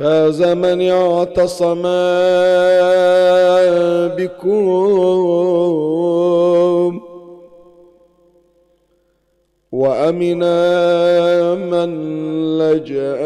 فاز 0.00 0.42
من 0.42 0.90
اعتصم 0.90 1.82
بكم 4.16 4.68
وامنا 9.72 11.54
من 11.54 11.90
لجأ 12.58 13.16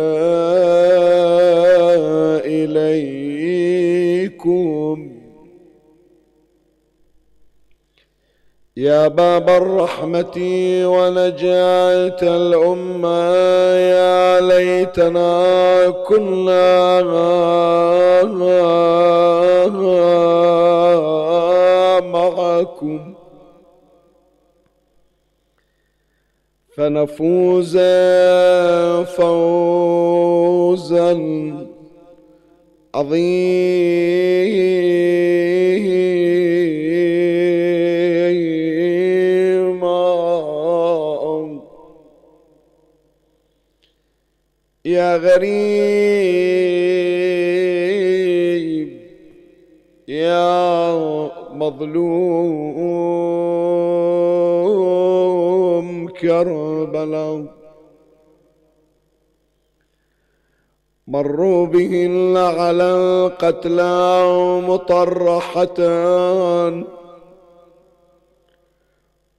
إليكم. 3.64 5.13
يا 8.76 9.08
باب 9.08 9.50
الرحمة 9.50 10.36
ونجاة 10.84 12.18
الأمة 12.22 13.34
يا 13.76 14.40
ليتنا 14.40 15.90
كنا 15.90 17.00
معكم. 22.00 23.14
فنفوز 26.76 27.78
فوزا 29.16 31.12
عظيما. 32.94 33.94
يا 44.86 45.16
غريب 45.16 45.54
يا 50.08 50.94
مظلوم 51.52 52.88
كربلاء. 56.08 57.44
مروا 61.08 61.66
بهن 61.66 62.36
على 62.36 62.82
القتلى 62.82 64.22
مطرحة. 64.68 65.80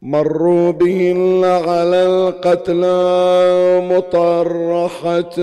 مروا 0.05 0.71
بهن 0.71 1.41
على 1.43 2.05
القتلى 2.05 3.81
مطرحة. 3.91 5.39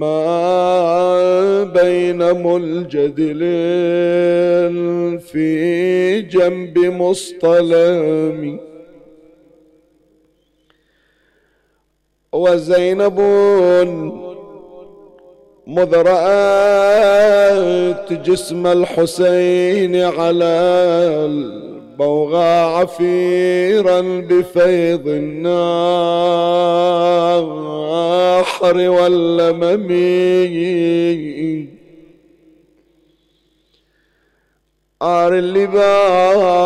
ما 0.00 1.64
بين 1.64 2.20
ملجدل 2.46 3.40
في 5.18 6.22
جنب 6.22 6.78
مصطلم. 6.78 8.60
وزينب 12.32 13.20
مذ 15.66 15.96
رأت 15.96 18.12
جسم 18.12 18.66
الحسين 18.66 19.96
على 19.96 20.56
البوغى 21.96 22.60
عفيرا 22.76 24.00
بفيض 24.00 25.08
الناحر 25.08 25.56
واللمم. 28.76 29.90
عار 35.02 35.38
اللباس 35.38 36.56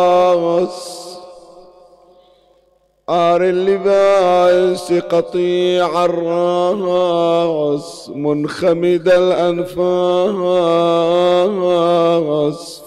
عار 3.09 3.43
اللباس 3.43 4.93
قطيع 4.93 6.05
الراس 6.05 8.11
منخمد 8.15 9.07
الأنفاس 9.07 9.71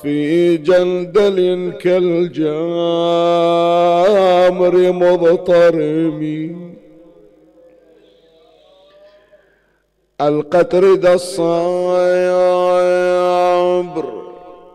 في 0.03 0.57
جندل 0.57 1.73
كالجامر 1.81 2.53
مضطرم. 4.93 6.55
القطر 10.21 10.95
دا 10.95 11.15
الصابر 11.15 11.45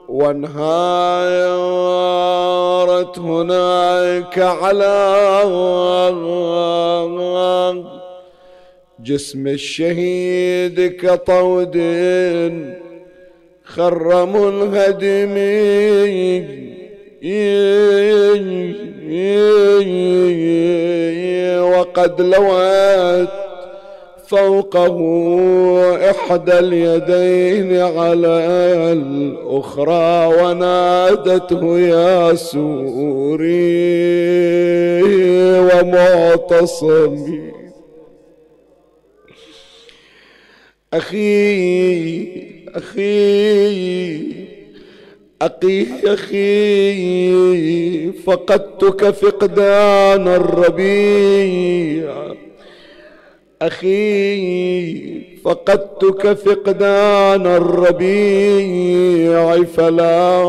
وانهارت 0.10 0.60
هناك 3.20 4.40
على 4.40 5.40
جسم 9.04 9.48
الشهيد 9.48 10.96
كطود 10.96 11.78
خر 13.64 14.26
منهدم 14.26 15.36
وقد 21.80 22.22
لوت 22.22 23.49
فوقه 24.30 24.98
إحدى 26.10 26.60
اليدين 26.60 27.82
على 27.82 28.38
الأخرى 28.94 30.34
ونادته 30.42 31.80
يا 31.80 32.36
سوري 32.36 33.50
ومعتصمي. 35.70 37.52
أخي 40.94 42.28
أخي 42.76 44.20
أخي 45.42 45.88
أخي 46.06 48.12
فقدتك 48.12 49.10
فقدان 49.10 50.28
الربيع. 50.28 52.14
أخي 53.62 55.22
فقدتك 55.44 56.34
فقدان 56.34 57.48
الربيع 57.48 58.84
فلا 59.64 60.44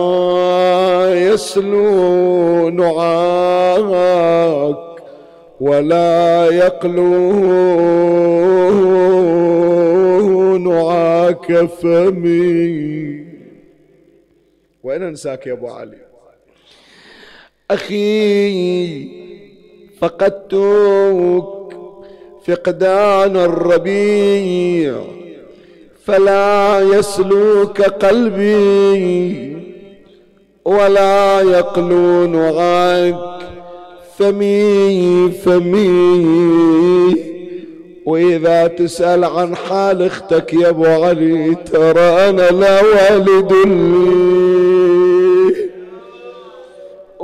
يسلو 1.15 2.69
نعاك 2.69 3.97
ولا 5.61 6.47
يقلو 6.53 7.31
نعاك 10.59 11.65
فمي. 11.65 13.25
وين 14.83 15.03
أنساك 15.03 15.47
يا 15.47 15.53
أبو 15.53 15.69
علي. 15.69 15.99
أخي 17.71 19.09
فقدتك 20.01 21.60
فقدان 22.47 23.37
الربيع. 23.37 24.95
فلا 26.05 26.81
يسلوك 26.81 27.83
قلبي 27.83 29.57
ولا 30.65 31.41
يقلو 31.41 32.27
نعاك 32.27 33.41
فمي 34.19 35.31
فمي. 35.45 37.17
وإذا 38.07 38.67
تسأل 38.67 39.25
عن 39.25 39.57
حال 39.57 40.03
أختك 40.03 40.55
يا 40.55 40.69
أبو 40.69 40.87
علي 40.87 41.57
ترى 41.73 42.29
أنا 42.29 42.51
لا 42.51 42.83
والد 42.83 43.53
لي. 43.53 44.60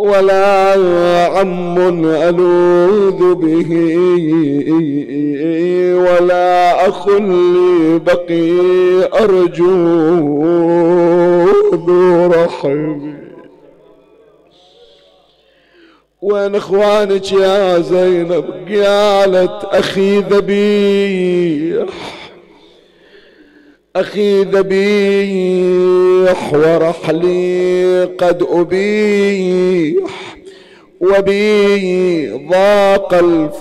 ولا 0.06 0.72
عم 1.26 2.04
ألوذ 2.06 3.34
به 3.34 3.70
ولا 5.98 6.88
أخ 6.88 7.08
لي 7.08 7.98
بقي 7.98 8.50
أرجو 9.24 9.66
ذو 11.74 12.26
رحمي 12.26 13.14
وين 16.22 16.54
إخوانك 16.54 17.32
يا 17.32 17.78
زينب 17.78 18.44
قالت 18.68 19.64
أخي 19.64 20.18
ذبيح. 20.20 22.15
أخي 23.96 24.42
ذبيح 24.42 26.54
ورحلي 26.54 28.04
قد 28.18 28.46
أبيح 28.50 30.36
وبي 31.00 32.28
ضاق 32.50 33.14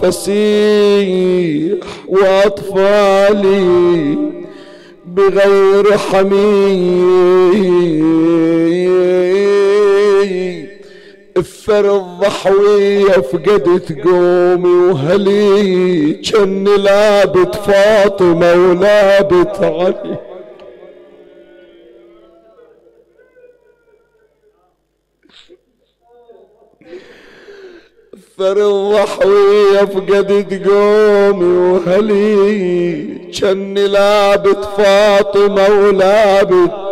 الفسيح 0.04 1.78
وأطفالي 2.08 3.66
بغير 5.06 5.98
حميم. 5.98 7.46
افر 11.38 11.96
الضحوية 11.98 13.12
فقدت 13.12 14.08
قومي 14.08 14.70
وهلي. 14.70 16.14
كن 16.14 16.64
لابت 16.64 17.56
فاطمة 17.56 18.54
ولابت 18.54 19.58
علي. 19.60 20.18
افر 28.14 28.58
الضحوية 28.58 29.86
فقدت 29.86 30.68
قومي 30.68 31.58
وهلي. 31.58 33.32
كن 33.40 33.74
لابت 33.74 34.66
فاطمة 34.78 35.70
ولابت 35.70 36.85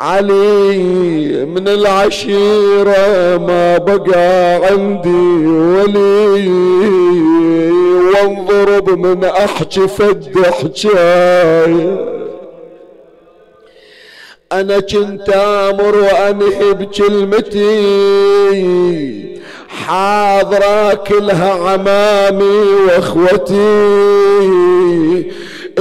علي 0.00 1.44
من 1.44 1.68
العشيرة 1.68 3.36
ما 3.36 3.78
بقى 3.78 4.54
عندي 4.54 5.46
ولي. 5.46 6.48
وانضرب 8.08 8.90
من 8.90 9.24
احكي 9.24 9.88
فد 9.88 10.36
حجاية 10.46 12.08
أنا 14.52 14.80
كنت 14.80 15.28
أمر 15.28 15.96
وانهي 15.96 16.72
بكلمتي 16.74 17.78
حاضرة 19.68 20.94
كلها 20.94 21.52
عمامي 21.52 22.64
واخوتي. 22.86 23.58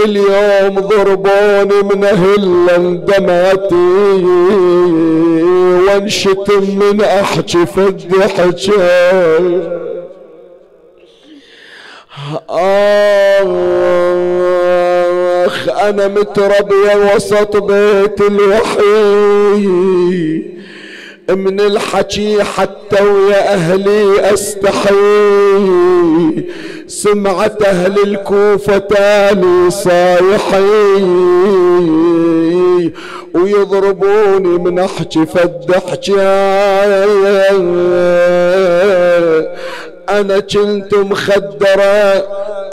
اليوم 0.06 0.80
ضربوني 0.80 1.84
من 1.96 2.04
أهل 2.04 3.06
دمعتي 3.06 4.24
وانشتم 5.88 6.80
من 6.80 7.02
احكي 7.02 7.66
فد 7.66 8.14
حجاي 8.38 9.62
آخ 15.46 15.70
أنا 15.70 16.08
متربية 16.08 17.16
وسط 17.16 17.58
بيت 17.58 18.22
الوحي 18.22 19.68
من 21.30 21.60
الحكي 21.60 22.44
حتى 22.44 23.04
ويا 23.04 23.54
أهلي 23.54 24.34
استحي 24.34 24.96
سمعت 26.88 27.64
أهل 27.64 28.04
الكوفة 28.04 28.78
تالي 28.78 29.70
صايحي. 29.70 31.04
ويضربوني 33.34 34.58
من 34.58 34.80
احكي 34.80 35.26
فد 35.26 35.72
أنا 40.10 40.40
كنت 40.40 40.94
مخدرة 40.96 42.24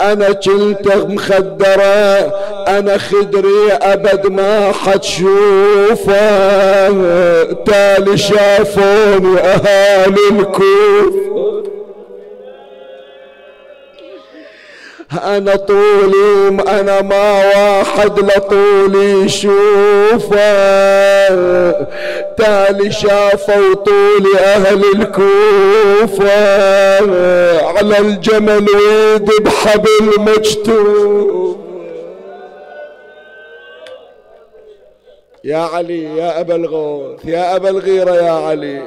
أنا 0.01 0.31
كنت 0.31 0.87
مخدرة 0.87 2.33
أنا 2.67 2.97
خدري 2.97 3.71
أبد 3.71 4.27
ما 4.27 4.71
حتشوفه 4.71 6.15
تالي 7.65 8.17
شافوني 8.17 9.39
أهالي 9.39 10.29
الكوفة 10.31 11.65
أنا 15.13 15.55
طولي 15.55 16.47
أنا 16.67 17.01
ما 17.01 17.45
واحد 17.45 18.19
لطولي 18.19 19.29
شوفه 19.29 20.39
تالي 22.37 22.91
شافوا 22.91 23.73
طولي 23.73 24.39
أهل 24.39 24.83
الكوفة. 24.95 26.35
على 27.67 27.97
الجمل 27.99 28.65
ويد 28.69 29.31
بحبل 29.43 30.29
يا 35.43 35.57
علي 35.57 36.17
يا 36.17 36.39
أبا 36.39 36.55
الغوث 36.55 37.25
يا 37.25 37.55
أبا 37.55 37.69
الغيرة 37.69 38.15
يا 38.15 38.31
علي. 38.31 38.81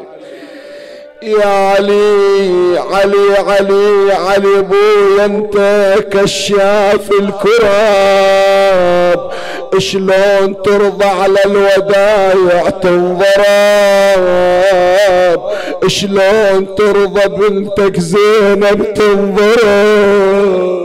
يا 1.23 1.47
علي 1.47 2.79
علي 2.79 3.37
علي 3.39 4.13
علي 4.13 4.59
ابويا 4.59 5.25
أنت 5.25 5.57
كشاف 6.13 7.11
الكراب. 7.21 8.69
شلون 9.79 10.63
ترضى 10.63 11.05
على 11.05 11.39
الودايع 11.47 12.71
تنضرب 12.71 13.29
شلون 15.87 16.75
ترضى 16.75 17.29
بنتك 17.29 18.01
زينب 18.01 18.95
تنضرب 18.95 20.79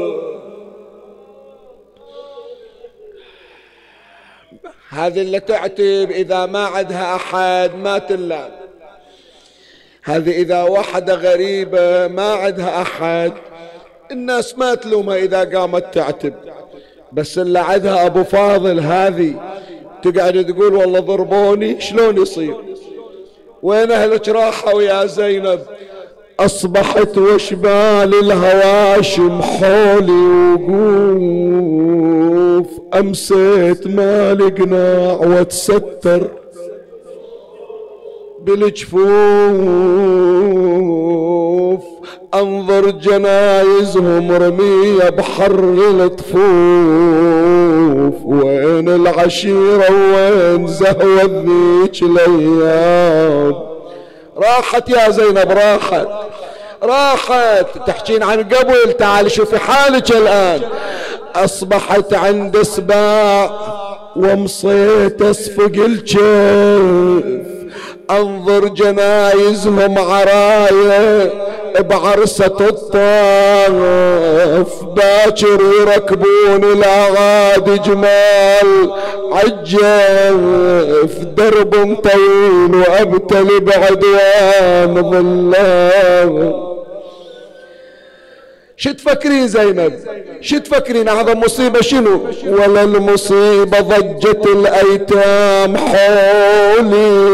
هذه 4.90 5.22
اللي 5.22 5.40
تعتب 5.40 6.12
إذا 6.12 6.46
ما 6.46 6.66
عندها 6.66 7.16
أحد 7.16 7.72
ما 7.76 7.98
تلام. 7.98 8.63
هذه 10.04 10.32
إذا 10.32 10.64
واحدة 10.64 11.16
غريبة 11.16 12.08
ما 12.08 12.34
عندها 12.34 12.82
أحد. 12.82 13.34
الناس 14.12 14.58
ما 14.58 14.76
تلومها 14.76 15.16
إذا 15.16 15.44
قامت 15.44 15.94
تعتب. 15.94 16.34
بس 17.14 17.38
اللي 17.38 17.60
عندها 17.60 18.06
أبو 18.06 18.24
فاضل 18.24 18.80
هذه 18.80 19.34
تقعد 20.04 20.46
تقول 20.46 20.76
والله 20.76 21.00
ضربوني 21.00 21.82
شلون 21.82 22.22
يصير؟ 22.22 22.56
وين 23.64 23.92
أهلك 23.92 24.30
راحوا 24.30 24.82
يا 24.82 25.06
زينب؟ 25.06 25.60
أصبحت 26.40 27.18
وشبال 27.18 28.14
الهواشم 28.24 29.42
حولي 29.42 30.54
وقوف 30.54 32.68
أمسيت 32.94 33.88
ما 33.88 34.34
لقناع 34.34 35.14
وتستر. 35.14 36.43
بالجفوف. 38.46 39.04
أنظر 42.34 42.90
جنايزهم 42.90 44.32
رمية 44.32 45.10
بحر 45.10 45.60
الطفوف 45.90 46.44
وين 48.26 48.90
العشيرة 48.90 49.92
وين 50.14 50.68
زهوة 50.68 51.24
ذيك 51.24 52.04
الأيام؟ 52.04 53.56
راحت 54.38 54.90
يا 54.90 55.10
زينب 55.10 55.52
راحت. 55.52 56.08
راحت. 56.84 57.66
تحكين 57.88 58.24
عن 58.24 58.44
قبل 58.44 58.94
تعال 59.00 59.32
شوفي 59.32 59.58
حالك 59.58 60.12
الآن. 60.12 60.62
أصبحت 61.36 62.14
عند 62.14 62.62
سباع 62.62 63.52
ومصيت 64.16 65.22
أصفق 65.22 65.72
الجيف. 65.76 67.63
أنظر 68.12 68.68
جنايزهم 68.68 69.98
عراية 69.98 71.34
بعرسة 71.80 72.58
الطاف. 72.60 73.04
باكر 74.84 75.60
يركبون 75.82 76.64
الاغاد 76.64 77.82
جمال 77.84 78.92
عجف 79.32 80.42
درب 81.38 81.98
طويل 82.04 82.76
وأبتلي 82.76 83.60
بعدوان 83.60 84.94
ظلام. 85.12 86.34
شو 88.78 88.92
تفكرين 88.92 89.48
زينب 89.48 89.94
شو 90.42 90.58
تفكرين 90.58 91.08
اعظم 91.08 91.40
مصيبة 91.40 91.82
شنو؟ 91.82 92.28
ولا 92.48 92.84
المصيبة 92.84 93.80
ضجت 93.80 94.48
الأيتام 94.48 95.78
حولي. 95.78 97.34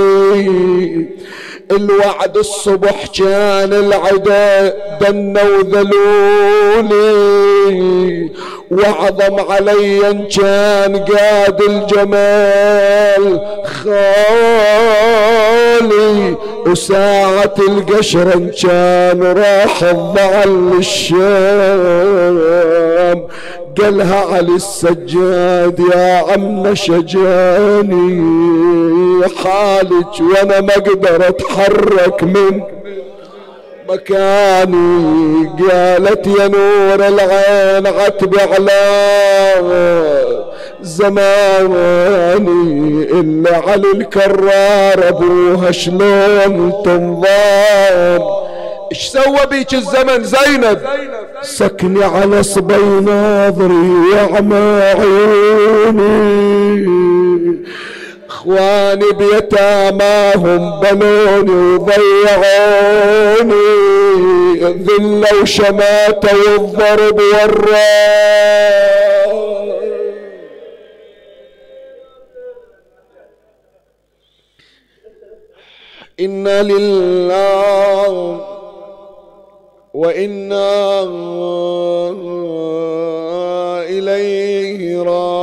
الوعد 1.72 2.38
الصبح 2.38 3.06
كان 3.20 3.74
العدا 3.74 4.74
دنوا 5.02 5.62
ذلولي 6.92 7.20
وعظم 8.72 9.40
علي 9.52 10.10
أن 10.10 10.26
كان 10.26 10.98
قاد 10.98 11.62
الجمال 11.62 13.42
خالي. 13.84 14.50
وساعة 16.66 17.54
القشر 17.60 18.34
أن 18.34 18.52
كان 18.64 19.24
راح 19.24 19.84
الضعل 19.84 20.78
للشام 23.00 23.28
قالها 23.82 24.36
علي 24.36 24.56
السجاد 24.56 25.80
يا 25.96 26.24
عم 26.32 26.76
شجاني 26.76 28.20
حالك 29.44 30.22
وأنا 30.22 30.62
ما 30.62 30.74
أقدر 30.74 31.28
أتحرك 31.28 32.24
من 32.24 32.62
مكاني. 33.90 35.50
قالت 35.72 36.28
يا 36.28 36.48
نور 36.48 37.08
العين 37.08 37.88
عتب 37.88 38.40
على 38.40 38.82
زماني 40.82 42.50
اللي 43.12 43.50
على 43.50 43.92
الكرار 43.96 45.08
أبوها 45.08 45.72
شلون 45.72 46.74
تنظام؟ 46.86 48.22
إيش 48.92 49.08
سوى 49.08 49.46
بيك 49.50 49.74
الزمن 49.74 50.24
زينب؟ 50.24 50.80
سكني 51.42 52.04
على 52.04 52.44
صبي 52.44 53.00
ناظري 53.06 53.90
وعمى 54.14 54.82
عيوني 55.00 56.10
إخواني 58.30 59.12
بيتاماهم 59.12 60.80
بنوني 60.80 61.76
وضيعوني. 61.76 63.10
ذلة 64.60 65.42
وشماتة 65.42 66.38
والضرب 66.38 67.20
والراء. 67.34 68.80
إنا 76.20 76.64
لله 76.64 78.59
وإنا 80.00 81.04
إليه 83.84 84.82
راجعون. 85.04 85.40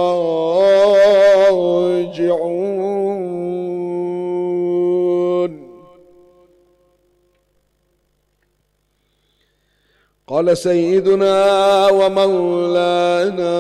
قال 10.29 10.57
سيدنا 10.59 11.89
ومولانا 11.89 13.57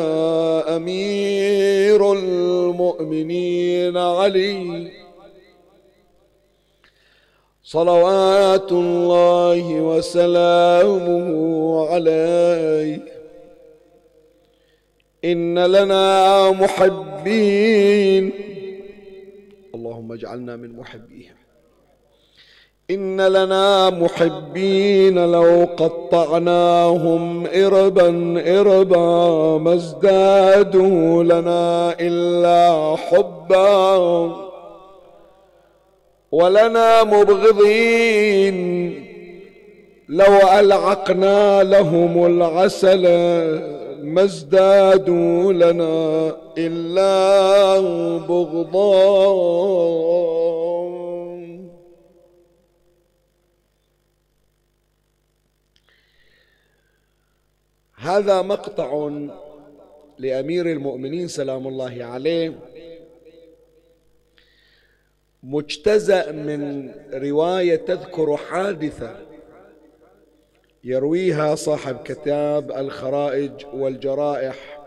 أمير 0.76 2.12
المؤمنين 2.12 3.96
علي 3.96 4.95
صلوات 7.66 8.72
الله 8.72 9.74
وسلامه 9.80 11.28
عليه. 11.88 13.00
إن 15.24 15.58
لنا 15.58 16.50
محبين. 16.50 18.32
اللهم 19.74 20.12
اجعلنا 20.12 20.56
من 20.56 20.76
محبيهم 20.76 21.34
إن 22.90 23.20
لنا 23.20 23.90
محبين 23.90 25.32
لو 25.32 25.68
قطعناهم 25.76 27.46
إربا 27.46 28.08
إربا 28.60 29.58
ما 29.58 29.74
ازدادوا 29.74 31.22
لنا 31.22 31.94
إلا 32.00 32.96
حبا. 32.96 34.45
ولنا 36.32 37.04
مبغضين. 37.04 38.56
لو 40.08 40.36
ألعقنا 40.58 41.62
لهم 41.62 42.26
العسل 42.26 43.02
ما 44.02 44.24
ازدادوا 44.24 45.52
لنا 45.52 46.36
إلا 46.58 47.80
بغضا 48.18 48.96
هذا 57.96 58.42
مقطع 58.42 59.10
لأمير 60.18 60.66
المؤمنين 60.66 61.28
سلام 61.28 61.66
الله 61.66 61.98
عليه. 62.00 62.75
مجتزأ 65.48 66.32
من 66.32 66.90
رواية 67.12 67.76
تذكر 67.76 68.36
حادثة 68.36 69.16
يرويها 70.84 71.54
صاحب 71.54 71.96
كتاب 72.04 72.70
الخرائج 72.70 73.52
والجرائح. 73.74 74.86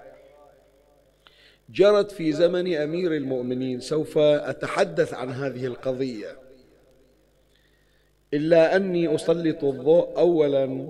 جرت 1.70 2.12
في 2.12 2.32
زمن 2.32 2.75
أمير 2.75 3.16
المؤمنين 3.16 3.80
سوف 3.80 4.18
أتحدث 4.18 5.13
عن 5.13 5.30
هذه 5.30 5.66
القضية. 5.66 6.38
إلا 8.34 8.75
أني 8.75 9.16
أسلط 9.16 9.63
الضوء 9.63 10.18
اولا 10.18 10.88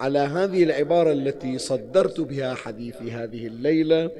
على 0.00 0.18
هذه 0.18 0.62
العبارة 0.64 1.12
التي 1.12 1.58
صدرت 1.58 2.20
بها 2.20 2.54
حديثي 2.54 3.10
هذه 3.10 3.46
الليلة. 3.46 4.10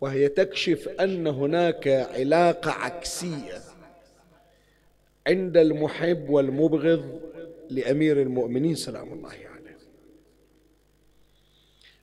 وهي 0.00 0.28
تكشف 0.28 0.88
أن 0.88 1.26
هناك 1.26 1.88
علاقة 1.88 2.70
عكسية 2.70 3.60
عند 5.26 5.56
المحب 5.56 6.30
والمبغض 6.30 7.20
لأمير 7.70 8.22
المؤمنين 8.22 8.74
سلام 8.74 9.12
الله 9.12 9.28
عليه. 9.28 9.76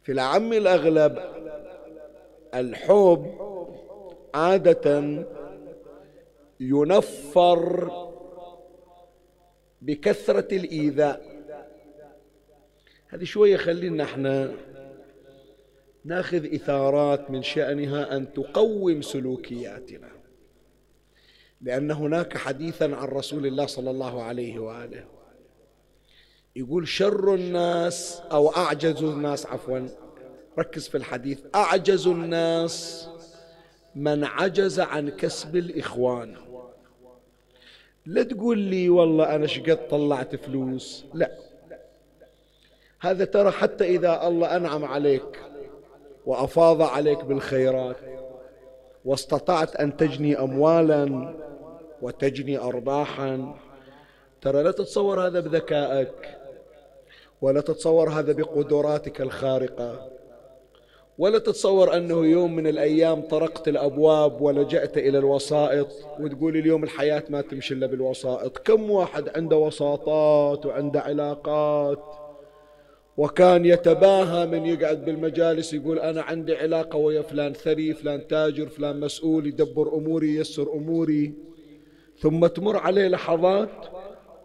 في 0.03 0.11
العم 0.11 0.53
الأغلب 0.53 1.19
الحب 2.53 3.35
عادة 4.33 5.25
ينفر 6.59 7.91
بكثرة 9.81 10.55
الإيذاء. 10.55 11.33
هذه 13.07 13.23
شوية 13.23 13.57
خلينا 13.57 14.03
إحنا 14.03 14.53
ناخذ 16.05 16.53
إثارات 16.53 17.31
من 17.31 17.43
شأنها 17.43 18.17
أن 18.17 18.33
تقوم 18.33 19.01
سلوكياتنا. 19.01 20.09
لأن 21.61 21.91
هناك 21.91 22.37
حديثا 22.37 22.83
عن 22.83 23.07
رسول 23.07 23.45
الله 23.45 23.65
صلى 23.65 23.91
الله 23.91 24.23
عليه 24.23 24.59
وآله. 24.59 25.05
يقول 26.55 26.87
شر 26.87 27.35
الناس 27.35 28.21
أو 28.31 28.49
أعجز 28.49 29.03
الناس 29.03 29.45
عفوا 29.45 29.87
ركز 30.59 30.87
في 30.87 30.97
الحديث. 30.97 31.39
أعجز 31.55 32.07
الناس 32.07 33.07
من 33.95 34.23
عجز 34.23 34.79
عن 34.79 35.09
كسب 35.09 35.55
الإخوان. 35.55 36.35
لا 38.05 38.23
تقول 38.23 38.59
لي 38.59 38.89
والله 38.89 39.35
أنا 39.35 39.47
شقد 39.47 39.87
طلعت 39.87 40.35
فلوس 40.35 41.05
لا. 41.13 41.31
هذا 42.99 43.25
ترى 43.25 43.51
حتى 43.51 43.85
إذا 43.85 44.27
الله 44.27 44.55
أنعم 44.55 44.85
عليك 44.85 45.39
وأفاض 46.25 46.81
عليك 46.81 47.25
بالخيرات. 47.25 47.97
واستطعت 49.05 49.75
أن 49.75 49.97
تجني 49.97 50.39
أموالا 50.39 51.33
وتجني 52.01 52.57
أرباحا. 52.57 53.55
ترى 54.41 54.63
لا 54.63 54.71
تتصور 54.71 55.27
هذا 55.27 55.39
بذكائك 55.39 56.37
ولا 57.41 57.61
تتصور 57.61 58.09
هذا 58.09 58.33
بقدراتك 58.33 59.21
الخارقة 59.21 60.09
ولا 61.17 61.39
تتصور 61.39 61.97
أنه 61.97 62.25
يوم 62.25 62.55
من 62.55 62.67
الأيام 62.67 63.21
طرقت 63.21 63.67
الأبواب 63.67 64.41
ولجأت 64.41 64.97
إلى 64.97 65.17
الوسائط 65.17 65.87
وتقول 66.19 66.57
اليوم 66.57 66.83
الحياة 66.83 67.23
ما 67.29 67.41
تمشي 67.41 67.73
إلا 67.73 67.87
بالوسائط. 67.87 68.57
كم 68.57 68.91
واحد 68.91 69.29
عنده 69.35 69.57
وساطات 69.57 70.65
وعنده 70.65 71.01
علاقات 71.01 72.22
وكان 73.17 73.65
يتباهى 73.65 74.45
من 74.45 74.65
يقعد 74.65 75.05
بالمجالس 75.05 75.73
يقول 75.73 75.99
أنا 75.99 76.21
عندي 76.21 76.55
علاقة 76.55 76.97
ويا 76.97 77.21
فلان 77.21 77.53
ثري 77.53 77.93
فلان 77.93 78.27
تاجر 78.27 78.67
فلان 78.69 78.99
مسؤول 78.99 79.47
يدبر 79.47 79.93
أموري 79.97 80.35
ييسر 80.35 80.73
أموري. 80.73 81.33
ثم 82.19 82.47
تمر 82.47 82.77
عليه 82.77 83.07
لحظات 83.07 83.69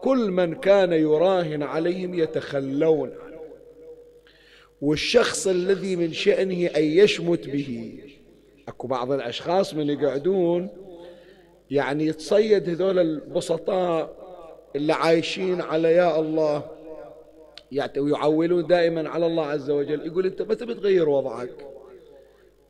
كل 0.01 0.31
من 0.31 0.55
كان 0.55 0.93
يراهن 0.93 1.63
عليهم 1.63 2.15
يتخلون. 2.15 3.11
والشخص 4.81 5.47
الذي 5.47 5.97
من 5.97 6.13
شأنه 6.13 6.67
أن 6.67 6.85
يشمت 6.85 7.49
به. 7.49 7.99
أكو 8.69 8.87
بعض 8.87 9.13
الأشخاص 9.13 9.75
من 9.75 9.91
يقعدون 9.91 10.69
يعني 11.71 12.07
يتصيد 12.07 12.69
هذول 12.69 12.99
البسطاء 12.99 14.17
اللي 14.77 14.93
عايشين 14.93 15.61
على 15.61 15.93
يا 15.93 16.21
الله. 16.21 16.78
ويعولون 17.97 18.67
دائما 18.67 19.09
على 19.09 19.27
الله 19.27 19.47
عز 19.47 19.71
وجل. 19.71 20.07
يقول 20.07 20.27
أنت 20.27 20.43
متى 20.43 20.67
بتغير 20.67 21.09
وضعك؟ 21.09 21.51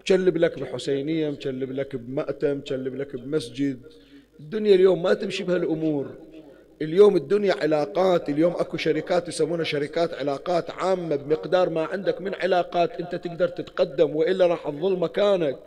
مشلب 0.04 0.36
لك 0.36 0.58
بحسينية 0.58 1.30
مشلب 1.30 1.72
لك 1.72 1.96
بمأتم 1.96 2.56
مشلب 2.56 2.94
لك 2.94 3.16
بمسجد. 3.16 3.80
الدنيا 4.40 4.74
اليوم 4.74 5.02
ما 5.02 5.14
تمشي 5.14 5.44
بهالأمور. 5.44 6.06
اليوم 6.82 7.16
الدنيا 7.16 7.54
علاقات 7.62 8.28
اليوم 8.28 8.52
أكو 8.52 8.76
شركات 8.76 9.28
يسمونها 9.28 9.64
شركات 9.64 10.14
علاقات 10.14 10.70
عامة 10.70 11.16
بمقدار 11.16 11.70
ما 11.70 11.84
عندك 11.84 12.20
من 12.20 12.34
علاقات 12.34 13.00
أنت 13.00 13.14
تقدر 13.14 13.48
تتقدم 13.48 14.16
وإلا 14.16 14.46
راح 14.46 14.70
تظل 14.70 14.98
مكانك. 14.98 15.58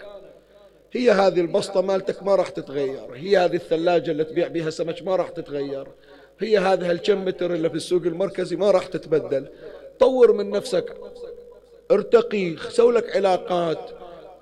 هي 0.92 1.12
هذه 1.12 1.42
البسطة 1.42 1.82
مالتك 1.82 2.24
ما 2.24 2.36
راح 2.36 2.50
تتغير. 2.50 3.14
هي 3.14 3.38
هذه 3.38 3.56
الثلاجة 3.56 4.12
اللي 4.12 4.24
تبيع 4.24 4.48
بها 4.48 4.70
سمك 4.70 5.04
ما 5.04 5.16
راح 5.16 5.30
تتغير. 5.30 5.88
هي 6.44 6.58
هذه 6.58 6.92
الكم 6.92 7.26
متر 7.26 7.54
اللي 7.54 7.70
في 7.70 7.76
السوق 7.76 8.02
المركزي 8.02 8.56
ما 8.56 8.72
راح 8.72 8.86
تتبدل. 8.86 9.48
طور 10.00 10.34
من 10.34 10.50
نفسك. 10.50 10.96
ارتقي 11.92 12.56
سوي 12.58 12.94
لك 12.94 13.16
علاقات. 13.16 13.92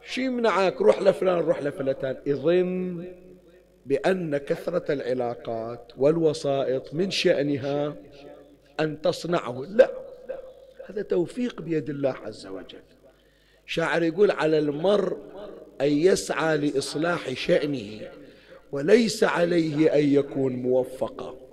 شي 0.05 0.25
يمنعك 0.25 0.81
روح 0.81 1.01
لفلان 1.01 1.37
روح 1.39 1.63
لفلتان. 1.63 2.17
يظن 2.25 3.05
بأن 3.85 4.37
كثرة 4.37 4.93
العلاقات 4.93 5.91
والوسائط 5.97 6.93
من 6.93 7.11
شأنها 7.11 7.95
أن 8.79 9.01
تصنعه. 9.01 9.65
لا. 9.69 9.91
هذا 10.85 11.01
توفيق 11.01 11.61
بيد 11.61 11.89
الله 11.89 12.15
عز 12.25 12.47
وجل. 12.47 12.81
شاعر 13.65 14.03
يقول 14.03 14.31
على 14.31 14.59
المرء 14.59 15.17
أن 15.81 15.91
يسعى 15.91 16.57
لإصلاح 16.57 17.33
شأنه 17.33 18.01
وليس 18.71 19.23
عليه 19.23 19.95
أن 19.95 20.13
يكون 20.13 20.53
موفقا. 20.53 21.48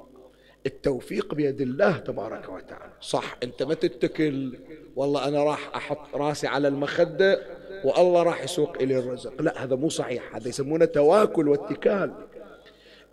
التوفيق 0.67 1.35
بيد 1.35 1.61
الله 1.61 1.97
تبارك 1.97 2.49
وتعالى. 2.49 2.93
صح 3.01 3.37
أنت 3.43 3.63
ما 3.63 3.75
تتكل. 3.75 4.59
والله 4.97 5.29
أنا 5.29 5.45
راح 5.45 5.77
أحط 5.77 6.15
راسي 6.15 6.47
على 6.47 6.69
المخدة 6.69 7.43
والله 7.85 8.23
راح 8.23 8.45
يسوق 8.45 8.77
إلي 8.81 8.99
الرزق. 8.99 9.43
لا 9.43 9.65
هذا 9.65 9.77
مو 9.77 9.89
صحيح. 9.89 10.37
هذا 10.37 10.49
يسمونه 10.49 10.85
تواكل 10.85 11.49
واتكال. 11.49 12.13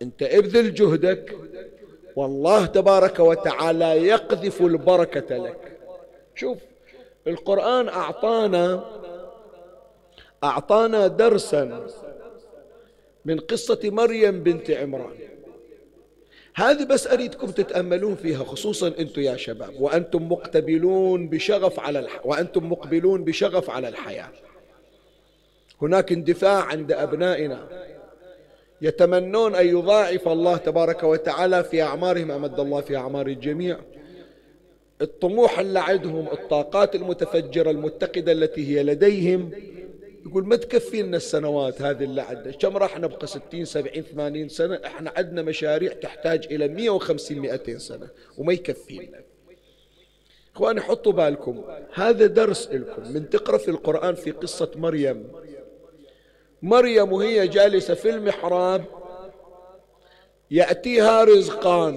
أنت 0.02 0.24
ابذل 0.24 0.74
جهدك 0.74 1.38
والله 2.16 2.66
تبارك 2.66 3.20
وتعالى 3.20 4.08
يقذف 4.08 4.62
البركة 4.62 5.38
لك. 5.38 5.80
شوف 6.36 6.58
القرآن 7.28 7.88
أعطانا 7.88 8.86
أعطانا 10.44 11.08
درسا 11.08 11.88
من 13.26 13.40
قصة 13.40 13.80
مريم 13.84 14.44
بنت 14.44 14.72
عمران. 14.72 15.33
هذه 16.56 16.84
بس 16.84 17.08
أريدكم 17.08 17.48
تتأملون 17.48 18.16
فيها 18.16 18.44
خصوصا 18.44 18.88
أنتم 18.88 19.22
يا 19.22 19.36
شباب 19.38 19.74
وأنتم 19.80 20.32
مقتبلون 20.32 21.28
بشغف 21.30 21.80
على 21.80 22.00
الح... 22.00 22.26
وأنتم 22.26 22.70
مقبلون 22.70 23.24
بشغف 23.24 23.70
على 23.70 23.88
الحياة. 23.88 24.30
هناك 25.82 26.12
اندفاع 26.12 26.64
عند 26.64 26.92
أبنائنا. 26.92 27.68
يتمنون 28.82 29.56
أن 29.56 29.68
يضاعف 29.68 30.28
الله 30.28 30.58
تبارك 30.58 31.04
وتعالى 31.04 31.64
في 31.64 31.82
أعمارهم 31.82 32.32
أمد 32.32 32.60
الله 32.60 32.82
في 32.82 32.98
أعمار 32.98 33.28
الجميع. 33.28 33.80
الطموح 35.02 35.60
اللي 35.60 35.80
عندهم 35.80 36.28
الطاقات 36.28 36.96
المتفجرة 36.96 37.72
المتقدة 37.72 38.32
التي 38.32 38.68
هي 38.68 38.84
لديهم 38.84 39.52
يقول 40.26 40.48
ما 40.48 40.56
تكفي 40.56 41.02
لنا 41.02 41.18
السنوات 41.18 41.82
هذه 41.82 42.04
اللي 42.04 42.22
عندنا 42.22 42.52
كم 42.52 42.78
راح 42.78 43.00
نبقى 43.00 43.28
ستين 43.28 43.66
سبعين 43.66 44.04
ثمانين 44.04 44.50
سنة؟ 44.50 44.82
إحنا 44.86 45.14
عندنا 45.18 45.42
مشاريع 45.42 45.94
تحتاج 45.94 46.48
إلى 46.52 46.68
مية 46.68 46.90
وخمسين 46.90 47.40
مئتين 47.40 47.80
سنة 47.80 48.10
وما 48.38 48.54
يكفينا. 48.54 49.22
إخواني 50.56 50.82
حطوا 50.82 51.12
بالكم 51.12 51.64
هذا 51.94 52.26
درس 52.26 52.70
لكم 52.72 53.14
من 53.14 53.30
تقرأ 53.30 53.58
في 53.58 53.72
القرآن 53.72 54.16
في 54.16 54.32
قصة 54.32 54.72
مريم. 54.76 55.28
مريم 56.62 57.14
وهي 57.14 57.48
جالسة 57.48 57.94
في 57.94 58.10
المحراب 58.10 58.86
يأتيها 60.52 61.24
رزقان 61.24 61.94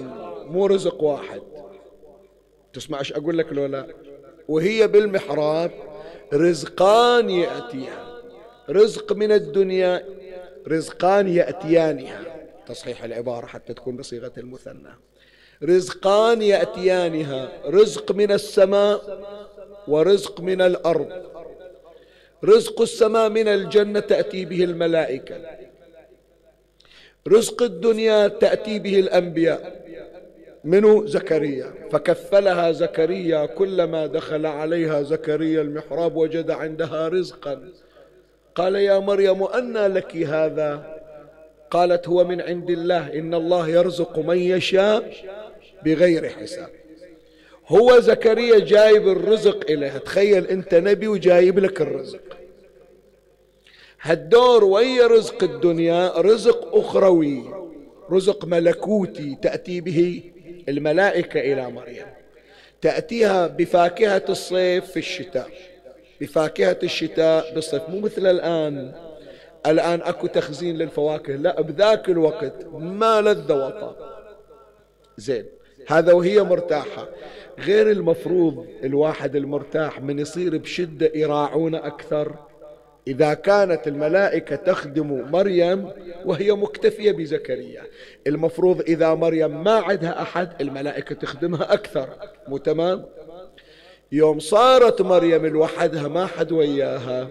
مو 0.47 0.65
رزق 0.65 1.03
واحد. 1.03 1.41
تسمع 2.73 2.99
إيش 2.99 3.13
أقول 3.13 3.37
لك 3.37 3.53
لو 3.53 3.65
لا؟ 3.65 3.87
وهي 4.47 4.87
بالمحراب 4.87 5.71
رزقان 6.33 7.29
يأتيها. 7.29 8.06
رزق 8.69 9.13
من 9.13 9.31
الدنيا 9.31 10.03
رزقان 10.67 11.27
يأتيانها 11.27 12.21
تصحيح 12.67 13.03
العبارة 13.03 13.45
حتى 13.45 13.73
تكون 13.73 13.97
بصيغة 13.97 14.31
المثنى. 14.37 14.89
رزقان 15.63 16.41
يأتيانها 16.41 17.51
رزق 17.65 18.11
من 18.11 18.31
السماء 18.31 19.01
ورزق 19.87 20.41
من 20.41 20.61
الأرض. 20.61 21.07
رزق 22.43 22.81
السماء 22.81 23.29
من 23.29 23.47
الجنة 23.47 23.99
تأتي 23.99 24.45
به 24.45 24.63
الملائكة. 24.63 25.35
رزق 27.27 27.63
الدنيا 27.63 28.27
تأتي 28.27 28.79
به 28.79 28.99
الأنبياء. 28.99 29.87
منو؟ 30.63 31.05
زكريا. 31.05 31.73
فكفلها 31.91 32.71
زكريا 32.71 33.45
كلما 33.45 34.05
دخل 34.05 34.45
عليها 34.45 35.01
زكريا 35.01 35.61
المحراب 35.61 36.15
وجد 36.15 36.51
عندها 36.51 37.07
رزقا. 37.07 37.69
قال 38.57 38.75
يا 38.75 38.99
مريم 38.99 39.43
أنى 39.43 39.87
لك 39.87 40.15
هذا؟ 40.15 40.97
قالت 41.71 42.07
هو 42.07 42.23
من 42.23 42.41
عند 42.41 42.69
الله 42.69 43.13
إن 43.13 43.33
الله 43.33 43.69
يرزق 43.69 44.19
من 44.19 44.37
يشاء 44.37 45.13
بغير 45.85 46.29
حساب. 46.29 46.69
هو 47.67 47.99
زكريا 47.99 48.59
جايب 48.59 49.07
الرزق 49.07 49.71
إليها 49.71 49.97
تخيل 49.97 50.47
أنت 50.47 50.75
نبي 50.75 51.07
وجايب 51.07 51.59
لك 51.59 51.81
الرزق. 51.81 52.37
هالدور 54.01 54.63
ويا 54.63 55.07
رزق 55.07 55.43
الدنيا؟ 55.43 56.13
رزق 56.17 56.75
أخروي 56.75 57.43
رزق 58.11 58.45
ملكوتي 58.45 59.37
تأتي 59.41 59.81
به 59.81 60.21
الملائكة 60.69 61.39
إلى 61.39 61.71
مريم. 61.71 62.05
تأتيها 62.81 63.47
بفاكهة 63.47 64.25
الصيف 64.29 64.85
في 64.85 64.99
الشتاء. 64.99 65.49
بفاكهة 66.21 66.77
الشتاء 66.83 67.53
بالصيف 67.53 67.89
مو 67.89 67.99
مثل 67.99 68.25
الآن. 68.25 68.91
الآن 69.65 70.01
أكو 70.01 70.27
تخزين 70.27 70.77
للفواكه. 70.77 71.35
لا 71.35 71.61
بذاك 71.61 72.09
الوقت 72.09 72.65
ما 72.73 73.21
لذ 73.21 73.51
وطأ. 73.51 73.95
زين 75.17 75.45
هذا 75.87 76.13
وهي 76.13 76.43
مرتاحة. 76.43 77.07
غير 77.59 77.91
المفروض 77.91 78.65
الواحد 78.83 79.35
المرتاح 79.35 80.01
من 80.01 80.19
يصير 80.19 80.57
بشدة 80.57 81.11
يراعون 81.15 81.75
أكثر. 81.75 82.35
إذا 83.07 83.33
كانت 83.33 83.87
الملائكة 83.87 84.55
تخدم 84.55 85.31
مريم 85.31 85.89
وهي 86.25 86.51
مكتفية 86.51 87.11
بزكريا 87.11 87.83
المفروض 88.27 88.81
إذا 88.81 89.13
مريم 89.13 89.63
ما 89.63 89.71
عندها 89.71 90.21
أحد 90.21 90.61
الملائكة 90.61 91.15
تخدمها 91.15 91.73
أكثر. 91.73 92.09
مو 92.47 92.57
تمام؟ 92.57 93.05
يوم 94.11 94.39
صارت 94.39 95.01
مريم 95.01 95.45
لوحدها 95.45 96.07
ما 96.07 96.25
حد 96.25 96.51
وياها. 96.51 97.27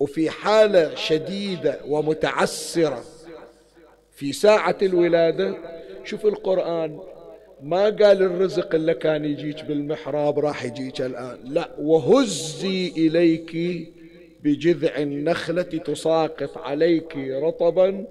وفي 0.00 0.30
حالة 0.30 0.94
شديدة 0.94 1.80
ومتعسرة. 1.88 3.04
في 4.12 4.32
ساعة 4.32 4.76
الولادة 4.82 5.54
شوف 6.04 6.26
القرآن 6.26 7.00
ما 7.62 7.84
قال 7.84 8.22
الرزق 8.22 8.74
اللي 8.74 8.94
كان 8.94 9.24
يجيك 9.24 9.64
بالمحراب 9.64 10.38
راح 10.38 10.64
يجيك 10.64 11.00
الآن. 11.00 11.38
لا 11.44 11.70
وهزي 11.78 12.92
إليك 12.96 13.56
بجذع 14.42 14.96
النخلة 14.96 15.62
تساقط 15.62 16.58
عليك 16.58 17.16
رطبا 17.16 18.06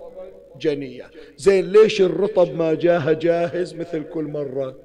جنيا 0.60 1.10
زين 1.38 1.72
ليش 1.72 2.02
الرطب 2.02 2.56
ما 2.56 2.74
جاها 2.74 3.14
جاهز 3.14 3.74
مثل 3.74 4.04
كل 4.04 4.24
مرة؟ 4.24 4.85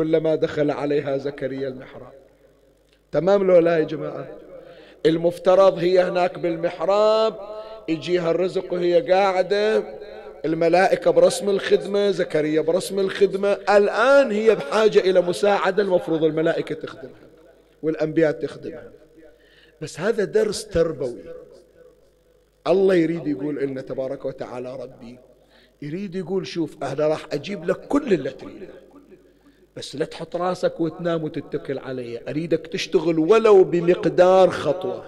كلما 0.00 0.34
دخل 0.34 0.70
عليها 0.70 1.16
زكريا 1.16 1.68
المحراب. 1.68 2.12
تمام 3.12 3.46
لو 3.46 3.58
لا 3.58 3.78
يا 3.78 3.84
جماعة؟ 3.84 4.28
المفترض 5.06 5.78
هي 5.78 6.02
هناك 6.02 6.38
بالمحراب 6.38 7.34
يجيها 7.88 8.30
الرزق 8.30 8.72
وهي 8.72 9.12
قاعدة. 9.12 9.84
الملائكة 10.44 11.10
برسم 11.10 11.50
الخدمة 11.50 12.10
زكريا 12.10 12.60
برسم 12.60 12.98
الخدمة. 12.98 13.52
الآن 13.52 14.30
هي 14.30 14.54
بحاجة 14.54 14.98
إلى 14.98 15.20
مساعدة 15.20 15.82
المفروض 15.82 16.24
الملائكة 16.24 16.74
تخدمها 16.74 17.28
والأنبياء 17.82 18.32
تخدمها. 18.32 18.90
بس 19.80 20.00
هذا 20.00 20.24
درس 20.24 20.68
تربوي. 20.68 21.22
الله 22.66 22.94
يريد 22.94 23.26
يقول 23.26 23.56
لنا 23.56 23.80
تبارك 23.80 24.24
وتعالى 24.24 24.76
ربي 24.76 25.18
يريد 25.82 26.14
يقول 26.14 26.46
شوف 26.46 26.76
أنا 26.82 27.06
راح 27.06 27.26
أجيب 27.32 27.64
لك 27.64 27.80
كل 27.80 28.12
اللي 28.12 28.30
تريده. 28.30 28.89
بس 29.76 29.96
لا 29.96 30.04
تحط 30.04 30.36
راسك 30.36 30.80
وتنام 30.80 31.24
وتتكل 31.24 31.78
علي. 31.78 32.20
أريدك 32.28 32.66
تشتغل 32.66 33.18
ولو 33.18 33.64
بمقدار 33.64 34.50
خطوة 34.50 35.04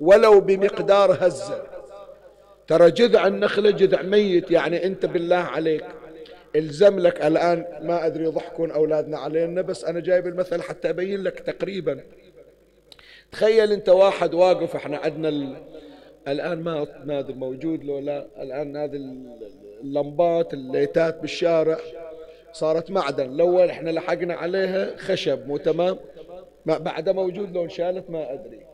ولو 0.00 0.40
بمقدار 0.40 1.16
هزة. 1.20 1.62
ترى 2.66 2.90
جذع 2.90 3.26
النخلة 3.26 3.70
جذع 3.70 4.02
ميت 4.02 4.50
يعني 4.50 4.86
أنت 4.86 5.06
بالله 5.06 5.36
عليك. 5.36 5.84
الزم 6.56 6.98
لك 6.98 7.22
الآن 7.26 7.64
ما 7.82 8.06
أدري 8.06 8.24
يضحكون 8.24 8.70
أولادنا 8.70 9.18
علينا 9.18 9.62
بس 9.62 9.84
أنا 9.84 10.00
جايب 10.00 10.26
المثل 10.26 10.62
حتى 10.62 10.90
أبين 10.90 11.22
لك 11.22 11.40
تقريبا. 11.40 12.00
تخيل 13.32 13.72
أنت 13.72 13.88
واحد 13.88 14.34
واقف 14.34 14.76
إحنا 14.76 14.96
عندنا 14.96 15.28
ال... 15.28 15.56
الآن 16.28 16.62
ما 17.04 17.18
أدري 17.18 17.34
موجود 17.34 17.84
لو 17.84 17.98
لا 17.98 18.26
الآن 18.42 18.76
هذه 18.76 19.00
اللمبات 19.82 20.54
الليتات 20.54 21.20
بالشارع. 21.20 21.78
صارت 22.52 22.90
معدن. 22.90 23.30
الأول 23.30 23.70
إحنا 23.70 23.90
لحقنا 23.90 24.34
عليها 24.34 24.96
خشب 24.96 25.46
مو 25.46 25.56
تمام؟ 25.56 25.98
ما 26.66 26.78
بعده 26.78 27.12
موجود 27.12 27.54
لو 27.54 27.64
انشالت 27.64 28.10
ما 28.10 28.32
أدري. 28.32 28.66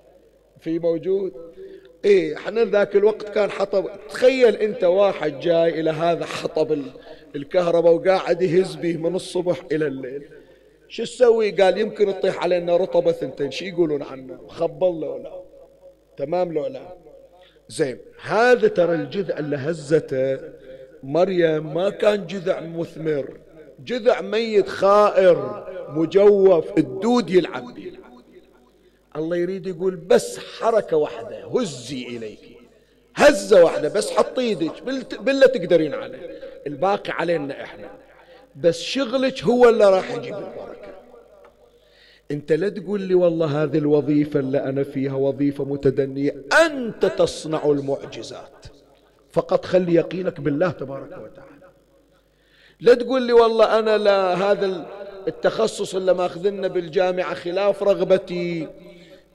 في 0.61 0.79
موجود؟ 0.79 1.33
إيه 2.05 2.37
إحنا 2.37 2.65
ذاك 2.65 2.97
الوقت 2.97 3.29
كان 3.29 3.51
حطب. 3.51 3.91
تخيل 4.09 4.57
أنت 4.57 4.85
واحد 4.85 5.41
جاي 5.41 5.81
إلى 5.81 5.91
هذا 5.91 6.25
حطب 6.25 6.79
الكهرباء 7.37 7.93
وقاعد 7.93 8.43
يهز 8.43 8.75
به 8.75 8.97
من 8.97 9.15
الصبح 9.15 9.65
إلى 9.73 9.87
الليل. 9.87 10.29
شو 10.89 11.05
تسوي؟ 11.05 11.51
قال 11.51 11.79
يمكن 11.79 12.07
تطيح 12.07 12.43
علينا 12.43 12.77
رطبة 12.77 13.13
ثنتين. 13.13 13.51
شو 13.51 13.65
يقولون 13.65 14.03
عنه؟ 14.03 14.39
خبل 14.49 15.01
لو 15.01 15.17
لا. 15.17 15.43
تمام 16.17 16.53
لو 16.53 16.67
لا. 16.67 16.97
زين 17.69 17.99
هذا 18.23 18.69
ترى 18.69 18.95
الجذع 18.95 19.39
اللي 19.39 19.57
هزته 19.57 20.39
مريم 21.03 21.75
ما 21.75 21.91
كان 21.91 22.27
جذع 22.27 22.61
مثمر. 22.61 23.44
جذع 23.85 24.21
ميت 24.21 24.69
خائر 24.69 25.67
مجوف 25.89 26.79
الدود 26.79 27.31
يلعب 27.31 27.75
به 27.75 27.93
الله 29.17 29.37
يريد 29.37 29.67
يقول 29.67 29.97
بس 29.97 30.39
حركة 30.39 30.97
واحدة 30.97 31.47
هزي 31.47 32.03
إليك. 32.07 32.39
هزة 33.17 33.65
واحدة 33.65 33.89
بس 33.89 34.11
حطي 34.11 34.41
إيدك 34.41 34.83
بالله 35.21 35.47
تقدرين 35.47 35.95
عليه. 35.95 36.41
الباقي 36.67 37.13
علينا 37.13 37.63
إحنا. 37.63 37.91
بس 38.57 38.81
شغلك 38.81 39.45
هو 39.45 39.69
اللي 39.69 39.91
راح 39.91 40.11
يجيب 40.11 40.35
البركة. 40.35 40.95
أنت 42.31 42.53
لا 42.53 42.69
تقول 42.69 43.01
لي 43.01 43.15
والله 43.15 43.63
هذه 43.63 43.79
الوظيفة 43.79 44.41
اللي 44.41 44.59
أنا 44.59 44.83
فيها 44.83 45.15
وظيفة 45.15 45.65
متدنية 45.65 46.35
أنت 46.67 47.07
تصنع 47.07 47.65
المعجزات. 47.65 48.67
فقط 49.33 49.65
خلي 49.65 49.95
يقينك 49.95 50.41
بالله 50.41 50.71
تبارك 50.71 51.07
وتعالى. 51.07 51.54
لا 52.85 52.95
تقول 52.95 53.23
لي 53.23 53.33
والله 53.33 53.79
أنا 53.79 53.99
لا 53.99 54.35
هذا 54.35 54.87
التخصص 55.29 55.95
اللي 55.95 56.15
ماخذنا 56.15 56.69
بالجامعة 56.69 57.35
خلاف 57.35 57.83
رغبتي. 57.83 58.69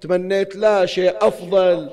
تمنيت 0.01 0.55
لا 0.55 0.85
شيء 0.85 1.13
أفضل. 1.21 1.89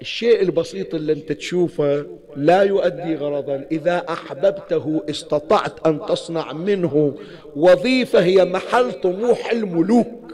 الشيء 0.00 0.42
البسيط 0.42 0.94
اللي 0.94 1.12
أنت 1.12 1.32
تشوفه 1.32 2.06
لا 2.36 2.62
يؤدي 2.62 3.14
غرضا. 3.14 3.66
إذا 3.72 4.04
أحببته 4.08 5.02
استطعت 5.10 5.86
أن 5.86 6.06
تصنع 6.08 6.52
منه 6.52 7.14
وظيفة 7.56 8.22
هي 8.22 8.44
محل 8.44 8.92
طموح 8.92 9.50
الملوك. 9.50 10.32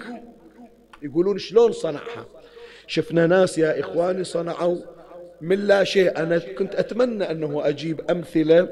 يقولون 1.03 1.39
شلون 1.39 1.73
صنعها؟ 1.73 2.27
شفنا 2.87 3.27
ناس 3.27 3.59
يا 3.59 3.81
إخواني 3.81 4.25
صنعوا 4.25 4.77
من 5.41 5.67
لا 5.67 5.85
شيء. 5.85 6.19
أنا 6.19 6.39
كنت 6.39 6.75
أتمنى 6.75 7.31
أنه 7.31 7.69
أجيب 7.69 8.01
أمثلة 8.11 8.69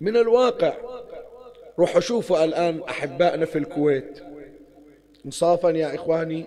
من 0.00 0.16
الواقع. 0.16 0.74
روحوا 1.78 2.00
شوفوا 2.00 2.44
الآن 2.44 2.82
أحبائنا 2.88 3.46
في 3.46 3.58
الكويت. 3.58 4.20
انصافا 5.26 5.68
يا 5.68 5.94
إخواني 5.94 6.46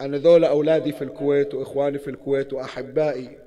أنا 0.00 0.16
ذولا 0.16 0.48
أولادي 0.48 0.92
في 0.92 1.02
الكويت 1.02 1.54
وإخواني 1.54 1.98
في 1.98 2.10
الكويت 2.10 2.52
وأحبائي. 2.52 3.38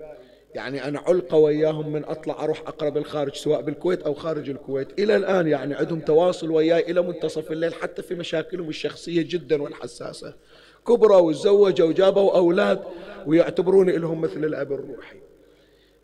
يعني 0.56 0.88
أنا 0.88 1.00
علقة 1.00 1.38
وياهم 1.38 1.94
من 1.94 2.06
أطلع 2.06 2.44
أروح 2.44 2.62
أقرب 2.68 2.98
الخارج 2.98 3.36
سواء 3.36 3.62
بالكويت 3.62 4.02
أو 4.02 4.14
خارج 4.14 4.50
الكويت. 4.50 5.00
إلى 5.00 5.16
الآن 5.16 5.48
يعني 5.48 5.74
عندهم 5.74 6.00
تواصل 6.00 6.52
وياي 6.52 6.92
إلى 6.92 7.02
منتصف 7.02 7.52
الليل 7.52 7.74
حتى 7.74 8.02
في 8.02 8.16
مشاكلهم 8.16 8.70
الشخصية 8.70 9.22
جدا 9.22 9.62
والحساسة. 9.62 10.34
كبروا 10.88 11.18
وتزوجوا 11.18 11.88
وجابوا 11.88 12.38
أولاد 12.38 12.82
ويعتبروني 13.28 13.98
لهم 13.98 14.22
مثل 14.22 14.46
الأب 14.46 14.72
الروحي. 14.72 15.18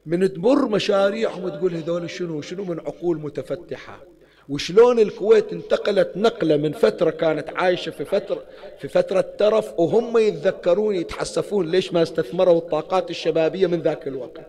من 0.08 0.34
تمر 0.34 0.68
مشاريعهم 0.68 1.50
تقول 1.50 1.74
هذول 1.74 2.10
شنو؟ 2.10 2.42
شنو 2.42 2.64
من 2.64 2.80
عقول 2.80 3.18
متفتحة؟ 3.18 4.04
وشلون 4.50 5.00
الكويت 5.00 5.54
انتقلت 5.54 6.12
نقلة 6.16 6.58
من 6.58 6.72
فترة 6.72 7.10
كانت 7.10 7.50
عايشة 7.50 7.90
في 7.90 8.06
فترة 8.06 8.44
في 8.80 8.88
فترة 8.88 9.22
ترف 9.22 9.80
وهم 9.80 10.18
يتذكرون 10.18 10.96
يتحسفون 10.96 11.72
ليش 11.72 11.94
ما 11.94 12.04
استثمروا 12.04 12.58
الطاقات 12.58 13.10
الشبابية 13.10 13.68
من 13.68 13.82
ذاك 13.82 14.08
الوقت. 14.08 14.42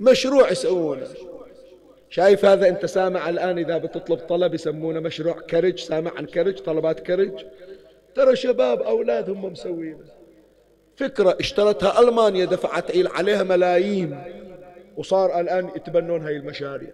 مشروع 0.00 0.50
يسوونه. 0.50 1.06
شايف 2.10 2.44
هذا؟ 2.44 2.68
انت 2.68 2.86
سامع 2.86 3.28
الآن 3.28 3.58
إذا 3.58 3.78
بتطلب 3.78 4.18
طلب 4.18 4.54
يسمونه 4.54 5.00
مشروع 5.00 5.40
كرج. 5.40 5.78
سامع 5.78 6.12
عن 6.16 6.26
كرج؟ 6.26 6.58
طلبات 6.58 7.00
كرج؟ 7.00 7.32
ترى 8.14 8.36
شباب 8.36 8.82
أولاد 8.82 9.30
هم 9.30 9.44
مسوينه. 9.44 10.04
فكرة 10.96 11.36
اشترتها 11.40 12.00
ألمانيا 12.00 12.44
دفعت 12.44 12.96
عليها 12.96 13.42
ملايين. 13.42 14.18
وصار 14.98 15.40
الآن 15.40 15.70
يتبنون 15.76 16.22
هاي 16.22 16.36
المشاريع. 16.36 16.90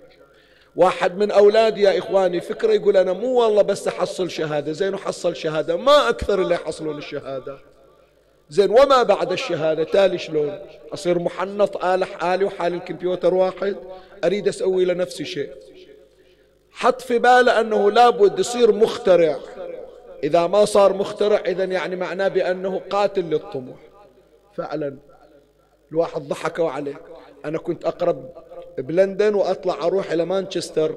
واحد 0.77 1.17
من 1.17 1.31
أولادي 1.31 1.83
يا 1.83 1.99
إخواني 1.99 2.41
فكرة 2.41 2.73
يقول 2.73 2.97
أنا 2.97 3.13
مو 3.13 3.43
والله 3.43 3.63
بس 3.63 3.89
أحصل 3.89 4.31
شهادة 4.31 4.73
زين 4.73 4.95
وحصل 4.95 5.37
شهادة 5.37 5.77
ما 5.77 6.09
أكثر 6.09 6.43
اللي 6.43 6.55
يحصلون 6.55 6.99
الشهادة. 6.99 7.59
زين 8.51 8.71
وما 8.71 9.03
بعد 9.03 9.33
الشهادة 9.33 9.85
تالي 9.85 10.19
شلون؟ 10.19 10.59
أصير 10.95 11.19
محنط 11.19 11.85
آلة 11.85 12.07
حالي 12.07 12.45
وحال 12.45 12.75
الكمبيوتر 12.75 13.35
واحد 13.35 13.77
أريد 14.25 14.49
أسوي 14.49 14.85
لنفسي 14.85 15.25
شيء. 15.25 15.51
حط 16.71 17.01
في 17.01 17.19
باله 17.19 17.61
أنه 17.61 17.91
لابد 17.91 18.39
يصير 18.39 18.73
مخترع. 18.73 19.37
إذا 20.25 20.47
ما 20.47 20.65
صار 20.65 20.93
مخترع 20.93 21.43
إذا 21.47 21.65
يعني 21.65 21.97
معناه 21.97 22.29
بأنه 22.29 22.81
قاتل 22.91 23.25
للطموح. 23.25 23.79
فعلا. 24.57 24.97
الواحد 25.93 26.23
ضحكوا 26.23 26.71
عليه. 26.71 27.01
أنا 27.45 27.59
كنت 27.59 27.85
أقرب 27.85 28.31
بلندن 28.79 29.35
وأطلع 29.35 29.75
أروح 29.87 30.13
إلى 30.13 30.25
مانشستر 30.25 30.97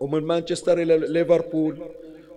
ومن 0.00 0.22
مانشستر 0.22 0.82
إلى 0.82 0.98
ليفربول 0.98 1.78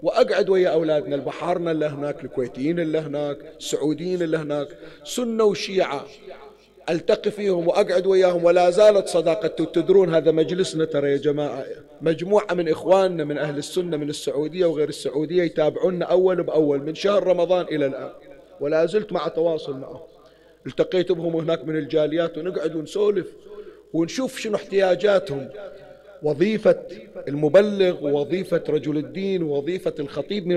وأقعد 0.03 0.49
ويا 0.49 0.69
أولادنا 0.69 1.15
البحارنا 1.15 1.71
اللي 1.71 1.85
هناك 1.85 2.23
الكويتيين 2.23 2.79
اللي 2.79 2.97
هناك 2.97 3.37
السعوديين 3.59 4.21
اللي 4.21 4.37
هناك 4.37 4.67
سنة 5.03 5.43
وشيعة 5.43 6.05
ألتقي 6.89 7.31
فيهم 7.31 7.67
وأقعد 7.67 8.07
وياهم. 8.07 8.43
ولا 8.43 8.69
زالت 8.69 9.07
صداقتي 9.07 9.63
وتدرون 9.63 10.15
هذا 10.15 10.31
مجلسنا 10.31 10.85
ترى 10.85 11.11
يا 11.11 11.17
جماعة 11.17 11.65
مجموعة 12.01 12.53
من 12.53 12.69
إخواننا 12.69 13.23
من 13.23 13.37
أهل 13.37 13.57
السنة 13.57 13.97
من 13.97 14.09
السعودية 14.09 14.65
وغير 14.65 14.89
السعودية 14.89 15.43
يتابعونا 15.43 16.05
أول 16.05 16.43
بأول 16.43 16.79
من 16.81 16.95
شهر 16.95 17.27
رمضان 17.27 17.65
إلى 17.65 17.85
الآن. 17.85 18.09
ولا 18.59 18.85
زلت 18.85 19.13
مع 19.13 19.27
تواصل 19.27 19.77
معهم. 19.77 19.99
التقيت 20.67 21.11
بهم 21.11 21.35
هناك 21.35 21.65
من 21.65 21.77
الجاليات 21.77 22.37
ونقعد 22.37 22.75
ونسولف 22.75 23.27
ونشوف 23.93 24.39
شنو 24.39 24.55
احتياجاتهم. 24.55 25.49
وظيفة 26.23 26.83
المبلغ 27.27 28.03
ووظيفة 28.03 28.63
رجل 28.69 28.97
الدين 28.97 29.43
ووظيفة 29.43 29.93
الخطيب 29.99 30.47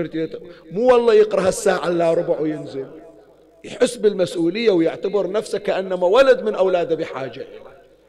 مو 0.71 0.93
والله 0.93 1.13
يقرأ 1.13 1.49
الساعة 1.49 1.87
إلا 1.87 2.13
ربع 2.13 2.39
وينزل. 2.39 2.87
يحس 3.63 3.95
بالمسؤولية 3.95 4.71
ويعتبر 4.71 5.31
نفسه 5.31 5.57
كأنما 5.57 6.07
ولد 6.07 6.41
من 6.41 6.55
أولاده 6.55 6.95
بحاجة. 6.95 7.45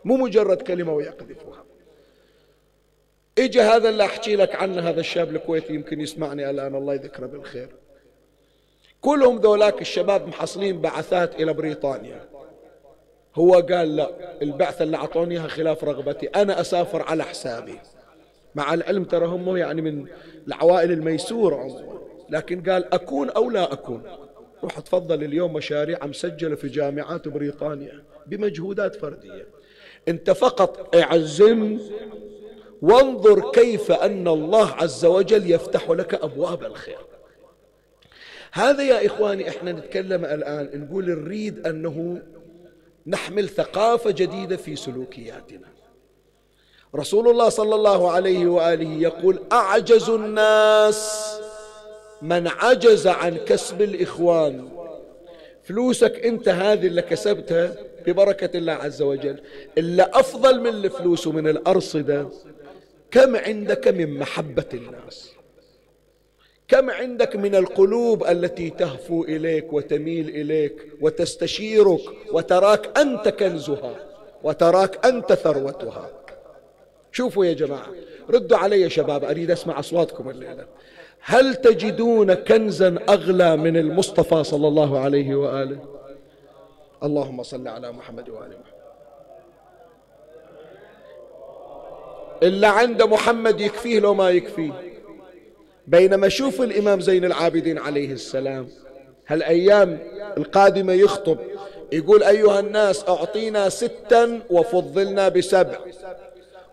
مو 0.05 0.17
مجرد 0.17 0.63
كلمة 0.63 0.95
ويقذفها. 0.95 1.65
اجى 3.39 3.61
هذا 3.61 3.89
اللي 3.89 4.05
أحكي 4.05 4.37
لك 4.37 4.55
عنه 4.55 4.89
هذا 4.89 5.01
الشاب 5.01 5.37
الكويتي 5.37 5.75
يمكن 5.75 6.01
يسمعني 6.01 6.51
الآن. 6.51 6.75
الله 6.75 6.95
يذكره 6.95 7.27
بالخير. 7.27 7.69
كلهم 9.05 9.37
ذولاك 9.39 9.81
الشباب 9.81 10.29
محصلين 10.29 10.81
بعثات 10.81 11.35
إلى 11.35 11.53
بريطانيا. 11.53 12.21
هو 13.35 13.55
قال 13.55 13.97
لا 13.97 14.11
البعثة 14.43 14.83
اللي 14.83 14.97
أعطوني 14.97 15.35
إياها 15.35 15.49
خلاف 15.49 15.85
رغبتي. 15.85 16.27
أنا 16.27 16.61
أسافر 16.61 17.03
على 17.03 17.25
حسابي. 17.25 17.79
مع 18.55 18.75
العلم 18.75 19.05
ترى 19.05 19.27
هم 19.27 19.57
يعني 19.57 19.83
من 19.83 20.07
العوائل 20.47 20.93
الميسورة 20.93 21.57
عموما. 21.57 21.99
لكن 22.31 22.71
قال 22.71 22.95
أكون 22.95 23.31
أو 23.31 23.51
لا 23.51 23.73
أكون. 23.73 24.03
روح 24.63 24.81
تفضل 24.81 25.25
اليوم 25.25 25.53
مشاريع 25.53 26.07
مسجلة 26.07 26.55
في 26.55 26.69
جامعات 26.69 27.29
بريطانيا 27.29 28.05
بمجهودات 28.27 28.95
فردية. 28.95 29.47
أنت 30.09 30.31
فقط 30.31 30.97
اعزم 30.97 31.79
وانظر 32.83 33.51
كيف 33.51 33.93
أن 33.93 34.29
الله 34.29 34.71
عز 34.71 35.05
وجل 35.05 35.51
يفتح 35.51 35.91
لك 35.91 36.15
أبواب 36.15 36.63
الخير. 36.63 37.14
هذا 38.57 38.83
يا 38.83 39.07
إخواني 39.07 39.49
إحنا 39.49 39.73
نتكلم 39.73 40.25
الآن 40.25 40.81
نقول 40.81 41.11
نريد 41.11 41.67
أنه 41.67 42.23
نحمل 43.07 43.49
ثقافة 43.49 44.11
جديدة 44.11 44.57
في 44.57 44.77
سلوكياتنا. 44.77 45.69
رسول 46.95 47.29
الله 47.29 47.49
صلى 47.49 47.75
الله 47.75 48.11
عليه 48.11 48.47
وآله 48.47 48.93
يقول 48.93 49.43
أعجز 49.53 50.11
الناس 50.11 51.31
من 52.23 52.49
عجز 52.49 53.07
عن 53.07 53.37
كسب 53.37 53.83
الإخوان. 53.83 54.69
فلوسك 55.63 56.27
أنت 56.27 56.49
هذه 56.49 56.87
اللي 56.87 57.03
كسبتها 57.03 57.77
ببركة 58.07 58.59
الله 58.59 58.73
عز 58.73 59.03
وجل. 59.03 59.41
إلا 59.79 60.21
أفضل 60.21 60.61
من 60.61 60.67
الفلوس 60.67 61.27
ومن 61.27 61.49
الأرصدة 61.49 62.29
كم 63.11 63.37
عندك 63.37 63.89
من 63.89 64.19
محبة 64.19 64.69
الناس؟ 64.75 65.34
كم 66.75 66.91
عندك 66.91 67.37
من 67.37 67.55
القلوب 67.55 68.25
التي 68.25 68.71
تهفو 68.71 69.25
إليك 69.25 69.73
وتميل 69.73 70.29
إليك 70.29 70.89
وتستشيرك 71.01 72.01
وتراك 72.33 72.99
أنت 72.99 73.29
كنزها 73.29 73.95
وتراك 74.43 75.07
أنت 75.07 75.33
ثروتها؟ 75.33 76.11
شوفوا 77.13 77.45
يا 77.45 77.53
جماعة 77.53 77.87
ردوا 78.31 78.59
علي 78.59 78.91
شباب 78.91 79.25
أريد 79.25 79.51
أسمع 79.51 79.79
أصواتكم 79.79 80.31
الليلة. 80.31 80.67
هل 81.21 81.55
تجدون 81.55 82.35
كنزا 82.35 82.99
أغلى 83.09 83.57
من 83.57 83.77
المصطفى 83.77 84.45
صلى 84.45 84.69
الله 84.69 84.99
عليه 84.99 85.35
وآله؟ 85.35 85.79
اللهم 87.03 87.43
صل 87.43 87.69
على 87.69 87.93
محمد 87.93 88.29
وآل 88.29 88.49
محمد. 88.49 88.75
إلا 92.43 92.69
عند 92.69 93.03
محمد 93.03 93.61
يكفيه 93.61 94.01
لو 94.01 94.15
ما 94.15 94.31
يكفيه. 94.31 94.94
بينما 95.87 96.29
شوف 96.29 96.61
الإمام 96.63 97.01
زين 97.01 97.25
العابدين 97.25 97.79
عليه 97.79 98.13
السلام 98.13 98.69
هالأيام 99.27 99.99
القادمة 100.37 100.93
يخطب 100.93 101.39
يقول 101.93 102.23
أيها 102.23 102.61
الناس 102.61 103.09
أعطينا 103.09 103.69
ستا 103.69 104.41
وفضلنا 104.51 105.29
بسبع. 105.29 105.79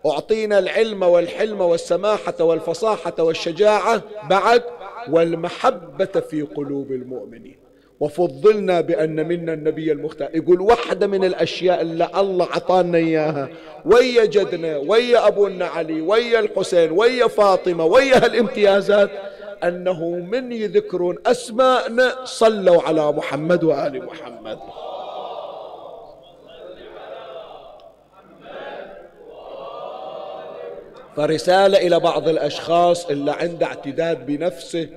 أعطينا 0.06 0.58
العلم 0.58 1.02
والحلم 1.02 1.60
والسماحة 1.60 2.34
والفصاحة 2.40 3.14
والشجاعة 3.18 4.02
بعد 4.30 4.62
والمحبة 5.10 6.04
في 6.04 6.42
قلوب 6.42 6.92
المؤمنين. 6.92 7.61
وفضلنا 8.02 8.80
بأن 8.80 9.28
منا 9.28 9.52
النبي 9.52 9.92
المختار. 9.92 10.28
يقول 10.34 10.60
واحدة 10.60 11.06
من 11.06 11.24
الأشياء 11.24 11.80
اللي 11.80 12.08
الله 12.16 12.44
عطانا 12.44 12.98
إياها. 12.98 13.48
ويا 13.84 14.24
جدنا 14.24 14.76
ويا 14.76 15.28
أبونا 15.28 15.66
علي 15.66 16.00
ويا 16.00 16.40
الحسين 16.40 16.90
ويا 16.90 17.26
فاطمة 17.26 17.84
ويا 17.84 18.24
هالامتيازات 18.24 19.10
أنه 19.64 20.04
من 20.04 20.52
يذكرون 20.52 21.16
أسماءنا 21.26 22.24
صلوا 22.24 22.82
على 22.82 23.12
محمد 23.12 23.64
وآل 23.64 24.06
محمد. 24.06 24.58
فرسالة 31.16 31.78
إلى 31.78 32.00
بعض 32.00 32.28
الأشخاص 32.28 33.06
اللي 33.06 33.30
عنده 33.30 33.66
اعتداد 33.66 34.26
بنفسه 34.26 34.88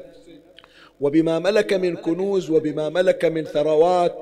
وبما 1.01 1.39
ملك 1.39 1.73
من 1.73 1.95
كنوز 1.95 2.49
وبما 2.49 2.89
ملك 2.89 3.25
من 3.25 3.43
ثروات 3.43 4.15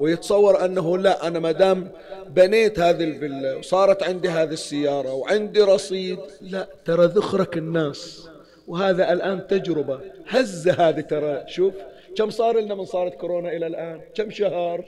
ويتصور 0.00 0.64
أنه 0.64 0.98
لا 0.98 1.26
أنا 1.26 1.38
مدام 1.38 1.88
بنيت 2.28 2.78
هذه 2.80 3.04
الفيلا 3.04 3.56
وصارت 3.56 4.02
عندي 4.02 4.28
هذه 4.28 4.52
السيارة 4.52 5.12
وعندي 5.12 5.62
رصيد 5.62 6.18
لا 6.40 6.68
ترى 6.84 7.06
ذخرك 7.06 7.56
الناس. 7.56 8.28
وهذا 8.68 9.12
الآن 9.12 9.46
تجربة. 9.46 10.00
هزة 10.28 10.72
هذه 10.72 11.00
ترى. 11.00 11.44
شوف 11.46 11.74
كم 12.16 12.30
صار 12.30 12.60
لنا 12.60 12.74
من 12.74 12.84
صارت 12.84 13.14
كورونا 13.14 13.52
إلى 13.52 13.66
الآن؟ 13.66 14.00
كم 14.14 14.30
شهر؟ 14.30 14.84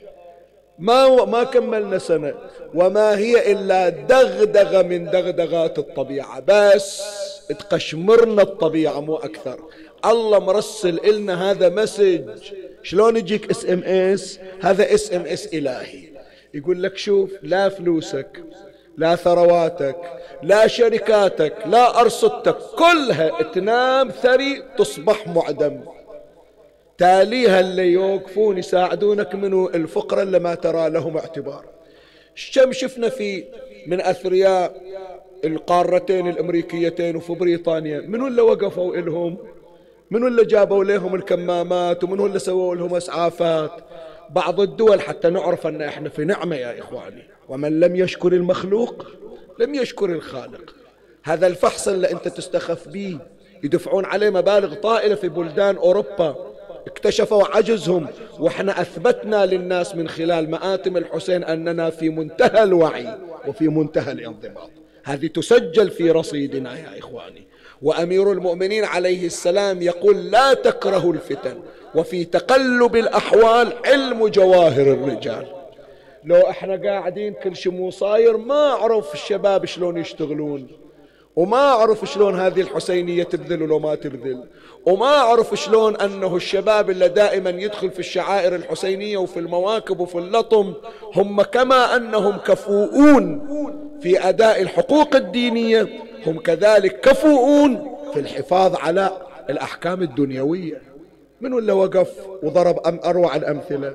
ما 0.79 1.24
ما 1.24 1.44
كملنا 1.44 1.98
سنة. 1.98 2.35
وما 2.74 3.18
هي 3.18 3.53
إلا 3.53 3.88
دغدغة 3.88 4.83
من 4.83 5.11
دغدغات 5.11 5.79
الطبيعة. 5.79 6.42
بس 6.46 7.03
تقشمرنا 7.48 8.42
الطبيعة 8.42 9.01
مو 9.01 9.16
أكثر. 9.16 9.61
الله 10.04 10.38
مرسل 10.38 11.00
إلنا 11.04 11.50
هذا 11.50 11.68
مسج. 11.68 12.20
شلون 12.82 13.16
يجيك 13.16 13.50
اس 13.50 13.70
ام 13.70 13.82
اس 13.84 14.40
هذا 14.61 14.94
اس 14.94 15.14
ام 15.14 15.22
اس 15.22 15.54
إلهي. 15.54 16.02
يقول 16.54 16.82
لك 16.82 16.96
شوف 16.96 17.30
لا 17.42 17.68
فلوسك 17.68 18.44
لا 18.96 19.16
ثرواتك 19.16 19.96
لا 20.42 20.66
شركاتك 20.66 21.54
لا 21.66 22.00
أرصدتك 22.00 22.56
كلها 22.78 23.42
تنام 23.42 24.11
ثري 24.11 24.62
تصبح 24.78 25.26
معدم. 25.26 25.80
تاليها 26.98 27.61
اللي 27.61 27.92
يوقفون 27.92 28.58
يساعدونك 28.58 29.34
منو؟ 29.34 29.68
الفقراء 29.68 30.22
اللي 30.22 30.38
ما 30.38 30.54
ترى 30.54 30.90
لهم 30.90 31.16
اعتبار. 31.16 31.64
كم 32.54 32.72
شفنا 32.72 33.08
في 33.08 33.44
من 33.87 34.00
أثرياء 34.00 34.82
القارتين 35.44 36.28
الأمريكيتين 36.28 37.16
وفي 37.16 37.32
بريطانيا؟ 37.32 38.00
منو 38.00 38.26
اللي 38.26 38.42
وقفوا 38.42 38.96
إلهم؟ 38.96 39.38
منو 40.11 40.27
اللي 40.27 40.44
جابوا 40.44 40.85
لهم 40.85 41.14
الكمامات 41.14 42.05
ومنو 42.05 42.27
اللي 42.27 42.38
سووا 42.38 42.75
لهم 42.75 42.94
اسعافات؟ 42.94 43.73
بعض 44.31 44.61
الدول 44.61 45.01
حتى 45.01 45.31
نعرف 45.31 45.66
أن 45.66 45.83
إحنا 45.83 46.09
في 46.09 46.25
نعمة 46.25 46.57
يا 46.57 46.79
إخواني. 46.79 47.23
ومن 47.49 47.81
لم 47.81 47.97
يشكر 47.97 48.33
المخلوق 48.33 49.07
لم 49.59 49.75
يشكر 49.75 50.11
الخالق. 50.11 50.75
هذا 51.25 51.47
الفحص 51.47 51.88
اللي 51.88 52.12
أنت 52.12 52.29
تستخف 52.29 52.88
به 52.88 53.18
يدفعون 53.64 54.05
عليه 54.05 54.31
مبالغ 54.31 54.75
طائلة 54.75 55.14
في 55.14 55.29
بلدان 55.29 55.77
أوروبا. 55.77 56.37
اكتشفوا 56.87 57.57
عجزهم 57.57 58.07
وإحنا 58.38 58.81
أثبتنا 58.81 59.47
للناس 59.47 59.94
من 59.94 60.09
خلال 60.09 60.51
مآتم 60.51 60.97
الحسين 60.97 61.44
أننا 61.44 61.90
في 61.90 62.09
منتهى 62.09 62.62
الوعي 62.62 63.18
وفي 63.47 63.68
منتهى 63.68 64.12
الانضباط. 64.12 64.71
هذه 65.05 65.27
تسجل 65.27 65.90
في 65.90 66.11
رصيدنا 66.11 66.79
يا 66.79 66.99
إخواني. 66.99 67.47
وأمير 67.83 68.33
المؤمنين 68.33 68.85
عليه 68.85 69.27
السلام 69.27 69.83
يقول 69.83 70.31
لا 70.31 70.55
تكرهوا 70.55 71.12
الفتن 71.12 71.61
وفي 71.95 72.25
تقلب 72.25 72.97
الأحوال 72.97 73.73
علم 73.87 74.29
جواهر 74.29 74.93
الرجال. 74.93 75.47
لو 76.25 76.37
إحنا 76.37 76.91
قاعدين 76.91 77.33
كل 77.33 77.57
شيء 77.57 77.73
مو 77.73 77.91
صاير 77.91 78.37
ما 78.37 78.71
أعرف 78.71 79.14
الشباب 79.14 79.64
شلون 79.64 79.97
يشتغلون. 79.97 80.67
وما 81.38 81.57
أعرف 81.57 82.05
شلون 82.05 82.40
هذه 82.40 82.61
الحسينية 82.61 83.22
تبذل 83.22 83.62
ولو 83.62 83.79
ما 83.79 83.94
تبذل. 83.94 84.44
وما 84.87 85.07
أعرف 85.07 85.55
شلون 85.55 85.96
أنه 85.96 86.37
الشباب 86.37 86.90
اللي 86.90 87.09
دائما 87.09 87.51
يدخل 87.51 87.90
في 87.90 87.98
الشعائر 87.98 88.55
الحسينية 88.55 89.18
وفي 89.18 89.38
المواكب 89.38 90.01
وفي 90.01 90.18
اللطم 90.18 90.74
هم 91.14 91.42
كما 91.42 91.96
أنهم 91.96 92.37
كفؤون 92.37 93.48
في 94.01 94.29
أداء 94.29 94.62
الحقوق 94.62 95.16
الدينية 95.16 95.88
هم 96.27 96.38
كذلك 96.38 97.01
كفؤون 97.01 97.96
في 98.12 98.20
الحفاظ 98.20 98.77
على 98.77 99.11
الأحكام 99.51 100.03
الدنيوية. 100.03 100.83
من 101.40 101.59
اللي 101.59 101.72
وقف 101.72 102.11
وضرب 102.42 102.87
أم 102.87 103.01
أروع 103.05 103.37
الأمثلة؟ 103.37 103.94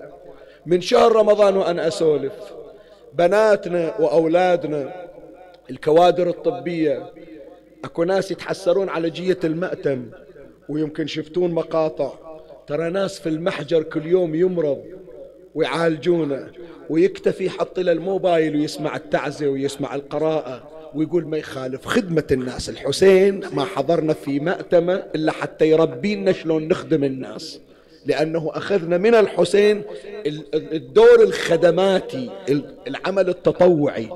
من 0.65 0.81
شهر 0.81 1.11
رمضان 1.11 1.57
وأنا 1.57 1.87
أسولف. 1.87 2.33
بناتنا 3.13 3.93
وأولادنا 3.99 4.93
الكوادر 5.69 6.29
الطبية 6.29 7.03
أكو 7.83 8.03
ناس 8.03 8.31
يتحسرون 8.31 8.89
على 8.89 9.09
جية 9.09 9.39
المأتم 9.43 10.05
ويمكن 10.69 11.07
شفتون 11.07 11.51
مقاطع. 11.51 12.13
ترى 12.67 12.89
ناس 12.89 13.19
في 13.19 13.29
المحجر 13.29 13.83
كل 13.83 14.05
يوم 14.05 14.35
يمرض 14.35 14.83
ويعالجونه 15.55 16.47
ويكتفي 16.89 17.45
يحط 17.45 17.79
له 17.79 17.91
الموبايل 17.91 18.55
ويسمع 18.55 18.95
التعزية 18.95 19.47
ويسمع 19.47 19.95
القراءة 19.95 20.69
ويقول 20.95 21.27
ما 21.27 21.37
يخالف 21.37 21.85
خدمة 21.85 22.23
الناس. 22.31 22.69
الحسين 22.69 23.41
ما 23.53 23.65
حضرنا 23.65 24.13
في 24.13 24.39
مأتمة 24.39 24.93
إلا 25.15 25.31
حتى 25.31 25.69
يربينا 25.69 26.31
شلون 26.31 26.67
نخدم 26.67 27.03
الناس 27.03 27.59
لأنه 28.05 28.51
أخذنا 28.53 28.97
من 28.97 29.15
الحسين 29.15 29.81
الدور 30.53 31.23
الخدماتي 31.23 32.29
العمل 32.87 33.29
التطوعي. 33.29 34.09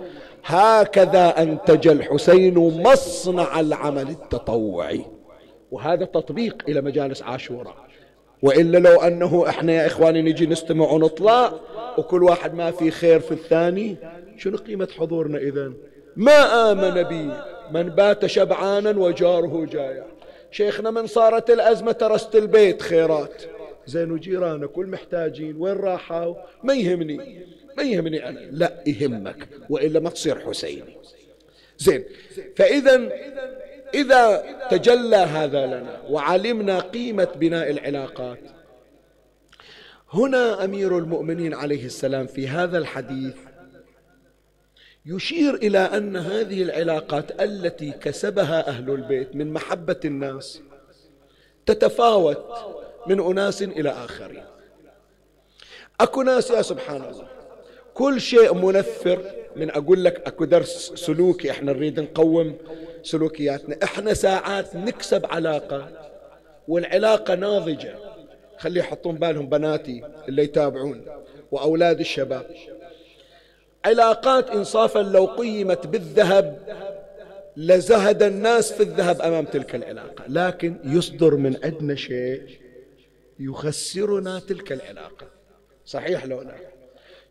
هكذا 0.46 1.42
أنتج 1.42 1.88
الحسين 1.88 2.58
مصنع 2.58 3.60
العمل 3.60 4.10
التطوعي. 4.10 5.06
وهذا 5.72 6.06
تطبيق 6.06 6.64
إلى 6.68 6.82
مجالس 6.82 7.22
عاشوراء 7.22 7.76
وإلا 8.42 8.78
لو 8.78 9.02
أنه 9.02 9.50
إحنا 9.50 9.74
يا 9.74 9.88
إخواني 9.88 10.22
نجي 10.22 10.48
نستمع 10.48 10.92
ونطلع 10.92 11.54
وكل 11.98 12.24
واحد 12.24 12.54
ما 12.54 12.72
في 12.72 12.92
خير 12.92 13.20
في 13.20 13.32
الثاني 13.32 13.96
شنو 14.38 14.58
قيمة 14.58 14.88
حضورنا 14.98 15.38
إذن 15.38 15.74
ما 16.16 16.72
آمن 16.72 17.04
بي 17.04 17.32
من 17.72 17.90
بات 17.90 18.26
شبعانا 18.26 18.90
وجاره 18.90 19.66
جايع 19.66 20.04
شيخنا 20.52 20.92
من 20.92 21.08
صارت 21.08 21.50
الأزمة 21.50 21.92
ترست 21.92 22.36
البيت 22.36 22.82
خيرات. 22.82 23.44
زين 23.86 24.12
وجيرانك 24.12 24.70
كل 24.70 24.88
محتاجين 24.88 25.56
وين 25.60 25.74
راحوا؟ 25.74 26.36
ما 26.64 26.74
يهمني. 26.74 27.46
ما 27.78 27.84
يهمني 27.84 28.30
أنا؟ 28.30 28.40
لا 28.40 28.84
يهمك 28.88 29.48
وإلا 29.70 30.00
ما 30.00 30.10
تصير 30.10 30.40
حسيني. 30.40 30.98
زين 31.78 32.04
فإذا 32.56 33.10
إذا 33.94 34.46
تجلى 34.72 35.16
هذا 35.16 35.66
لنا 35.66 36.02
وعلمنا 36.10 36.80
قيمة 36.80 37.28
بناء 37.36 37.70
العلاقات. 37.70 38.40
هنا 40.14 40.64
أمير 40.64 40.98
المؤمنين 40.98 41.54
عليه 41.54 41.86
السلام 41.86 42.28
في 42.28 42.48
هذا 42.48 42.78
الحديث 42.78 43.36
يشير 45.06 45.56
إلى 45.56 45.80
أن 45.80 46.18
هذه 46.18 46.64
العلاقات 46.64 47.42
التي 47.42 47.92
كسبها 47.92 48.68
أهل 48.68 48.90
البيت 48.90 49.36
من 49.36 49.54
محبة 49.54 50.00
الناس 50.06 50.62
تتفاوت 51.66 52.46
من 53.08 53.20
أناس 53.20 53.64
إلى 53.64 53.90
آخرين. 53.90 54.44
أكو 56.00 56.22
ناس 56.22 56.52
يا 56.52 56.62
سبحان 56.62 57.02
الله 57.02 57.28
كل 57.98 58.22
شيء 58.22 58.54
منفر. 58.54 59.22
من 59.56 59.72
أقول 59.72 60.04
لك 60.04 60.28
أكو 60.28 60.46
درس 60.46 60.94
سلوكي 60.96 61.52
إحنا 61.52 61.74
نريد 61.74 62.00
نقوم 62.00 62.56
سلوكياتنا. 63.04 63.78
إحنا 63.84 64.14
ساعات 64.14 64.76
نكسب 64.76 65.26
علاقة 65.26 65.90
والعلاقة 66.68 67.36
ناضجة. 67.36 67.96
خلي 68.58 68.80
يحطون 68.80 69.16
بالهم 69.16 69.50
بناتي 69.50 70.04
اللي 70.28 70.44
يتابعون 70.44 71.06
وأولاد 71.52 72.00
الشباب. 72.00 72.46
علاقات 73.86 74.50
إنصافا 74.50 75.00
لو 75.00 75.26
قيمت 75.26 75.88
بالذهب 75.88 76.60
لزهد 77.58 78.24
الناس 78.24 78.74
في 78.74 78.84
الذهب 78.84 79.22
أمام 79.22 79.46
تلك 79.46 79.76
العلاقة. 79.76 80.24
لكن 80.28 80.78
يصدر 80.84 81.36
من 81.36 81.58
عندنا 81.64 81.96
شيء 81.96 82.42
يخسرنا 83.40 84.40
تلك 84.40 84.72
العلاقة. 84.72 85.28
صحيح 85.86 86.26
لو 86.26 86.42
لا؟ 86.42 86.77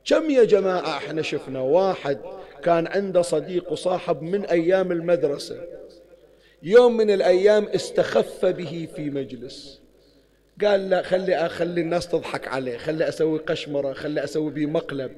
كم 0.07 0.31
يا 0.31 0.45
جماعة؟ 0.45 0.97
إحنا 0.97 1.23
شفنا 1.23 1.61
واحد 1.61 2.19
كان 2.63 2.87
عنده 2.87 3.23
صديق 3.23 3.73
وصاحب 3.73 4.23
من 4.23 4.45
أيام 4.45 4.93
المدرسة. 4.93 5.57
يوم 6.63 6.97
من 6.97 7.11
الأيام 7.11 7.69
استخف 7.75 8.45
به 8.45 8.89
في 8.97 9.11
مجلس. 9.11 9.81
قال 10.65 10.91
لا 10.91 11.03
خلي 11.03 11.37
أخلي 11.37 11.81
الناس 11.81 12.09
تضحك 12.09 12.49
عليه 12.49 12.77
خلي 12.79 13.09
أسوي 13.09 13.39
قشمرة 13.39 13.93
خلي 13.93 14.25
أسوي 14.25 14.51
به 14.51 14.67
مقلب. 14.67 15.13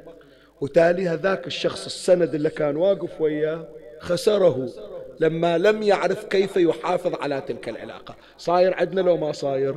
وتالي 0.61 1.09
هذاك 1.09 1.47
الشخص 1.47 1.87
السند 1.87 2.35
اللي 2.35 2.51
كان 2.51 2.77
واقف 2.77 3.21
وياه 3.21 3.69
خسره 4.01 4.69
لما 5.21 5.59
لم 5.59 5.83
يعرف 5.83 6.25
كيف 6.25 6.57
يحافظ 6.57 7.15
على 7.15 7.41
تلك 7.41 7.69
العلاقة. 7.69 8.17
صاير 8.39 8.75
عندنا 8.75 9.01
لو 9.01 9.17
ما 9.17 9.33
صاير؟ 9.33 9.75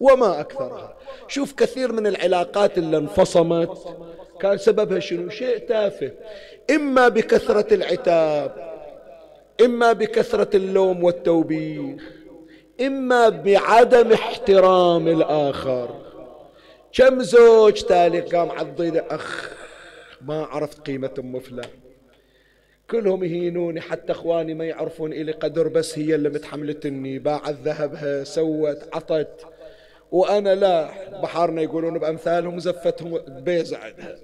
وما 0.00 0.40
أكثرها. 0.40 0.96
شوف 1.28 1.52
كثير 1.52 1.92
من 1.92 2.06
العلاقات 2.06 2.78
اللي 2.78 2.96
انفصمت. 2.96 3.96
كان 4.42 4.58
سببها 4.58 4.98
شنو؟ 4.98 5.28
شيء 5.28 5.58
تافه. 5.58 6.10
إما 6.70 7.08
بكثرة 7.08 7.74
العتاب 7.74 8.70
إما 9.64 9.92
بكثرة 9.92 10.56
اللوم 10.56 11.04
والتوبيخ 11.04 12.02
إما 12.80 13.28
بعدم 13.28 14.12
احترام 14.12 15.08
الآخر. 15.08 16.00
كم 16.92 17.22
زوج 17.22 17.82
تالي 17.82 18.20
قام 18.20 18.50
عضيد 18.50 18.96
أخ 18.96 19.50
ما 20.20 20.44
عرفت 20.44 20.86
قيمة 20.86 21.10
أم 21.18 21.40
فلان 21.40 21.68
كلهم 22.90 23.24
يهينوني 23.24 23.80
حتى 23.80 24.12
إخواني 24.12 24.54
ما 24.54 24.64
يعرفون 24.64 25.12
إلي 25.12 25.32
قدر 25.32 25.68
بس 25.68 25.98
هي 25.98 26.14
اللي 26.14 26.28
متحملتني. 26.28 27.18
باعت 27.18 27.54
ذهبها 27.64 28.24
سوت 28.24 28.78
عطت. 28.92 29.46
وأنا 30.10 30.54
لا 30.54 30.90
بحارنا 31.22 31.62
يقولون 31.62 31.98
بأمثالهم 31.98 32.58
زفتهم 32.58 33.18
بيز 33.28 33.74
عندها 33.74 34.16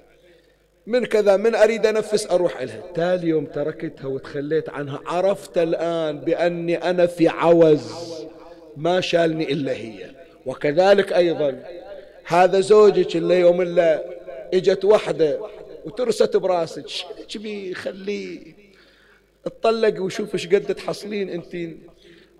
من 0.86 1.04
كذا 1.04 1.36
من 1.36 1.54
أريد 1.54 1.86
أنفس 1.86 2.30
أروح 2.30 2.62
لها 2.62 2.82
تالي 2.94 3.28
يوم 3.28 3.44
تركتها 3.44 4.06
وتخليت 4.06 4.68
عنها 4.68 5.00
عرفت 5.06 5.58
الآن 5.58 6.18
بأني 6.18 6.76
أنا 6.76 7.06
في 7.06 7.28
عوز 7.28 7.92
ما 8.76 9.00
شالني 9.00 9.52
إلا 9.52 9.72
هي. 9.72 10.10
وكذلك 10.46 11.12
أيضا 11.12 11.62
هذا 12.24 12.60
زوجك 12.60 13.16
اللي 13.16 13.40
يوم 13.40 13.60
اللي 13.60 14.04
إجت 14.54 14.84
وحدة 14.84 15.40
وترست 15.84 16.36
براسك 16.36 16.84
شبي 17.28 17.74
خليه 17.74 18.40
اطلق 19.46 20.02
وشوف 20.02 20.34
إيش 20.34 20.46
قد 20.46 20.74
تحصلين 20.74 21.30
أنت. 21.30 21.76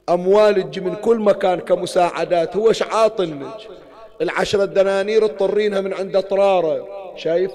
أموال 0.08 0.70
تجي 0.70 0.80
من 0.80 0.94
كل 0.94 1.18
مكان 1.18 1.60
كمساعدات. 1.60 2.56
هو 2.56 2.68
إيش 2.68 2.82
عاطنك 2.82 3.56
العشرة 4.22 4.64
دنانير 4.64 5.26
تطرينها 5.26 5.80
من 5.80 5.92
عند 5.92 6.16
أطراره. 6.16 6.88
شايف؟ 7.16 7.50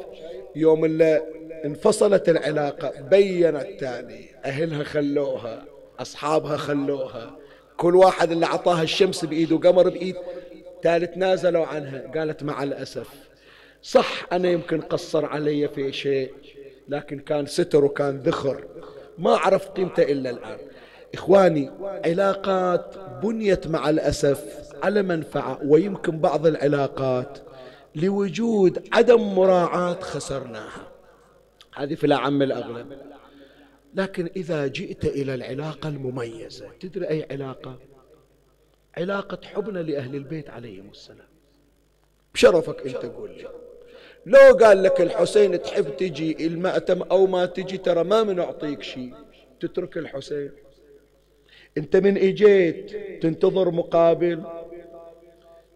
يوم 0.56 0.86
اللي 0.86 1.22
انفصلت 1.66 2.30
العلاقة 2.30 3.02
بينت 3.02 3.68
تالي 3.80 4.26
أهلها 4.46 4.84
خلوها 4.84 5.66
أصحابها 6.00 6.58
خلوها. 6.58 7.38
كل 7.78 7.96
واحد 7.96 8.32
اللي 8.32 8.46
أعطاها 8.46 8.84
الشمس 8.84 9.26
بإيده 9.26 9.56
وقمر 9.56 9.90
بإيد. 9.90 10.16
تالي 10.82 11.08
تنازلوا 11.08 11.66
عنها 11.66 12.12
قالت 12.16 12.44
مع 12.44 12.64
الأسف 12.64 13.08
صح 13.84 14.26
أنا 14.32 14.50
يمكن 14.50 14.82
قصر 14.82 15.26
علي 15.26 15.68
في 15.68 15.92
شيء 15.94 16.34
لكن 16.90 17.20
كان 17.20 17.46
ستر 17.46 17.86
وكان 17.86 18.18
ذخر. 18.18 18.66
ما 19.18 19.38
عرفت 19.38 19.78
قيمته 19.78 20.04
إلا 20.04 20.30
الآن. 20.30 20.58
إخواني 21.14 21.72
علاقات 22.06 22.96
بنيت 23.24 23.68
مع 23.68 23.90
الأسف 23.90 24.72
على 24.84 25.02
منفعة 25.02 25.60
ويمكن 25.66 26.20
بعض 26.20 26.48
العلاقات 26.48 27.38
لوجود 27.96 28.88
عدم 28.94 29.22
مراعاة 29.22 30.00
خسرناها. 30.00 30.92
هذه 31.76 31.96
في 31.96 32.04
الأعم 32.04 32.42
الأغلب. 32.42 32.98
لكن 33.96 34.30
إذا 34.36 34.68
جئت 34.68 35.06
إلى 35.06 35.34
العلاقة 35.34 35.90
المميزة 35.90 36.70
تدري 36.80 37.10
أي 37.10 37.28
علاقة؟ 37.32 37.80
علاقة 38.98 39.48
حبنا 39.48 39.80
لأهل 39.80 40.16
البيت 40.16 40.50
عليهم 40.50 40.90
السلام. 40.90 41.28
بشرفك 42.34 42.88
أنت 42.88 43.06
قول 43.06 43.30
لي. 43.30 43.48
لو 44.26 44.58
قال 44.58 44.84
لك 44.84 45.02
الحسين 45.02 45.62
تحب 45.62 45.98
تجي 45.98 46.48
المأتم 46.48 47.02
أو 47.02 47.28
ما 47.28 47.46
تجي 47.46 47.78
ترى 47.78 48.04
ما 48.04 48.24
من 48.24 48.40
أعطيك 48.40 48.84
شيء. 48.84 49.14
تترك 49.60 49.98
الحسين. 49.98 50.52
أنت 51.78 51.96
من 51.96 52.18
إجيت 52.18 52.92
تنتظر 53.24 53.72
مقابل. 53.72 54.44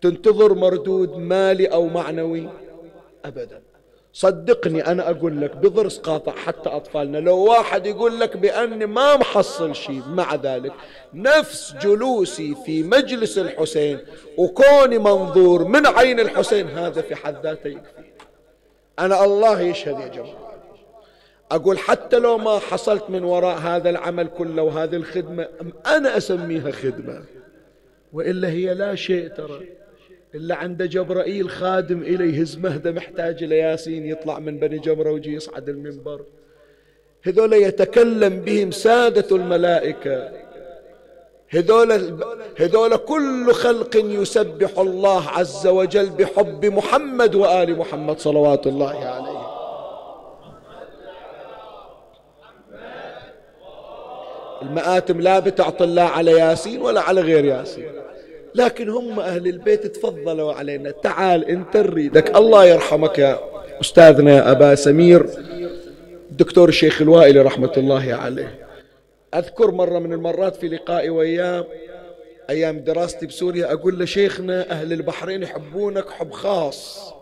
تنتظر 0.05 0.53
مردود 0.53 1.17
مالي 1.17 1.65
أو 1.65 1.87
معنوي؟ 1.87 2.49
أبدا. 3.25 3.61
صدقني 4.13 4.87
أنا 4.87 5.09
أقول 5.09 5.41
لك 5.41 5.55
بضرس 5.55 5.99
قاطع 5.99 6.31
حتى 6.31 6.69
أطفالنا 6.69 7.17
لو 7.17 7.37
واحد 7.37 7.85
يقول 7.85 8.19
لك 8.19 8.37
بأني 8.37 8.85
ما 8.85 9.17
محصل 9.17 9.75
شيء 9.75 10.01
مع 10.09 10.35
ذلك 10.35 10.73
نفس 11.13 11.75
جلوسي 11.81 12.55
في 12.65 12.83
مجلس 12.83 13.37
الحسين 13.37 13.99
وكوني 14.37 14.97
منظور 14.97 15.63
من 15.63 15.87
عين 15.87 16.19
الحسين 16.19 16.67
هذا 16.67 17.01
في 17.01 17.15
حد 17.15 17.43
ذاته 17.43 17.67
يكفي. 17.67 18.05
أنا 18.99 19.25
الله 19.25 19.61
يشهد 19.61 19.99
يا 19.99 20.07
جماعة. 20.07 20.51
أقول 21.51 21.77
حتى 21.79 22.19
لو 22.19 22.37
ما 22.37 22.59
حصلت 22.59 23.03
من 23.09 23.23
وراء 23.23 23.57
هذا 23.57 23.89
العمل 23.89 24.27
كله 24.27 24.61
وهذه 24.61 24.95
الخدمة 24.95 25.47
أنا 25.85 26.17
أسميها 26.17 26.71
خدمة. 26.71 27.23
وإلا 28.13 28.47
هي 28.47 28.73
لا 28.73 28.95
شيء 28.95 29.27
ترى. 29.27 29.85
إلا 30.36 30.56
عند 30.56 30.83
جبرائيل 30.83 31.50
خادم 31.50 32.02
إليه 32.02 32.46
مهده 32.58 32.92
محتاج 32.92 33.44
لياسين 33.44 34.06
يطلع 34.06 34.40
من 34.40 34.60
بني 34.60 34.79
جمرة 34.79 35.12
ويجي 35.12 35.33
يصعد 35.33 35.69
المنبر. 35.69 36.21
هذول 37.23 37.54
يتكلم 37.54 38.42
بهم 38.42 38.71
سادة 38.71 39.36
الملائكة. 39.36 40.31
هذول 41.50 41.92
هذول 42.58 42.98
كل 42.98 43.54
خلق 43.54 43.96
يسبح 43.96 44.79
الله 44.79 45.29
عز 45.29 45.67
وجل 45.67 46.10
بحب 46.10 46.65
محمد 46.65 47.36
وآل 47.36 47.77
محمد 47.77 48.19
صلوات 48.19 48.67
الله 48.67 49.06
عليه. 49.06 49.46
المآتم 54.62 55.21
لا 55.21 55.40
بتعطي 55.40 55.83
الله 55.83 56.04
على 56.04 56.31
ياسين 56.31 56.81
ولا 56.81 57.02
على 57.02 57.21
غير 57.21 57.46
ياسين. 57.46 58.04
لكن 58.56 58.89
هم 58.89 59.19
أهل 59.19 59.47
البيت 59.47 59.87
تفضلوا 59.87 60.53
علينا. 60.53 60.91
تعال 60.91 61.45
انت 61.45 61.77
نريدك 61.77 62.35
الله 62.35 62.65
يرحمك 62.65 63.19
يا 63.19 63.39
أستاذنا 63.81 64.51
أبا 64.51 64.75
سمير 64.75 65.29
الدكتور 66.31 66.69
الشيخ 66.69 67.01
الوائلي 67.01 67.41
رحمة 67.41 67.71
الله 67.77 68.13
عليه. 68.13 68.67
أذكر 69.33 69.71
مرة 69.71 69.99
من 69.99 70.13
المرات 70.13 70.56
في 70.56 70.67
لقائي 70.67 71.10
وإياه 71.10 71.65
أيام 72.49 72.79
دراستي 72.79 73.25
بسوريا 73.25 73.73
أقول 73.73 73.99
لشيخنا 73.99 74.71
أهل 74.71 74.93
البحرين 74.93 75.43
يحبونك 75.43 76.10
حب 76.10 76.31
خاص. 76.31 77.13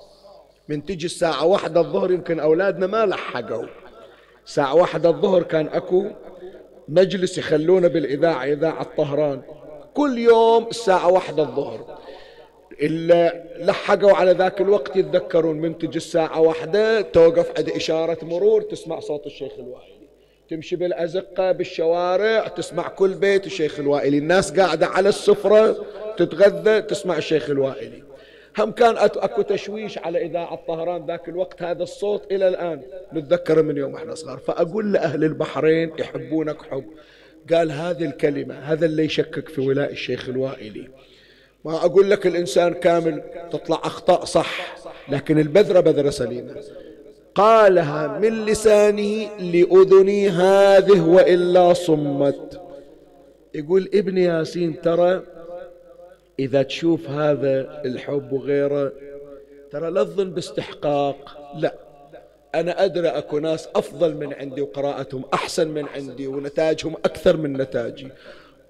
من 0.70 0.86
تجي 0.86 1.06
الساعة 1.06 1.46
واحدة 1.46 1.80
الظهر 1.82 2.12
يمكن 2.12 2.40
أولادنا 2.40 2.88
ما 2.88 3.06
لحقوا. 3.06 3.66
ساعة 4.46 4.76
واحدة 4.76 5.10
الظهر 5.10 5.44
كان 5.44 5.68
أكو 5.68 6.06
مجلس 6.88 7.38
يخلونا 7.38 7.88
بالإذاعة 7.88 8.44
إذاعة 8.44 8.88
طهران 8.98 9.42
كل 9.94 10.18
يوم 10.18 10.68
الساعة 10.68 11.12
واحدة 11.12 11.44
الظهر. 11.44 11.98
إلا 12.82 13.44
لحقوا 13.60 14.12
على 14.12 14.32
ذاك 14.32 14.62
الوقت 14.62 14.96
يتذكرون 14.96 15.58
من 15.58 15.78
تجي 15.78 15.98
الساعة 15.98 16.42
واحدة 16.42 17.02
توقف 17.02 17.52
عند 17.58 17.70
إشارة 17.70 18.18
مرور 18.26 18.62
تسمع 18.62 19.00
صوت 19.00 19.26
الشيخ 19.26 19.52
الواحد 19.60 19.94
تمشي 20.50 20.76
بالأزقة 20.76 21.52
بالشوارع 21.52 22.48
تسمع 22.48 22.88
كل 22.88 23.14
بيت 23.14 23.46
الشيخ 23.46 23.80
الوائلي. 23.80 24.18
الناس 24.18 24.60
قاعدة 24.60 24.88
على 24.88 25.10
السفرة 25.10 25.86
تتغذى 26.18 26.82
تسمع 26.82 27.18
الشيخ 27.18 27.50
الوائلي. 27.50 28.04
هم 28.58 28.72
كان 28.72 28.98
أكو 28.98 29.42
تشويش 29.42 29.98
على 29.98 30.26
إذاعة 30.26 30.60
طهران 30.68 31.06
ذاك 31.06 31.30
الوقت. 31.30 31.62
هذا 31.62 31.84
الصوت 31.84 32.32
إلى 32.32 32.48
الآن 32.48 32.82
نتذكره 33.14 33.62
من 33.62 33.78
يوم 33.78 33.96
إحنا 33.96 34.16
صغار. 34.16 34.38
فأقول 34.38 34.94
لأهل 34.94 35.24
البحرين 35.24 35.92
يحبونك 36.00 36.62
حب. 36.62 36.86
قال 37.52 37.72
هذه 37.72 38.06
الكلمة 38.06 38.60
هذا 38.60 38.86
اللي 38.86 39.06
يشكك 39.06 39.50
في 39.50 39.62
ولاء 39.62 39.92
الشيخ 39.92 40.30
الوائلي. 40.30 40.88
ما 41.66 41.76
أقول 41.76 42.10
لك 42.10 42.28
الإنسان 42.28 42.74
كامل 42.74 43.22
تطلع 43.52 43.82
أخطاء 43.84 44.26
صح 44.26 44.76
لكن 45.10 45.40
البذرة 45.40 45.80
بذرة 45.80 46.10
سليمة. 46.10 46.56
قالها 47.36 48.20
من 48.20 48.46
لسانه 48.46 49.38
لأذني 49.40 50.30
هذه 50.30 51.02
وإلا 51.02 51.74
صمت. 51.74 52.62
يقول 53.54 53.90
ابن 53.94 54.18
ياسين 54.18 54.82
ترى 54.82 55.24
إذا 56.40 56.64
تشوف 56.64 57.10
هذا 57.10 57.82
الحب 57.86 58.34
وغيره 58.34 58.92
ترى 59.72 59.92
لا 59.92 60.04
تظن 60.04 60.30
باستحقاق 60.32 61.38
لا. 61.58 61.74
أنا 62.56 62.84
أدري 62.84 63.08
أكو 63.08 63.40
ناس 63.40 63.68
أفضل 63.76 64.16
من 64.16 64.34
عندي 64.34 64.62
وقراءتهم 64.62 65.24
أحسن 65.34 65.68
من 65.68 65.86
عندي 65.88 66.28
ونتائجهم 66.28 66.94
أكثر 67.06 67.38
من 67.38 67.54
نتاجي. 67.54 68.08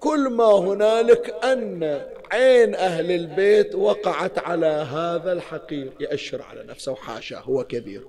كل 0.00 0.28
ما 0.28 0.44
هنالك 0.44 1.34
أن 1.44 2.00
عين 2.32 2.74
أهل 2.74 3.10
البيت 3.10 3.74
وقعت 3.74 4.38
على 4.38 4.66
هذا 4.66 5.32
الحقير 5.32 5.92
يأشر 6.00 6.42
على 6.42 6.64
نفسه 6.64 6.92
وحاشا 6.92 7.38
هو 7.38 7.64
كبير. 7.64 8.02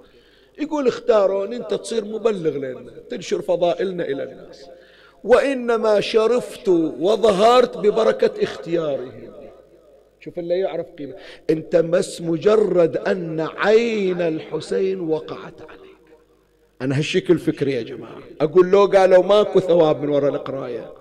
يقول 0.60 0.88
اختاروني 0.88 1.56
أنت 1.56 1.74
تصير 1.74 2.06
مبلغ 2.06 2.58
لنا 2.58 2.92
تنشر 3.10 3.42
فضائلنا 3.42 4.04
إلى 4.04 4.24
الناس. 4.24 4.66
وإنما 5.24 6.02
شرفت 6.02 6.68
وظهرت 7.00 7.78
ببركة 7.78 8.44
اختيارهم 8.44 9.25
شوف 10.26 10.40
اللي 10.40 10.60
يعرف 10.60 10.86
قيمة. 10.98 11.14
انت 11.50 11.76
بس 11.76 12.22
مجرد 12.22 12.98
ان 12.98 13.48
عين 13.58 14.22
الحسين 14.22 15.00
وقعت 15.00 15.62
عليك. 15.62 15.96
أنا 16.82 16.98
هالشكل 16.98 17.38
فكري 17.38 17.74
يا 17.74 17.82
جماعة. 17.82 18.18
أقول 18.42 18.72
لو 18.72 18.86
قالوا 18.86 19.24
ماكو 19.24 19.60
ثواب 19.60 20.02
من 20.02 20.10
وراء 20.10 20.30
القراية 20.30 20.94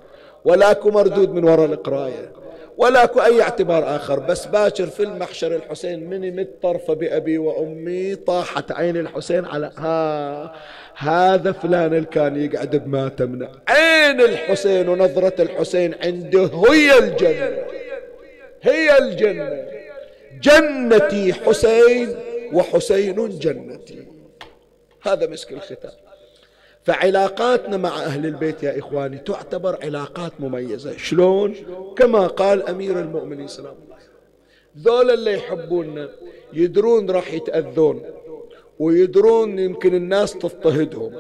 ولا 0.45 0.71
اكو 0.71 0.91
مردود 0.91 1.31
من 1.35 1.45
وراء 1.45 1.67
القراية 1.67 2.33
ولا 2.77 3.05
اكو 3.05 3.21
أي 3.21 3.43
اعتبار 3.43 3.97
آخر 3.97 4.19
بس 4.19 4.47
باكر 4.47 4.87
في 4.87 5.03
المحشر 5.03 5.57
الحسين 5.57 6.11
من 6.11 6.25
يمد 6.25 6.49
طرفه 6.63 6.95
بأبي 6.95 7.39
وأمي 7.39 8.15
طاحت 8.15 8.73
عين 8.73 8.97
الحسين 8.97 9.45
على 9.45 9.71
ها 9.77 10.53
هذا 10.97 11.53
فلان 11.53 11.95
اللي 11.95 12.07
كان 12.07 12.37
يقعد 12.37 12.77
بماتمنا 12.77 13.53
عين 13.69 14.21
الحسين 14.21 14.89
ونظرة 14.89 15.43
الحسين 15.43 15.95
عنده 16.05 16.51
هي 16.69 16.99
الجنة. 16.99 17.74
هي 18.65 18.99
الجنة. 18.99 19.65
جنتي 20.43 21.33
حسين 21.33 22.17
وحسين 22.53 23.39
جنتي. 23.39 24.07
هذا 25.03 25.27
مسك 25.27 25.53
الختام. 25.53 25.93
فعلاقاتنا 26.85 27.77
مع 27.77 27.99
أهل 27.99 28.27
البيت 28.27 28.63
يا 28.63 28.79
إخواني 28.79 29.19
تعتبر 29.19 29.79
علاقات 29.83 30.33
مميزة. 30.39 30.97
شلون؟ 30.97 31.55
كما 31.97 32.27
قال 32.27 32.69
أمير 32.69 32.99
المؤمنين 32.99 33.49
سلام 33.49 33.75
الله 33.85 33.97
ذول 34.79 35.11
اللي 35.11 35.33
يحبوننا 35.33 36.09
يدرون 36.53 37.11
راح 37.11 37.33
يتأذون 37.33 38.03
ويدرون 38.79 39.59
يمكن 39.59 39.95
الناس 39.95 40.33
تضطهدهم 40.33 41.13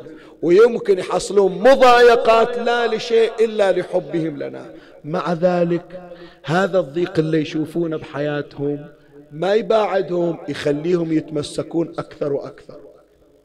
ويمكن 0.42 0.99
يحصلون 0.99 1.53
مضايقات 1.53 2.59
لا 2.59 2.86
لشيء 2.86 3.32
إلا 3.40 3.72
لحبهم 3.72 4.42
لنا. 4.42 4.74
مع 5.05 5.32
ذلك 5.32 6.03
هذا 6.45 6.78
الضيق 6.78 7.18
اللي 7.18 7.40
يشوفونه 7.40 7.97
بحياتهم 7.97 8.86
ما 9.32 9.55
يباعدهم 9.55 10.38
يخليهم 10.49 11.12
يتمسكون 11.12 11.92
أكثر 11.99 12.32
وأكثر. 12.32 12.80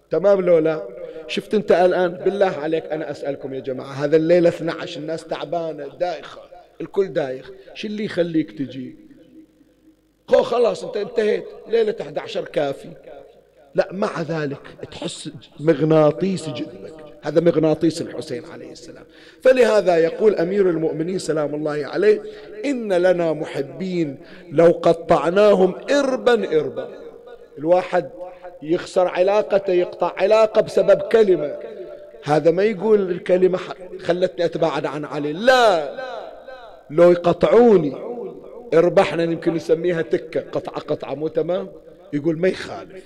تمام 0.10 0.42
لو 0.42 0.58
لا؟ 0.58 0.88
شفت 1.28 1.54
أنت 1.54 1.72
الآن؟ 1.72 2.12
بالله 2.12 2.46
عليك 2.46 2.86
أنا 2.86 3.12
أسألكم 3.12 3.54
يا 3.54 3.60
جماعة 3.60 3.92
هذا 3.92 4.16
الليلة 4.16 4.50
12 4.50 5.00
الناس 5.00 5.24
تعبانة 5.24 5.88
دايخة 5.88 6.42
الكل 6.82 7.08
دايخ. 7.08 7.52
شو 7.74 7.88
اللي 7.88 8.06
يخليك 8.06 8.52
تجي؟ 8.52 8.96
خو 10.28 10.44
خلاص 10.44 10.84
أنت 10.84 10.98
انتهيت. 10.98 11.46
ليلة 11.68 11.96
11 12.02 12.46
كافي. 12.46 12.90
لا 13.76 13.90
مع 13.92 14.22
ذلك 14.22 14.62
تحس 14.92 15.30
مغناطيس 15.60 16.50
جذبك 16.50 16.99
هذا 17.22 17.40
مغناطيس 17.40 18.02
الحسين 18.02 18.46
عليه 18.46 18.72
السلام. 18.72 19.04
فلهذا 19.42 19.98
يقول 19.98 20.36
أمير 20.36 20.70
المؤمنين 20.70 21.20
سلام 21.20 21.56
الله 21.56 21.88
عليه 21.88 22.22
إن 22.66 22.94
لنا 22.94 23.34
محبين 23.34 24.18
لو 24.52 24.72
قطعناهم 24.72 25.76
اربا 25.92 26.60
اربا. 26.60 26.90
الواحد 27.58 28.10
يخسر 28.62 29.08
علاقته 29.08 29.74
يقطع 29.74 30.14
علاقة 30.18 30.62
بسبب 30.62 31.02
كلمة. 31.02 31.56
هذا 32.24 32.52
ما 32.52 32.64
يقول 32.64 33.12
الكلمة 33.12 33.60
خلتني 34.00 34.46
أتباعد 34.46 34.86
عن 34.86 35.06
علي. 35.06 35.34
لا 35.34 35.90
لو 36.90 37.12
يقطعوني 37.12 37.96
اربحنا 38.74 39.24
يمكن 39.24 39.54
نسميها 39.54 40.02
تكة 40.02 40.42
قطعة 40.52 40.80
قطعة 40.80 41.14
مو 41.14 41.28
تمام؟ 41.28 41.70
يقول 42.14 42.40
ما 42.40 42.48
يخالف. 42.48 43.04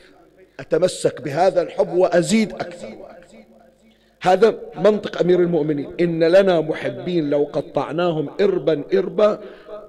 أتمسك 0.60 1.22
بهذا 1.22 1.62
الحب 1.62 1.94
وأزيد 1.94 2.54
أكثر. 2.54 2.88
هذا 4.24 4.60
منطق 4.76 5.22
أمير 5.22 5.40
المؤمنين. 5.40 5.92
إن 6.02 6.24
لنا 6.24 6.62
محبين 6.62 7.30
لو 7.30 7.44
قطعناهم 7.54 8.30
إربا 8.42 8.84
إربا 8.94 9.40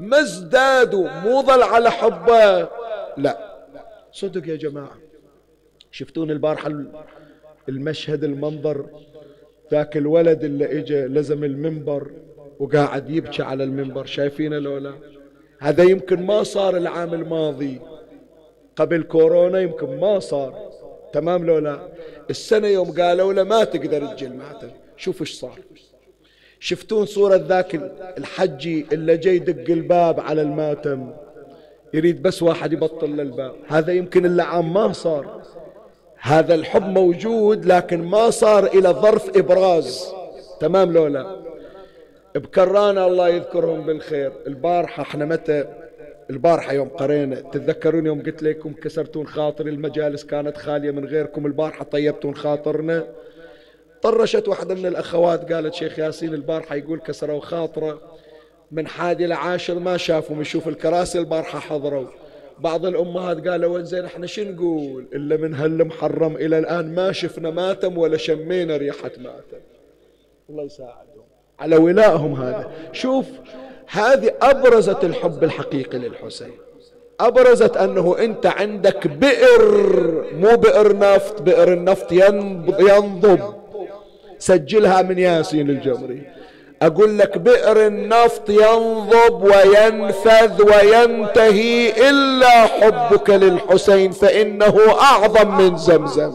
ما 0.00 0.20
ازدادوا. 0.20 1.08
مو 1.24 1.42
ظل 1.42 1.62
على 1.62 1.90
حبة. 1.90 2.68
لا. 3.16 3.38
صدق 4.12 4.48
يا 4.48 4.56
جماعة. 4.56 4.96
شفتون 5.90 6.30
البارحة 6.30 6.84
المشهد 7.68 8.24
المنظر؟ 8.24 8.86
ذاك 9.70 9.96
الولد 9.96 10.44
اللي 10.44 10.78
اجى 10.78 11.04
لزم 11.04 11.44
المنبر 11.44 12.10
وقاعد 12.58 13.10
يبكي 13.10 13.42
على 13.42 13.64
المنبر. 13.64 14.04
شايفينه 14.06 14.58
لولا؟ 14.58 14.92
هذا 15.60 15.82
يمكن 15.84 16.26
ما 16.26 16.42
صار 16.42 16.76
العام 16.76 17.14
الماضي. 17.14 17.80
قبل 18.76 19.02
كورونا 19.02 19.60
يمكن 19.60 20.00
ما 20.00 20.18
صار. 20.18 20.73
تمام 21.14 21.46
لولا 21.46 21.88
السنة 22.30 22.68
يوم 22.68 22.90
قالوا 23.00 23.32
له 23.32 23.42
ما 23.42 23.64
تقدر 23.64 24.06
تجي 24.06 24.26
المعتم 24.26 24.70
شوف 24.96 25.20
إيش 25.20 25.32
صار. 25.34 25.58
شفتون 26.60 27.06
صورة 27.06 27.36
ذاك 27.36 27.74
الحجي 28.18 28.86
اللي 28.92 29.16
جاي 29.16 29.36
يدق 29.36 29.70
الباب 29.70 30.20
على 30.20 30.42
الماتم؟ 30.42 31.10
يريد 31.94 32.22
بس 32.22 32.42
واحد 32.42 32.72
يبطل 32.72 33.10
للباب 33.10 33.54
هذا 33.68 33.92
يمكن 33.92 34.26
اللي 34.26 34.42
عام 34.42 34.74
ما 34.74 34.92
صار. 34.92 35.42
هذا 36.18 36.54
الحب 36.54 36.88
موجود 36.88 37.66
لكن 37.66 38.02
ما 38.02 38.30
صار 38.30 38.66
إلى 38.66 38.88
ظرف 38.88 39.36
إبراز. 39.36 40.08
تمام 40.60 40.92
لولا 40.92 41.36
بكرانا 42.34 43.06
الله 43.06 43.28
يذكرهم 43.28 43.86
بالخير. 43.86 44.32
البارحة 44.46 45.02
إحنا 45.02 45.24
متى 45.24 45.64
البارحة 46.30 46.72
يوم 46.72 46.88
قرينا 46.88 47.40
تتذكرون 47.40 48.06
يوم 48.06 48.22
قلت 48.22 48.42
لكم 48.42 48.72
كسرتون 48.72 49.26
خاطري 49.26 49.70
المجالس 49.70 50.24
كانت 50.24 50.56
خالية 50.56 50.90
من 50.90 51.04
غيركم 51.04 51.46
البارحة 51.46 51.84
طيبتون 51.84 52.34
خاطرنا. 52.34 53.06
طرشت 54.02 54.48
واحدة 54.48 54.74
من 54.74 54.86
الأخوات 54.86 55.52
قالت 55.52 55.74
شيخ 55.74 55.98
ياسين 55.98 56.34
البارحة 56.34 56.74
يقول 56.74 57.00
كسروا 57.00 57.40
خاطرة. 57.40 58.00
من 58.72 58.86
حادي 58.86 59.26
لعاشر 59.26 59.78
ما 59.78 59.96
شافوا 59.96 60.40
يشوف 60.40 60.68
الكراسي 60.68 61.18
البارحة 61.18 61.58
حضروا. 61.58 62.06
بعض 62.58 62.86
الأمهات 62.86 63.48
قالوا 63.48 63.74
وين 63.74 63.84
زين 63.84 64.04
إحنا 64.04 64.26
شو 64.26 64.42
نقول؟ 64.42 65.06
إلا 65.12 65.36
من 65.36 65.54
هالمحرم 65.54 66.36
إلى 66.36 66.58
الآن 66.58 66.94
ما 66.94 67.12
شفنا 67.12 67.50
ماتم 67.50 67.98
ولا 67.98 68.16
شمينا 68.16 68.76
ريحة 68.76 69.10
ماتم. 69.18 69.60
الله 70.50 70.64
يساعدهم. 70.64 71.24
على 71.58 71.76
ولائهم 71.76 72.34
هذا. 72.34 72.72
شوف 72.92 73.26
هذه 73.86 74.34
أبرزت 74.42 75.04
الحب 75.04 75.44
الحقيقي 75.44 75.98
للحسين. 75.98 76.52
أبرزت 77.20 77.76
أنه 77.76 78.16
أنت 78.18 78.46
عندك 78.46 79.06
بئر 79.06 80.24
مو 80.32 80.56
بئر 80.56 80.96
نفط 80.98 81.42
بئر 81.42 81.72
النفط 81.72 82.12
ينضب. 82.12 83.54
سجلها 84.38 85.02
من 85.02 85.18
ياسين 85.18 85.70
الجمري. 85.70 86.22
أقول 86.82 87.18
لك 87.18 87.38
بئر 87.38 87.86
النفط 87.86 88.50
ينضب 88.50 89.42
وينفذ 89.42 90.62
وينتهي 90.62 92.08
إلا 92.10 92.50
حبك 92.50 93.30
للحسين 93.30 94.10
فإنه 94.10 94.76
أعظم 95.00 95.56
من 95.58 95.76
زمزم. 95.76 96.32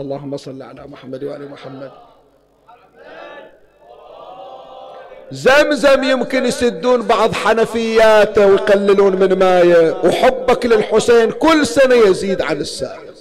اللهم 0.00 0.36
صل 0.36 0.62
على 0.62 0.86
محمد 0.86 1.24
وآل 1.24 1.50
محمد. 1.50 1.90
زمزم 5.30 6.04
يمكن 6.04 6.46
يسدون 6.46 7.02
بعض 7.02 7.32
حنفياته 7.32 8.46
ويقللون 8.46 9.16
من 9.16 9.38
مايه 9.38 9.96
وحبك 10.04 10.66
للحسين 10.66 11.30
كل 11.30 11.66
سنة 11.66 11.94
يزيد 11.94 12.42
عن 12.42 12.56
السابق 12.56 13.18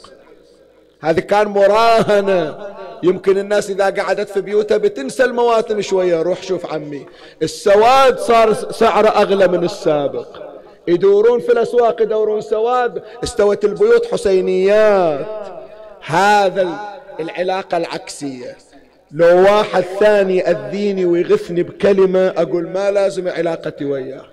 هذه 1.02 1.20
كان 1.20 1.48
مراهنة. 1.48 2.58
يمكن 3.04 3.38
الناس 3.38 3.70
إذا 3.70 3.90
قعدت 3.90 4.30
في 4.30 4.42
بيوتها 4.42 4.78
بتنسى 4.78 5.24
المواتم 5.24 5.82
شوية. 5.82 6.22
روح 6.22 6.44
شوف 6.44 6.74
عمي. 6.74 7.06
السواد 7.42 8.20
صار 8.20 8.54
سعره 8.54 9.08
أغلى 9.08 9.48
من 9.48 9.64
السابق. 9.64 10.28
يدورون 10.88 11.40
في 11.40 11.52
الأسواق 11.52 12.02
يدورون 12.02 12.42
سواد. 12.42 13.04
استوت 13.24 13.66
البيوت 13.66 14.06
حسينيات. 14.12 15.28
هذا 16.06 16.80
العلاقة 17.20 17.78
العكسية. 17.78 18.58
لو 19.12 19.44
واحد 19.44 19.82
ثاني 19.82 20.38
يأذيني 20.38 21.06
ويغثني 21.06 21.64
بكلمة 21.64 22.28
أقول 22.28 22.70
ما 22.70 22.92
لازم 22.92 23.28
علاقتي 23.28 23.86
وياه. 23.86 24.26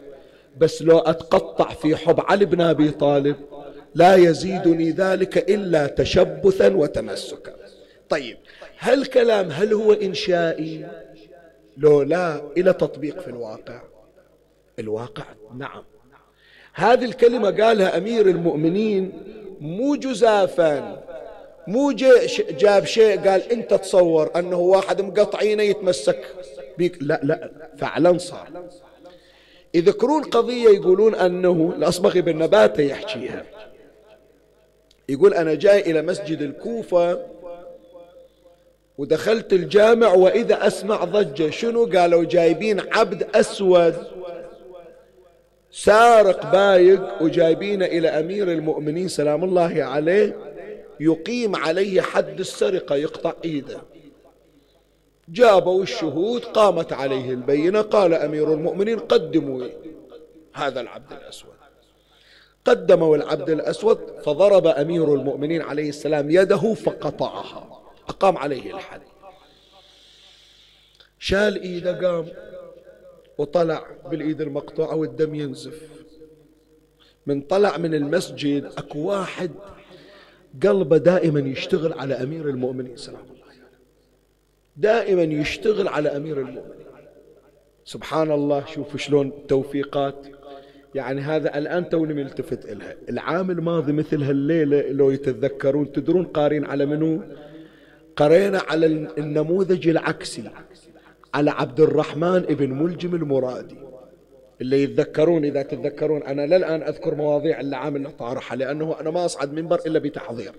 بس 0.58 0.82
لو 0.82 0.98
أتقطع 0.98 1.68
في 1.68 1.96
حب 1.96 2.20
علي 2.20 2.44
بن 2.44 2.60
أبي 2.60 2.90
طالب 2.90 3.36
لا 3.94 4.14
يزيدني 4.14 4.90
ذلك 4.90 5.50
إلا 5.50 5.86
تشبثا 5.86 6.76
وتمسكا. 6.76 7.52
طيب 8.08 8.36
هل 8.78 9.06
كلام 9.06 9.50
هل 9.50 9.72
هو 9.72 9.92
إنشائي؟ 9.92 10.86
لو 11.76 12.02
لا 12.02 12.42
إلى 12.56 12.72
تطبيق 12.72 13.20
في 13.20 13.28
الواقع. 13.28 13.82
الواقع 14.78 15.24
نعم. 15.58 15.82
هذه 16.74 17.04
الكلمة 17.04 17.50
قالها 17.50 17.96
أمير 17.96 18.28
المؤمنين 18.28 19.12
مو 19.60 19.96
جزافا 19.96 21.04
مو 21.66 21.92
جاب 22.50 22.84
شيء 22.84 23.28
قال 23.28 23.52
انت 23.52 23.74
تصور 23.74 24.30
انه 24.36 24.58
واحد 24.58 25.00
مقطعينه 25.00 25.62
يتمسك. 25.62 26.24
بيك 26.78 26.98
لا 27.00 27.20
لا 27.22 27.50
فعلا 27.76 28.18
صار. 28.18 28.48
يذكرون 29.74 30.22
قضية 30.22 30.68
يقولون 30.68 31.14
أنه 31.14 31.74
الأصبغي 31.76 32.20
بن 32.20 32.38
نباتة 32.38 32.82
يحكيها. 32.82 33.44
يقول 35.08 35.34
أنا 35.34 35.54
جاي 35.54 35.80
إلى 35.80 36.02
مسجد 36.02 36.42
الكوفة 36.42 37.20
ودخلت 38.98 39.52
الجامع 39.52 40.14
وإذا 40.14 40.66
أسمع 40.66 41.04
ضجة 41.04 41.50
شنو؟ 41.50 41.86
قالوا 41.86 42.24
جايبين 42.24 42.80
عبد 42.80 43.22
أسود 43.34 43.94
سارق 45.70 46.52
بايق 46.52 47.22
وجايبينه 47.22 47.84
إلى 47.84 48.08
أمير 48.08 48.52
المؤمنين 48.52 49.08
سلام 49.08 49.44
الله 49.44 49.84
عليه. 49.84 50.53
يقيم 51.00 51.56
عليه 51.56 52.00
حد 52.00 52.40
السرقة 52.40 52.94
يقطع 52.96 53.34
إيده. 53.44 53.80
جابوا 55.28 55.82
الشهود 55.82 56.44
قامت 56.44 56.92
عليه 56.92 57.30
البينة 57.30 57.80
قال 57.80 58.14
أمير 58.14 58.52
المؤمنين 58.52 58.98
قدموا 58.98 59.68
هذا 60.54 60.80
العبد 60.80 61.12
الأسود. 61.12 61.54
قدموا 62.64 63.16
العبد 63.16 63.50
الأسود 63.50 63.98
فضرب 64.24 64.66
أمير 64.66 65.14
المؤمنين 65.14 65.62
عليه 65.62 65.88
السلام 65.88 66.30
يده 66.30 66.74
فقطعها 66.74 67.82
أقام 68.08 68.38
عليه 68.38 68.74
الحد. 68.74 69.02
شال 71.18 71.62
إيده 71.62 72.08
قام 72.08 72.28
وطلع 73.38 73.86
بالإيد 74.10 74.40
المقطوعة 74.40 74.96
والدم 74.96 75.34
ينزف. 75.34 75.82
من 77.26 77.40
طلع 77.40 77.76
من 77.76 77.94
المسجد 77.94 78.64
أكو 78.78 78.98
واحد 78.98 79.50
قلبه 80.62 80.96
دائما 80.96 81.40
يشتغل 81.40 81.92
على 81.92 82.14
أمير 82.14 82.48
المؤمنين 82.48 82.96
سلام 82.96 83.20
الله 83.22 83.44
عليه. 83.50 83.60
دائما 84.76 85.22
يشتغل 85.22 85.88
على 85.88 86.16
أمير 86.16 86.38
المؤمنين. 86.38 86.86
سبحان 87.84 88.30
الله 88.30 88.64
شوف 88.66 88.96
شلون 88.96 89.32
توفيقات. 89.48 90.26
يعني 90.94 91.20
هذا 91.20 91.58
الآن 91.58 91.88
توني 91.88 92.14
ملتفت 92.14 92.64
إلها. 92.64 92.96
العام 93.08 93.50
الماضي 93.50 93.92
مثل 93.92 94.22
هالليلة 94.22 94.88
لو 94.88 95.10
يتذكرون 95.10 95.92
تدرون 95.92 96.24
قارين 96.24 96.64
على 96.64 96.86
منو؟ 96.86 97.22
قرينا 98.16 98.58
على 98.68 98.86
النموذج 99.18 99.88
العكسي 99.88 100.50
على 101.34 101.50
عبد 101.50 101.80
الرحمن 101.80 102.36
ابن 102.36 102.70
ملجم 102.70 103.14
المرادي. 103.14 103.83
اللي 104.64 104.82
يتذكرون 104.82 105.44
إذا 105.44 105.62
تتذكرون 105.62 106.22
أنا 106.22 106.56
للآن 106.56 106.82
أذكر 106.82 107.14
مواضيع 107.14 107.60
اللي 107.60 107.76
طارحها 108.18 108.56
لأنه 108.56 109.00
أنا 109.00 109.10
ما 109.10 109.24
أصعد 109.24 109.52
منبر 109.52 109.80
إلا 109.86 109.98
بتحضير. 109.98 110.52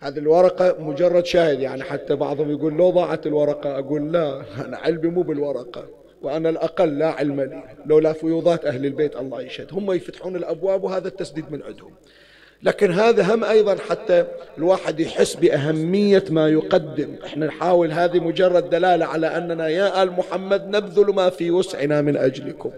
هذه 0.00 0.18
الورقة 0.18 0.82
مجرد 0.82 1.26
شاهد 1.26 1.60
يعني 1.60 1.82
حتى 1.82 2.14
بعضهم 2.14 2.50
يقول 2.50 2.74
لو 2.74 2.90
ضاعت 2.90 3.26
الورقة 3.26 3.78
أقول 3.78 4.12
لا 4.12 4.42
أنا 4.64 4.76
علمي 4.76 5.08
مو 5.08 5.22
بالورقة 5.22 5.88
وأنا 6.22 6.48
الأقل 6.48 6.98
لا 6.98 7.06
علم 7.06 7.40
لي 7.40 7.62
لولا 7.86 8.12
فيوضات 8.12 8.64
أهل 8.64 8.86
البيت 8.86 9.16
الله 9.16 9.42
يشهد. 9.42 9.72
هم 9.72 9.92
يفتحون 9.92 10.36
الأبواب 10.36 10.84
وهذا 10.84 11.08
التسديد 11.08 11.52
من 11.52 11.62
عندهم. 11.62 11.92
لكن 12.62 12.92
هذا 12.92 13.34
هم 13.34 13.44
أيضا 13.44 13.76
حتى 13.88 14.24
الواحد 14.58 15.00
يحس 15.00 15.34
بأهمية 15.34 16.24
ما 16.30 16.48
يقدم. 16.48 17.14
إحنا 17.24 17.46
نحاول 17.46 17.92
هذه 17.92 18.18
مجرد 18.18 18.70
دلالة 18.70 19.06
على 19.06 19.26
أننا 19.26 19.68
يا 19.68 20.02
آل 20.02 20.12
محمد 20.12 20.76
نبذل 20.76 21.14
ما 21.14 21.30
في 21.30 21.50
وسعنا 21.50 22.00
من 22.00 22.16
أجلكم. 22.16 22.70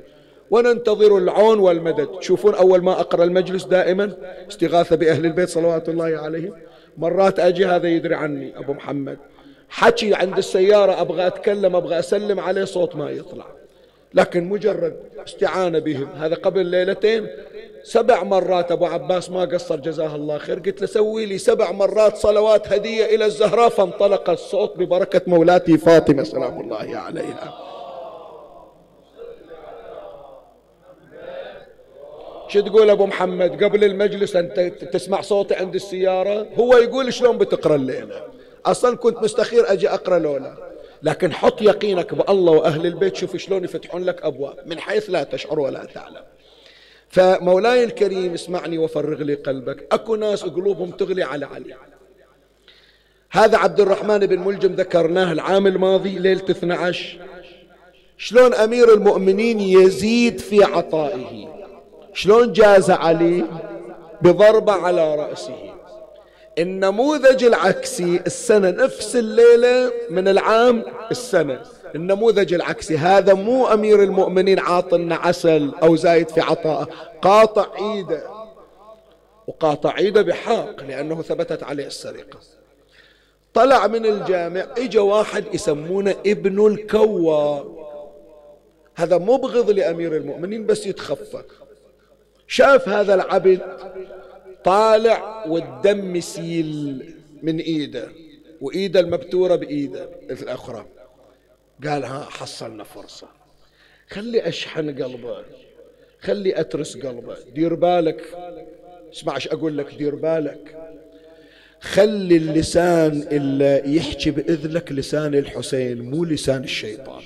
وننتظر 0.50 1.18
العون 1.18 1.58
والمدد. 1.58 2.06
تشوفون 2.20 2.54
أول 2.54 2.82
ما 2.82 3.00
أقرأ 3.00 3.24
المجلس 3.24 3.64
دائما. 3.64 4.12
استغاثة 4.48 4.96
بأهل 4.96 5.26
البيت 5.26 5.48
صلوات 5.48 5.88
الله 5.88 6.18
عليهم. 6.18 6.52
مرات 6.98 7.40
أجي 7.40 7.66
هذا 7.66 7.88
يدري 7.88 8.14
عني 8.14 8.58
أبو 8.58 8.72
محمد. 8.72 9.18
حكي 9.68 10.14
عند 10.14 10.38
السيارة 10.38 11.00
أبغى 11.00 11.26
أتكلم 11.26 11.76
أبغى 11.76 11.98
أسلم 11.98 12.40
عليه 12.40 12.64
صوت 12.64 12.96
ما 12.96 13.10
يطلع. 13.10 13.59
لكن 14.14 14.44
مجرد 14.44 14.96
استعانة 15.26 15.78
بهم. 15.78 16.08
هذا 16.16 16.34
قبل 16.34 16.66
ليلتين 16.66 17.26
سبع 17.82 18.22
مرات 18.22 18.72
أبو 18.72 18.86
عباس 18.86 19.30
ما 19.30 19.44
قصر 19.44 19.76
جزاه 19.76 20.16
الله 20.16 20.38
خير. 20.38 20.58
قلت 20.58 20.80
له 20.80 20.86
سوي 20.86 21.26
لي 21.26 21.38
سبع 21.38 21.72
مرات 21.72 22.16
صلوات 22.16 22.72
هدية 22.72 23.04
إلى 23.04 23.24
الزهراء 23.24 23.68
فانطلق 23.68 24.30
الصوت 24.30 24.76
ببركة 24.76 25.20
مولاتي 25.26 25.78
فاطمة 25.78 26.22
سلام 26.22 26.60
الله 26.60 26.96
عليها. 26.96 27.54
شو 32.48 32.60
تقول 32.60 32.90
أبو 32.90 33.06
محمد؟ 33.06 33.64
قبل 33.64 33.84
المجلس 33.84 34.36
أنت 34.36 34.60
تسمع 34.92 35.20
صوتي 35.20 35.54
عند 35.54 35.74
السيارة؟ 35.74 36.46
هو 36.54 36.76
يقول 36.76 37.12
شلون 37.12 37.38
بتقرأ 37.38 37.76
الليلة؟ 37.76 38.22
أصلا 38.66 38.96
كنت 38.96 39.22
مستخير 39.22 39.72
أجي 39.72 39.88
أقرأ 39.88 40.18
لولا. 40.18 40.54
لكن 41.02 41.32
حط 41.32 41.62
يقينك 41.62 42.14
بالله 42.14 42.52
وأهل 42.52 42.86
البيت 42.86 43.16
شوف 43.16 43.36
شلون 43.36 43.64
يفتحون 43.64 44.04
لك 44.04 44.22
أبواب. 44.22 44.56
من 44.66 44.78
حيث 44.78 45.10
لا 45.10 45.22
تشعر 45.22 45.60
ولا 45.60 45.84
تعلم. 45.84 46.22
فمولاي 47.08 47.84
الكريم 47.84 48.34
اسمعني 48.34 48.78
وفرغ 48.78 49.22
لي 49.22 49.34
قلبك. 49.34 49.86
أكو 49.92 50.16
ناس 50.16 50.44
قلوبهم 50.44 50.90
تغلي 50.90 51.22
على 51.22 51.46
علي. 51.46 51.74
هذا 53.30 53.58
عبد 53.58 53.80
الرحمن 53.80 54.18
بن 54.18 54.38
ملجم 54.38 54.72
ذكرناه 54.72 55.32
العام 55.32 55.66
الماضي 55.66 56.18
ليلة 56.18 56.50
12 56.50 57.18
شلون 58.18 58.54
أمير 58.54 58.94
المؤمنين 58.94 59.60
يزيد 59.60 60.40
في 60.40 60.64
عطائه؟ 60.64 61.48
شلون 62.14 62.52
جاز 62.52 62.90
علي؟ 62.90 63.44
بضربة 64.22 64.72
على 64.72 65.14
رأسه. 65.14 65.69
النموذج 66.60 67.44
العكسي 67.44 68.20
السنة 68.26 68.70
نفس 68.70 69.16
الليلة 69.16 69.92
من 70.10 70.28
العام 70.28 70.84
السنة. 71.10 71.62
النموذج 71.94 72.54
العكسي 72.54 72.96
هذا 72.98 73.34
مو 73.34 73.66
أمير 73.66 74.02
المؤمنين 74.02 74.58
عاطلنا 74.58 75.14
عسل 75.14 75.72
أو 75.82 75.96
زايد 75.96 76.28
في 76.28 76.40
عطاءه. 76.40 76.88
قاطع 77.22 77.66
إيده 77.78 78.22
وقاطع 79.46 79.98
إيده 79.98 80.22
بحق 80.22 80.82
لأنه 80.82 81.22
ثبتت 81.22 81.62
عليه 81.62 81.86
السرقة. 81.86 82.38
طلع 83.54 83.86
من 83.86 84.06
الجامع 84.06 84.66
إجا 84.78 85.00
واحد 85.00 85.44
يسمونه 85.54 86.14
ابن 86.26 86.66
الكوى 86.66 87.64
هذا 88.94 89.18
مبغض 89.18 89.70
لأمير 89.70 90.16
المؤمنين 90.16 90.66
بس 90.66 90.86
يتخفى 90.86 91.42
شاف 92.46 92.88
هذا 92.88 93.14
العبد 93.14 93.60
طالع 94.64 95.46
والدم 95.46 96.16
يسيل 96.16 97.14
من 97.42 97.58
إيده 97.58 98.08
وإيده 98.60 99.00
المبتورة 99.00 99.56
بإيده 99.56 100.08
الأخرى. 100.30 100.86
قال 101.86 102.04
ها 102.04 102.24
حصلنا 102.30 102.84
فرصة. 102.84 103.28
خلي 104.10 104.48
أشحن 104.48 105.02
قلبه 105.02 105.44
خلي 106.20 106.60
أترس 106.60 106.96
قلبه. 106.96 107.36
دير 107.54 107.74
بالك 107.74 108.22
اسمع 109.12 109.34
إيش 109.36 109.48
أقول 109.48 109.78
لك 109.78 109.94
دير 109.94 110.14
بالك. 110.14 110.76
خلي 111.80 112.36
اللسان 112.36 113.28
اللي 113.32 113.96
يحكي 113.96 114.30
بإذنك 114.30 114.92
لسان 114.92 115.34
الحسين 115.34 116.10
مو 116.10 116.24
لسان 116.24 116.64
الشيطان. 116.64 117.22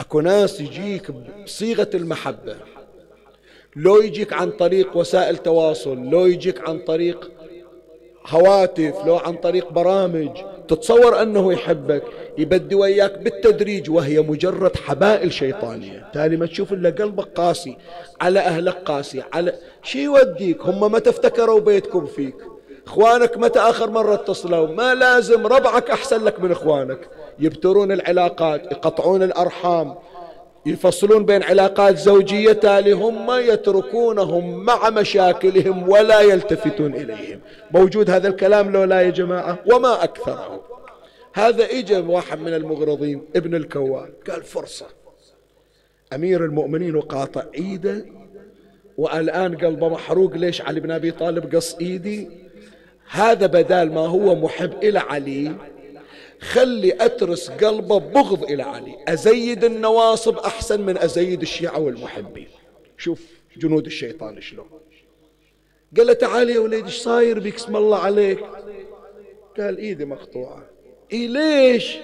أكو 0.00 0.20
ناس 0.20 0.60
يجيك 0.60 1.10
بصيغة 1.44 1.90
المحبة. 1.94 2.56
لو 3.76 4.00
يجيك 4.00 4.32
عن 4.32 4.50
طريق 4.50 4.96
وسائل 4.96 5.36
تواصل 5.36 5.98
لو 5.98 6.26
يجيك 6.26 6.68
عن 6.68 6.78
طريق 6.78 7.30
هواتف 8.26 8.94
لو 9.06 9.16
عن 9.16 9.36
طريق 9.36 9.72
برامج 9.72 10.30
تتصور 10.68 11.22
أنه 11.22 11.52
يحبك 11.52 12.02
يبدي 12.38 12.74
وياك 12.74 13.18
بالتدريج 13.18 13.90
وهي 13.90 14.20
مجرد 14.20 14.76
حبائل 14.76 15.32
شيطانية. 15.32 16.06
تالي 16.14 16.36
ما 16.36 16.46
تشوف 16.46 16.72
إلا 16.72 16.90
قلبك 16.90 17.24
قاسي 17.24 17.76
على 18.20 18.40
أهلك 18.40 18.74
قاسي 18.74 19.22
على 19.32 19.52
شي 19.82 20.02
يوديك؟ 20.02 20.66
هم 20.66 20.92
ما 20.92 20.98
تفتكروا 20.98 21.60
بيتكم 21.60 22.06
فيك؟ 22.06 22.36
إخوانك 22.86 23.36
متى 23.38 23.58
آخر 23.58 23.90
مرة 23.90 24.14
اتصلوا؟ 24.14 24.66
ما 24.66 24.94
لازم 24.94 25.46
ربعك 25.46 25.90
أحسن 25.90 26.24
لك 26.24 26.40
من 26.40 26.50
إخوانك. 26.50 27.08
يبترون 27.38 27.92
العلاقات 27.92 28.72
يقطعون 28.72 29.22
الأرحام. 29.22 29.94
يفصلون 30.66 31.24
بين 31.24 31.42
علاقات 31.42 31.98
زوجية 31.98 32.52
تالي 32.52 32.92
هم 32.92 33.30
يتركونهم 33.30 34.64
مع 34.64 34.90
مشاكلهم 34.90 35.88
ولا 35.88 36.20
يلتفتون 36.20 36.94
إليهم. 36.94 37.40
موجود 37.70 38.10
هذا 38.10 38.28
الكلام 38.28 38.72
لو 38.72 38.84
لا 38.84 39.00
يا 39.00 39.10
جماعة؟ 39.10 39.58
وما 39.72 40.04
أكثره 40.04 40.64
هذا 41.34 41.64
إجا 41.64 41.98
واحد 41.98 42.40
من 42.40 42.54
المغرضين 42.54 43.22
ابن 43.36 43.54
الكوان 43.54 44.08
قال 44.30 44.42
فرصة. 44.42 44.86
أمير 46.12 46.44
المؤمنين 46.44 46.96
وقاطع 46.96 47.42
إيده 47.54 48.04
والآن 48.98 49.56
قلبه 49.56 49.88
محروق. 49.88 50.36
ليش 50.36 50.62
علي 50.62 50.80
بن 50.80 50.90
أبي 50.90 51.10
طالب 51.10 51.56
قص 51.56 51.74
إيدي؟ 51.74 52.28
هذا 53.10 53.46
بدال 53.46 53.92
ما 53.92 54.00
هو 54.00 54.34
محب 54.34 54.72
إلى 54.82 54.98
علي. 54.98 55.52
خلي 56.40 56.92
أترس 57.00 57.50
قلبه 57.50 57.98
بغض 57.98 58.42
إلى 58.42 58.62
علي. 58.62 58.96
أزيد 59.08 59.64
النواصب 59.64 60.38
أحسن 60.38 60.80
من 60.80 60.98
أزيد 60.98 61.42
الشيعة 61.42 61.78
والمحبين. 61.78 62.48
شوف 62.98 63.26
جنود 63.56 63.86
الشيطان 63.86 64.40
شلون. 64.40 64.66
قال 65.96 66.06
له 66.06 66.12
تعال 66.12 66.50
يا 66.50 66.58
وليدي 66.58 66.86
إيش 66.86 66.98
صاير 66.98 67.40
بك؟ 67.40 67.54
اسم 67.54 67.76
الله 67.76 67.98
عليك. 67.98 68.40
قال 69.58 69.78
إيدي 69.78 70.04
مقطوعة. 70.04 70.62
إي 71.12 71.26
ليش؟ 71.26 71.96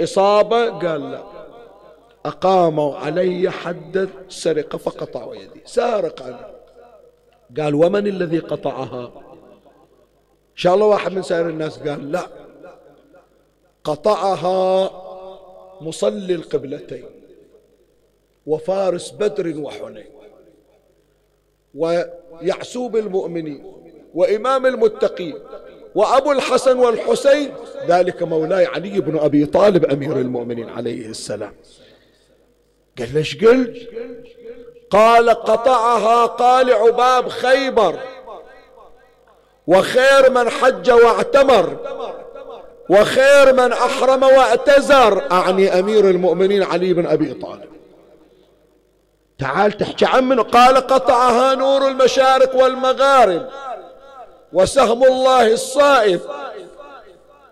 إصابة؟ 0.00 0.70
قال 0.70 1.10
لا. 1.10 1.24
أقاموا 2.24 2.96
علي 2.96 3.50
حد 3.50 4.08
السرقة 4.28 4.78
فقطعوا 4.78 5.34
يدي. 5.34 5.60
سارق 5.66 6.22
أنا. 6.22 6.50
قال 7.60 7.74
ومن 7.74 8.06
الذي 8.06 8.38
قطعها؟ 8.38 9.12
إن 10.52 10.56
شاء 10.56 10.74
الله 10.74 10.86
واحد 10.86 11.12
من 11.12 11.22
سائر 11.22 11.48
الناس 11.48 11.78
قال 11.78 12.12
لا. 12.12 12.43
قطعها 13.84 14.90
مصلي 15.80 16.34
القبلتين 16.34 17.04
وفارس 18.46 19.10
بدر 19.10 19.58
وحنين 19.58 20.06
ويعسوب 21.74 22.96
المؤمنين 22.96 23.72
وإمام 24.14 24.66
المتقين 24.66 25.38
وأبو 25.94 26.32
الحسن 26.32 26.78
والحسين 26.78 27.52
ذلك 27.88 28.22
مولاي 28.22 28.66
علي 28.66 29.00
بن 29.00 29.18
أبي 29.18 29.46
طالب 29.46 29.84
أمير 29.84 30.16
المؤمنين 30.16 30.68
عليه 30.68 31.06
السلام. 31.06 31.54
قال 32.98 33.14
ليش 33.14 33.44
قلت؟ 33.44 33.88
قال 34.90 35.30
قطعها 35.30 36.26
قالع 36.26 36.90
باب 36.90 37.28
خيبر 37.28 37.98
وخير 39.66 40.30
من 40.30 40.48
حج 40.48 40.90
واعتمر. 40.90 41.76
وخير 42.88 43.52
من 43.52 43.72
أحرم 43.72 44.22
واعتزر 44.22 45.32
أعني 45.32 45.78
أمير 45.78 46.10
المؤمنين 46.10 46.62
علي 46.62 46.92
بن 46.92 47.06
أبي 47.06 47.34
طالب. 47.34 47.68
تعال 49.38 49.72
تحكي 49.72 50.04
عن 50.04 50.28
منه 50.28 50.42
قال 50.42 50.76
قطعها 50.76 51.54
نور 51.54 51.88
المشارق 51.88 52.56
والمغارب 52.56 53.48
وسهم 54.52 55.04
الله 55.04 55.52
الصائب. 55.52 56.20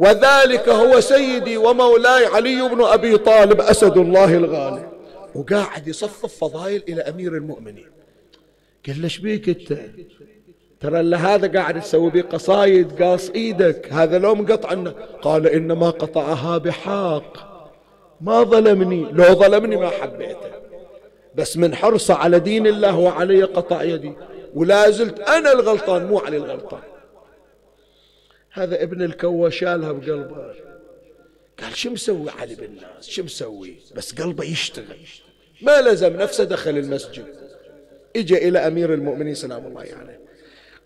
وذلك 0.01 0.69
هو 0.69 1.01
سيدي 1.01 1.57
ومولاي 1.57 2.27
علي 2.27 2.69
بن 2.69 2.85
أبي 2.85 3.19
طالب 3.19 3.61
أسد 3.61 3.97
الله 3.97 4.35
الغالب 4.35 4.93
وقاعد 5.35 5.89
يصفف 5.89 6.39
فضائل 6.39 6.83
إلى 6.89 7.03
أمير 7.03 7.33
المؤمنين. 7.33 7.91
قال 8.87 9.01
ليش 9.01 9.19
بيك 9.19 9.49
أنت؟ 9.49 9.73
ترى 10.83 11.01
اللي 11.01 11.17
هذا 11.17 11.59
قاعد 11.59 11.81
تسوي 11.81 12.11
بيه 12.11 12.23
قصايد 12.23 13.03
قاص 13.03 13.31
إيدك. 13.31 13.93
هذا 13.93 14.19
لو 14.19 14.35
مقطع 14.35 14.75
قال 15.23 15.47
إنما 15.47 15.91
قطعها 15.91 16.59
بحق 16.59 17.37
ما 18.21 18.43
ظلمني. 18.43 19.13
لو 19.13 19.25
ظلمني 19.25 19.77
ما 19.77 19.91
حبيته. 19.91 20.51
بس 21.35 21.57
من 21.57 21.75
حرصه 21.75 22.15
على 22.15 22.39
دين 22.39 22.67
الله 22.67 22.99
وعلي 22.99 23.43
قطع 23.43 23.83
يدي. 23.83 24.13
ولا 24.55 24.91
زلت 24.91 25.21
أنا 25.21 25.53
الغلطان 25.53 26.07
مو 26.07 26.19
علي 26.19 26.37
الغلطان. 26.37 26.83
هذا 28.53 28.83
ابن 28.83 29.03
الكوى 29.03 29.51
شالها 29.51 29.93
بقلبه. 29.93 30.55
قال 31.63 31.77
شو 31.77 31.91
مسوي 31.91 32.31
علي 32.31 32.55
بالناس 32.55 33.09
شو 33.09 33.23
مسوي؟ 33.23 33.77
بس 33.95 34.15
قلبه 34.15 34.45
يشتغل. 34.45 34.97
ما 35.63 35.81
لزم 35.81 36.17
نفسه 36.17 36.45
دخل 36.45 36.79
المسجد. 36.79 37.25
اجى 38.17 38.49
إلى 38.49 38.59
أمير 38.59 38.95
المؤمنين 38.95 39.35
سلام 39.35 39.67
الله 39.67 39.81
عليه. 39.81 39.91
يعني. 39.91 40.22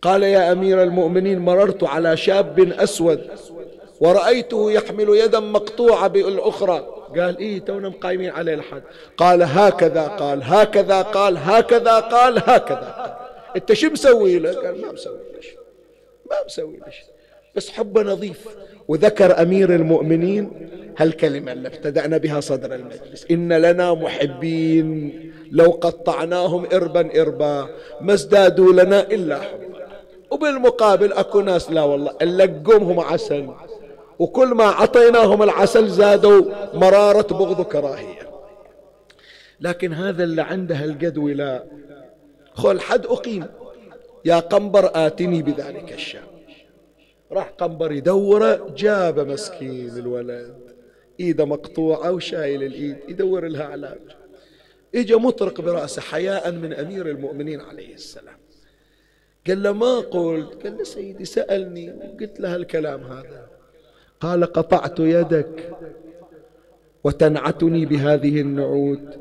قال 0.02 0.22
يا 0.22 0.52
أمير 0.52 0.82
المؤمنين 0.82 1.38
مررت 1.38 1.84
على 1.84 2.16
شاب 2.16 2.72
أسود 2.72 3.20
ورأيته 4.00 4.72
يحمل 4.72 5.08
يدا 5.08 5.40
مقطوعة 5.40 6.08
بالأخرى. 6.08 6.92
قال 7.16 7.38
إيه 7.38 7.58
تونا 7.58 7.88
مقايمين 7.88 8.30
عليه 8.30 8.54
الحد 8.54 8.82
قال 9.16 9.42
هكذا 9.42 10.02
قال 10.02 10.40
هكذا 10.44 11.02
قال 11.02 11.36
هكذا 11.38 12.00
قال 12.00 12.38
هكذا 12.38 12.94
قال. 12.98 13.12
أنت 13.56 13.72
شو 13.72 13.90
مسوي 13.90 14.38
له؟ 14.38 14.52
قال 14.52 14.80
ما 14.80 14.92
مسوي 14.92 15.14
له 15.14 15.48
ما 16.30 16.36
مسوي 16.46 16.76
له 16.76 16.92
بس 17.54 17.70
حبه 17.70 18.02
نظيف. 18.02 18.48
وذكر 18.88 19.42
أمير 19.42 19.74
المؤمنين 19.74 20.50
هالكلمة 20.98 21.52
اللي 21.52 21.68
ابتدأنا 21.68 22.16
بها 22.16 22.40
صدر 22.40 22.74
المجلس. 22.74 23.26
إن 23.30 23.52
لنا 23.52 23.94
محبين 23.94 25.32
لو 25.52 25.70
قطعناهم 25.70 26.66
إربا 26.72 27.20
إربا 27.20 27.68
ما 28.00 28.12
ازدادوا 28.12 28.72
لنا 28.72 29.00
إلا 29.00 29.40
حبا. 29.40 29.65
وبالمقابل 30.30 31.12
اكو 31.12 31.40
ناس 31.40 31.70
لا 31.70 31.82
والله 31.82 32.12
نلقمهم 32.22 33.00
عسل 33.00 33.48
وكل 34.18 34.48
ما 34.48 34.64
عطيناهم 34.64 35.42
العسل 35.42 35.88
زادوا 35.88 36.42
مرارة 36.74 37.26
بغض 37.34 37.60
وكراهية 37.60 38.30
لكن 39.60 39.92
هذا 39.92 40.24
اللي 40.24 40.42
عنده 40.42 40.84
القد 40.84 41.18
ولاء 41.18 41.68
خل 42.54 42.80
حد 42.80 43.06
أقيم 43.06 43.46
يا 44.24 44.38
قنبر 44.38 44.90
آتني 44.94 45.42
بذلك 45.42 45.92
الشام. 45.92 46.26
راح 47.32 47.48
قنبر 47.48 47.92
يدوره 47.92 48.74
جاب 48.76 49.20
مسكين 49.20 49.98
الولد. 49.98 50.56
إيده 51.20 51.44
مقطوعة 51.44 52.12
وشايل 52.12 52.62
الإيد 52.62 52.96
يدور 53.08 53.46
لها 53.46 53.64
علاج. 53.64 53.98
إجا 54.94 55.16
مطرق 55.16 55.60
برأسه 55.60 56.02
حياء 56.02 56.52
من 56.52 56.72
أمير 56.72 57.08
المؤمنين 57.08 57.60
عليه 57.60 57.94
السلام. 57.94 58.35
قال 59.48 59.62
له 59.62 59.72
ما 59.72 59.98
قلت؟ 59.98 60.62
قال 60.62 60.76
له 60.78 60.84
سيدي 60.84 61.24
سألني 61.24 61.90
وقلت 61.90 62.40
له 62.40 62.56
الكلام 62.56 63.02
هذا. 63.02 63.46
قال 64.20 64.44
قطعت 64.44 65.00
يدك 65.00 65.76
وتنعتني 67.04 67.86
بهذه 67.86 68.40
النعوت. 68.40 69.18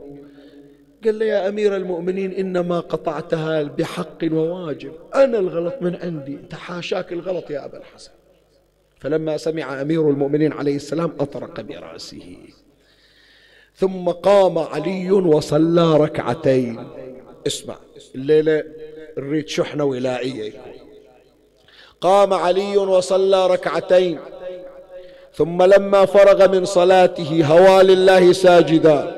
قال 1.05 1.19
له 1.19 1.25
يا 1.25 1.49
أمير 1.49 1.75
المؤمنين 1.75 2.31
إنما 2.31 2.79
قطعتها 2.79 3.63
بحق 3.63 4.17
وواجب. 4.31 4.93
أنا 5.15 5.39
الغلط 5.39 5.75
من 5.81 5.95
عندي 5.95 6.33
أنت 6.33 6.55
حاشاك 6.55 7.13
الغلط 7.13 7.49
يا 7.49 7.65
أبا 7.65 7.77
الحسن. 7.77 8.11
فلما 8.99 9.37
سمع 9.37 9.81
أمير 9.81 10.09
المؤمنين 10.09 10.53
عليه 10.53 10.75
السلام 10.75 11.13
أطرق 11.19 11.61
برأسه. 11.61 12.37
ثم 13.75 14.09
قام 14.09 14.57
علي 14.57 15.11
وصلى 15.11 15.97
ركعتين. 15.97 16.87
اسمع 17.47 17.77
الليلة 18.15 18.63
نريد 19.17 19.47
شحنة 19.47 19.83
ولائية 19.83 20.53
قام 22.01 22.33
علي 22.33 22.77
وصلى 22.77 23.47
ركعتين 23.47 24.19
ثم 25.33 25.63
لما 25.63 26.05
فرغ 26.05 26.51
من 26.51 26.65
صلاته 26.65 27.45
هوى 27.45 27.83
لله 27.83 28.33
ساجدا 28.33 29.15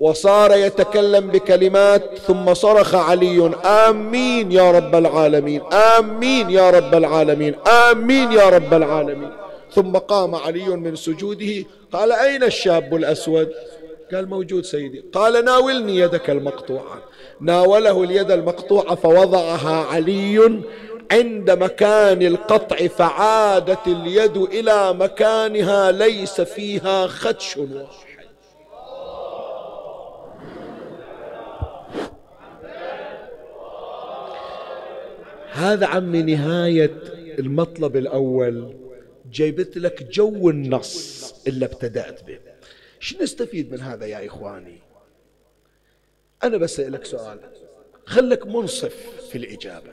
وصار 0.00 0.56
يتكلم 0.56 1.28
بكلمات 1.28 2.18
ثم 2.18 2.54
صرخ 2.54 2.94
علي 2.94 3.46
آمين 3.64 4.52
يا 4.52 4.70
رب 4.70 4.94
العالمين 4.94 5.62
آمين 5.72 6.50
يا 6.50 6.70
رب 6.70 6.94
العالمين 6.94 7.54
آمين 7.54 8.32
يا 8.32 8.48
رب 8.48 8.74
العالمين. 8.74 9.30
ثم 9.72 9.96
قام 9.96 10.34
علي 10.34 10.68
من 10.68 10.96
سجوده 10.96 11.64
قال 11.92 12.12
أين 12.12 12.42
الشاب 12.42 12.94
الأسود؟ 12.94 13.52
قال 14.12 14.28
موجود 14.28 14.64
سيدي. 14.64 15.04
قال 15.12 15.44
ناولني 15.44 15.96
يدك 15.98 16.30
المقطوعة. 16.30 17.02
ناوله 17.40 18.04
اليد 18.04 18.30
المقطوعة 18.30 18.94
فوضعها 18.94 19.84
علي 19.84 20.62
عند 21.12 21.50
مكان 21.50 22.22
القطع 22.22 22.76
فعادت 22.86 23.86
اليد 23.86 24.36
إلى 24.36 24.92
مكانها 24.92 25.92
ليس 25.92 26.40
فيها 26.40 27.06
خدش 27.06 27.56
واحد. 27.56 28.28
هذا 35.52 35.86
عمي 35.86 36.22
نهاية 36.22 36.94
المطلب 37.38 37.96
الأول. 37.96 38.74
جيبت 39.30 39.78
لك 39.78 40.02
جو 40.02 40.50
النص 40.50 41.34
اللي 41.46 41.64
ابتدأت 41.64 42.24
به. 42.24 42.38
شو 43.00 43.22
نستفيد 43.22 43.72
من 43.72 43.80
هذا 43.80 44.06
يا 44.06 44.26
إخواني؟ 44.26 44.87
أنا 46.44 46.56
بسألك 46.56 47.04
سؤال. 47.04 47.38
خلك 48.04 48.46
منصف 48.46 49.26
في 49.30 49.38
الإجابة. 49.38 49.90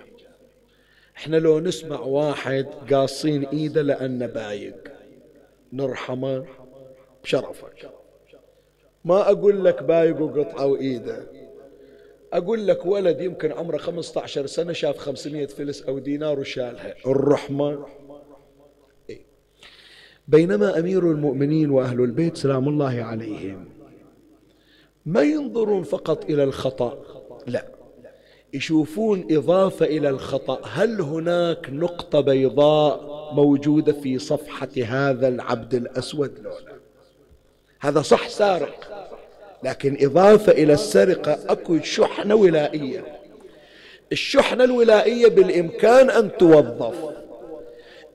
إحنا 1.17 1.37
لو 1.37 1.59
نسمع 1.59 1.99
واحد 1.99 2.65
قاصين 2.93 3.45
إيده 3.45 3.81
لأنه 3.81 4.25
بايق 4.25 4.91
نرحمه 5.73 6.45
بشرفك. 7.23 7.89
ما 9.05 9.31
أقول 9.31 9.65
لك 9.65 9.83
بايق 9.83 10.21
وقطعوا 10.21 10.77
إيده. 10.77 11.23
أقول 12.33 12.67
لك 12.67 12.85
ولد 12.85 13.21
يمكن 13.21 13.51
عمره 13.51 13.77
15 13.77 14.45
سنة 14.45 14.73
شاف 14.73 14.97
500 14.97 15.45
فلس 15.47 15.81
أو 15.81 15.99
دينار 15.99 16.39
وشالها. 16.39 16.95
الرحمة. 17.07 17.85
إيه؟ 19.09 19.21
بينما 20.27 20.79
أمير 20.79 21.11
المؤمنين 21.11 21.69
وأهل 21.69 22.01
البيت 22.01 22.37
سلام 22.37 22.69
الله 22.69 23.03
عليهم. 23.03 23.74
ما 25.06 25.22
ينظرون 25.22 25.84
فقط 25.84 26.26
إلى 26.26 26.43
الخطأ. 26.43 26.97
لا. 27.47 27.66
يشوفون 28.53 29.28
إضافة 29.32 29.86
إلى 29.86 30.10
الخطأ. 30.10 30.62
هل 30.64 31.01
هناك 31.01 31.70
نقطة 31.70 32.22
بيضاء 32.22 33.16
موجودة 33.34 33.93
في 33.93 34.20
صفحة 34.20 34.70
هذا 34.86 35.28
العبد 35.28 35.74
الأسود؟ 35.74 36.39
لولا 36.39 36.76
هذا 37.80 38.01
صح 38.01 38.30
سارق. 38.30 39.10
لكن 39.64 39.97
إضافة 40.01 40.51
إلى 40.51 40.74
السرقة 40.74 41.39
أكو 41.49 41.80
شحنة 41.80 42.36
ولائية. 42.36 43.20
الشحنة 44.12 44.64
الولائية 44.64 45.28
بالإمكان 45.28 46.10
أن 46.10 46.38
توظف. 46.38 46.95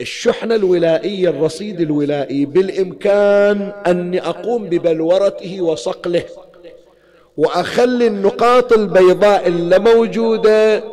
الشحنة 0.01 0.55
الولائية 0.55 1.29
الرصيد 1.29 1.81
الولائي 1.81 2.45
بالإمكان 2.45 3.63
أني 3.87 4.21
أقوم 4.21 4.65
ببلورته 4.65 5.61
وصقله. 5.63 6.25
وأخلي 7.41 8.07
النقاط 8.07 8.73
البيضاء 8.73 9.47
اللي 9.47 9.79
موجودة. 9.79 10.85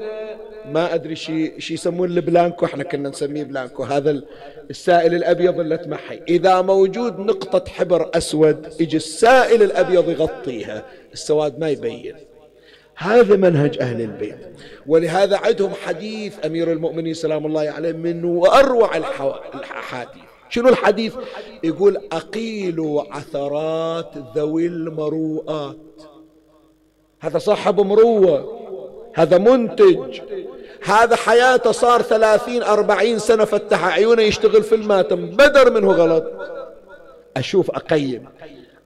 ما 0.71 0.93
أدري 0.93 1.15
شي 1.15 1.61
شي 1.61 1.73
يسمون 1.73 2.09
البلانكو 2.09 2.65
إحنا 2.65 2.83
كنا 2.83 3.09
نسميه 3.09 3.43
بلانكو. 3.43 3.83
هذا 3.83 4.21
السائل 4.69 5.15
الأبيض 5.15 5.59
اللي 5.59 5.77
تمحي. 5.77 6.19
إذا 6.29 6.61
موجود 6.61 7.19
نقطة 7.19 7.71
حبر 7.71 8.09
أسود 8.13 8.67
يجي 8.79 8.97
السائل 8.97 9.63
الأبيض 9.63 10.09
يغطيها. 10.09 10.85
السواد 11.13 11.59
ما 11.59 11.69
يبين. 11.69 12.15
هذا 12.95 13.35
منهج 13.35 13.77
أهل 13.81 14.01
البيت. 14.01 14.37
ولهذا 14.87 15.37
عندهم 15.37 15.71
حديث 15.85 16.45
أمير 16.45 16.71
المؤمنين 16.71 17.13
سلام 17.13 17.45
الله 17.45 17.69
عليه 17.69 17.91
من 17.91 18.25
وأروع 18.25 18.97
الأحاديث. 18.97 20.23
شنو 20.49 20.69
الحديث؟ 20.69 21.15
يقول 21.63 21.97
أقيلوا 22.11 23.03
عثرات 23.13 24.11
ذوي 24.35 24.65
المروءات. 24.65 25.77
هذا 27.19 27.37
صاحب 27.37 27.79
مروة 27.79 28.57
هذا 29.13 29.37
منتج. 29.37 30.19
هذا 30.83 31.15
حياته 31.15 31.71
صار 31.71 32.01
ثلاثين 32.01 32.63
أربعين 32.63 33.19
سنة 33.19 33.45
فتح 33.45 33.85
عيونه 33.85 34.21
يشتغل 34.21 34.63
في 34.63 34.75
الماتم. 34.75 35.25
بدر 35.25 35.71
منه 35.71 35.91
غلط. 35.91 36.23
أشوف 37.37 37.71
أقيم. 37.71 38.25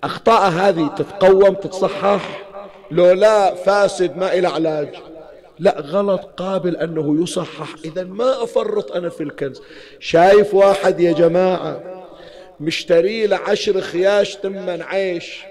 أخطاء 0.04 0.52
هذه 0.52 0.88
تتقوم 0.98 1.54
تتصحح. 1.54 2.44
لو 2.92 3.12
لا 3.12 3.56
فاسد 3.56 4.18
ما 4.18 4.34
إلى 4.34 4.48
علاج. 4.48 4.90
لا 5.60 5.80
غلط 5.80 6.22
قابل 6.38 6.78
أنه 6.78 7.24
يصحح. 7.24 7.76
إذا 7.86 8.04
ما 8.04 8.44
أفرط 8.44 8.92
أنا 8.92 9.10
في 9.10 9.24
الكنز. 9.24 9.62
شايف 10.00 10.54
واحد 10.54 11.00
يا 11.00 11.12
جماعة 11.12 11.84
مشتري 12.60 13.28
له 13.28 13.38
عشر 13.38 13.82
خياش 13.82 14.38
ثمن 14.38 14.82
عيش. 14.82 15.44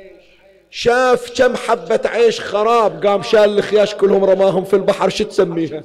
شاف 0.71 1.33
كم 1.39 1.57
حبة 1.57 2.01
عيش 2.05 2.41
خراب 2.41 3.07
قام 3.07 3.23
شال 3.23 3.59
الخياش 3.59 3.95
كلهم 3.95 4.25
رماهم 4.25 4.65
في 4.65 4.75
البحر 4.75 5.09
شو 5.09 5.25
تسميها 5.25 5.83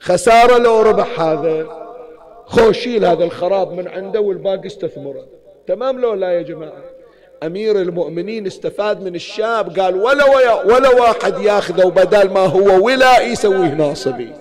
خسارة 0.00 0.58
لو 0.58 0.80
ربح 0.80 1.20
هذا. 1.20 1.84
خوشيل 2.46 3.04
هذا 3.04 3.24
الخراب 3.24 3.72
من 3.72 3.88
عنده 3.88 4.20
والباقي 4.20 4.66
استثمره. 4.66 5.26
تمام 5.66 6.00
لو 6.00 6.14
لا 6.14 6.32
يا 6.32 6.42
جماعة؟ 6.42 6.82
أمير 7.42 7.80
المؤمنين 7.80 8.46
استفاد 8.46 9.02
من 9.02 9.14
الشاب 9.14 9.80
قال 9.80 9.94
ولا 9.94 10.24
ولا 10.62 10.88
واحد 10.88 11.38
ياخذه 11.38 11.86
وبدال 11.86 12.32
ما 12.32 12.46
هو 12.46 12.86
ولا 12.86 13.20
يسويه 13.20 13.74
ناصبي. 13.74 14.32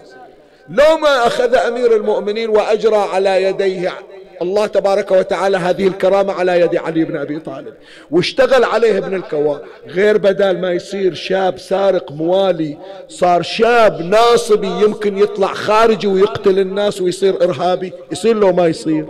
لو 0.69 0.97
ما 0.97 1.27
أخذ 1.27 1.55
أمير 1.55 1.95
المؤمنين 1.95 2.49
وأجرى 2.49 2.97
على 2.97 3.43
يديه 3.43 3.93
الله 4.41 4.65
تبارك 4.65 5.11
وتعالى 5.11 5.57
هذه 5.57 5.87
الكرامة 5.87 6.33
على 6.33 6.59
يد 6.59 6.75
علي 6.75 7.05
بن 7.05 7.17
أبي 7.17 7.39
طالب. 7.39 7.73
واشتغل 8.11 8.63
عليه 8.63 8.97
ابن 8.97 9.15
الكوا 9.15 9.57
غير 9.87 10.17
بدال 10.17 10.61
ما 10.61 10.71
يصير 10.71 11.13
شاب 11.13 11.57
سارق 11.59 12.11
موالي 12.11 12.77
صار 13.09 13.41
شاب 13.41 14.01
ناصبي 14.01 14.67
يمكن 14.67 15.17
يطلع 15.17 15.53
خارجي 15.53 16.07
ويقتل 16.07 16.59
الناس 16.59 17.01
ويصير 17.01 17.43
إرهابي. 17.43 17.93
يصير 18.11 18.35
لو 18.35 18.53
ما 18.53 18.67
يصير. 18.67 19.05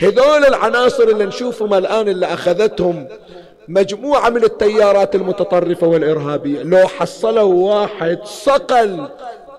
هذول 0.00 0.44
العناصر 0.44 1.04
اللي 1.04 1.24
نشوفهم 1.24 1.74
الآن 1.74 2.08
اللي 2.08 2.26
أخذتهم 2.26 3.08
مجموعة 3.68 4.30
من 4.30 4.44
التيارات 4.44 5.14
المتطرفة 5.14 5.86
والإرهابية. 5.86 6.62
لو 6.62 6.88
حصلوا 6.88 7.74
واحد 7.74 8.18
صقل 8.24 9.08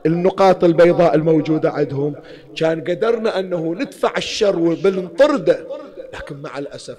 النقاط 0.06 0.64
البيضاء 0.64 1.16
الموجودة 1.16 1.72
عندهم. 1.72 2.16
كان 2.56 2.82
قدرنا 2.82 3.40
أنه 3.40 3.76
ندفع 3.76 4.14
الشر 4.18 4.60
وبنطرده 4.60 5.68
لكن 6.14 6.38
مع 6.38 6.58
الأسف 6.60 6.98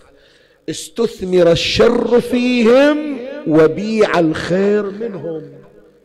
استثمر 0.71 1.53
الشر 1.53 2.21
فيهم 2.21 3.19
وبيع 3.47 4.19
الخير 4.19 4.91
منهم. 4.91 5.43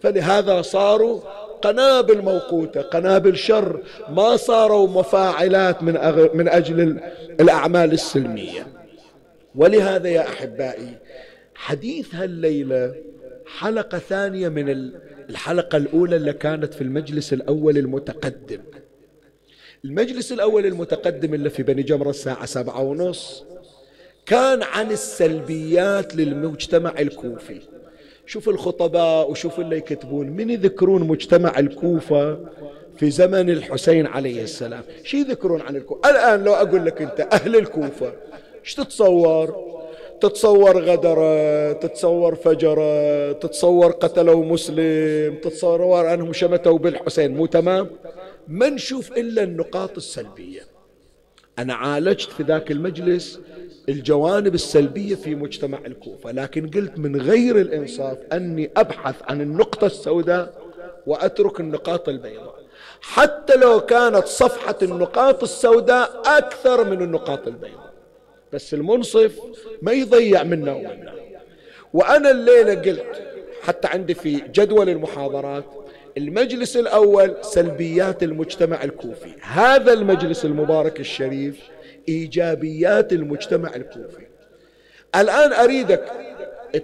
فلهذا 0.01 0.61
صاروا 0.61 1.19
قنابل 1.61 2.21
موقوتة 2.21 2.81
قنابل 2.81 3.37
شر. 3.37 3.79
ما 4.09 4.35
صاروا 4.35 4.87
مفاعلات 4.87 5.83
من, 5.83 5.97
أغ... 5.97 6.27
من 6.33 6.47
أجل 6.47 6.99
الأعمال 7.39 7.91
السلمية. 7.91 8.67
ولهذا 9.55 10.09
يا 10.09 10.21
أحبائي 10.21 10.97
حديث 11.55 12.15
هالليلة 12.15 12.93
حلقة 13.57 13.97
ثانية 13.97 14.49
من 14.49 14.69
الحلقة 15.30 15.78
الأولى 15.78 16.15
اللي 16.15 16.34
كانت 16.34 16.73
في 16.73 16.82
المجلس 16.82 17.34
الأول 17.34 17.78
المتقدم. 17.78 18.59
المجلس 19.86 20.32
الأول 20.32 20.65
المتقدم 20.65 21.34
اللي 21.34 21.49
في 21.49 21.63
بني 21.63 21.84
جمرة 21.84 22.09
الساعة 22.09 22.45
سبعة 22.45 22.82
ونص 22.82 23.43
كان 24.25 24.63
عن 24.63 24.91
السلبيات 24.91 26.15
للمجتمع 26.15 26.93
الكوفي. 26.99 27.61
شوف 28.25 28.49
الخطباء 28.49 29.32
وشوف 29.32 29.59
اللي 29.59 29.78
يكتبون. 29.78 30.28
من 30.30 30.49
يذكرون 30.49 31.03
مجتمع 31.03 31.59
الكوفة 31.59 32.39
في 32.97 33.11
زمن 33.11 33.49
الحسين 33.49 34.05
عليه 34.05 34.43
السلام؟ 34.43 34.84
شو 35.03 35.17
يذكرون 35.17 35.61
عن 35.61 35.75
الكوفة 35.75 36.09
الآن 36.09 36.43
لو 36.43 36.53
أقول 36.53 36.86
لك 36.86 37.01
أنت 37.01 37.19
أهل 37.34 37.55
الكوفة 37.55 38.13
إيش 38.63 38.75
تتصور؟ 38.75 39.76
تتصور 40.22 40.82
غدرة 40.82 41.74
تتصور 41.74 42.36
فجرة 42.36 43.32
تتصور 43.32 43.91
قتلوا 43.91 44.45
مسلم 44.45 45.36
تتصور 45.36 46.13
أنهم 46.13 46.34
شمتوا 46.34 46.78
بالحسين 46.78 47.36
مو 47.38 47.45
تمام؟ 47.45 47.89
ما 48.47 48.70
نشوف 48.70 49.11
إلا 49.11 49.43
النقاط 49.43 49.97
السلبية. 49.97 50.61
أنا 51.59 51.74
عالجت 51.74 52.30
في 52.32 52.43
ذاك 52.43 52.72
المجلس 52.72 53.39
الجوانب 53.89 54.55
السلبية 54.55 55.15
في 55.15 55.36
مجتمع 55.36 55.78
الكوفة 55.86 56.32
لكن 56.32 56.70
قلت 56.70 56.99
من 56.99 57.22
غير 57.22 57.61
الإنصاف 57.61 58.18
أني 58.34 58.72
أبحث 58.78 59.15
عن 59.24 59.41
النقطة 59.41 59.88
السوداء 59.88 60.61
وأترك 61.07 61.59
النقاط 61.59 62.09
البيضاء. 62.09 62.57
حتى 63.01 63.55
لو 63.55 63.80
كانت 63.80 64.28
صفحة 64.28 64.76
النقاط 64.82 65.43
السوداء 65.43 66.22
أكثر 66.26 66.84
من 66.84 67.01
النقاط 67.01 67.47
البيضاء. 67.47 67.86
بس 68.53 68.73
المنصف 68.73 69.39
ما 69.81 69.91
يضيع 69.91 70.43
منا 70.43 70.73
ومنا 70.73 71.13
وأنا 71.93 72.31
الليلة 72.31 72.75
قلت 72.75 73.21
حتى 73.63 73.87
عندي 73.87 74.13
في 74.13 74.41
جدول 74.53 74.89
المحاضرات 74.89 75.65
المجلس 76.17 76.77
الأول 76.77 77.35
سلبيات 77.41 78.23
المجتمع 78.23 78.83
الكوفي. 78.83 79.29
هذا 79.41 79.93
المجلس 79.93 80.45
المبارك 80.45 80.99
الشريف 80.99 81.59
إيجابيات 82.09 83.13
المجتمع 83.13 83.75
الكوفي. 83.75 84.27
الآن 85.15 85.53
أريدك 85.53 86.11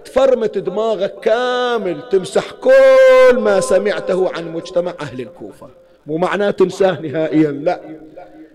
تفرمت 0.04 0.58
دماغك 0.58 1.20
كامل 1.20 2.08
تمسح 2.08 2.50
كل 2.50 3.38
ما 3.38 3.60
سمعته 3.60 4.30
عن 4.32 4.52
مجتمع 4.52 4.94
أهل 5.00 5.20
الكوفة. 5.20 5.70
مو 6.06 6.16
معناه 6.16 6.50
تنساه 6.50 7.00
نهائيا 7.00 7.50
لا. 7.50 7.80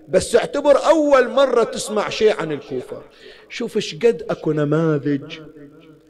بس 0.10 0.36
اعتبر 0.36 0.86
أول 0.86 1.30
مرة 1.30 1.64
تسمع 1.64 2.10
شيء 2.10 2.36
عن 2.42 2.52
الكوفة. 2.52 3.02
شوف 3.50 3.76
إيش 3.76 3.96
قد 3.96 4.26
أكو 4.30 4.52
نماذج 4.52 5.40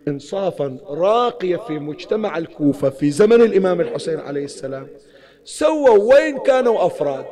إنصافا 0.08 0.78
راقية 0.88 1.58
في 1.58 1.74
مجتمع 1.74 2.38
الكوفة 2.38 2.89
في 2.89 3.12
زمن 3.12 3.41
الإمام 3.41 3.82
الحسين 3.82 4.20
عليه 4.20 4.45
السلام. 4.45 4.88
سووا 5.45 6.14
وين 6.14 6.39
كانوا 6.39 6.86
أفراد 6.86 7.26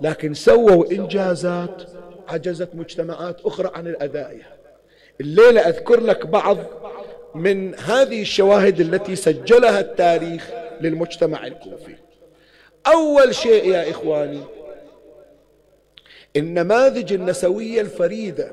لكن 0.00 0.34
سووا 0.34 0.92
إنجازات 0.92 1.82
عجزت 2.28 2.68
مجتمعات 2.74 3.40
أخرى 3.40 3.70
عن 3.74 3.86
الأدائها 3.86 4.56
الليلة 5.20 5.60
أذكر 5.60 6.00
لك 6.00 6.26
بعض 6.26 6.58
من 7.34 7.74
هذه 7.74 8.22
الشواهد 8.22 8.80
التي 8.80 9.16
سجلها 9.16 9.80
التاريخ 9.80 10.50
للمجتمع 10.80 11.46
الكوفي. 11.46 11.94
أول 12.86 13.34
شيء 13.34 13.68
يا 13.68 13.90
إخواني 13.90 14.40
النماذج 16.36 17.12
النسوية 17.12 17.80
الفريدة. 17.80 18.52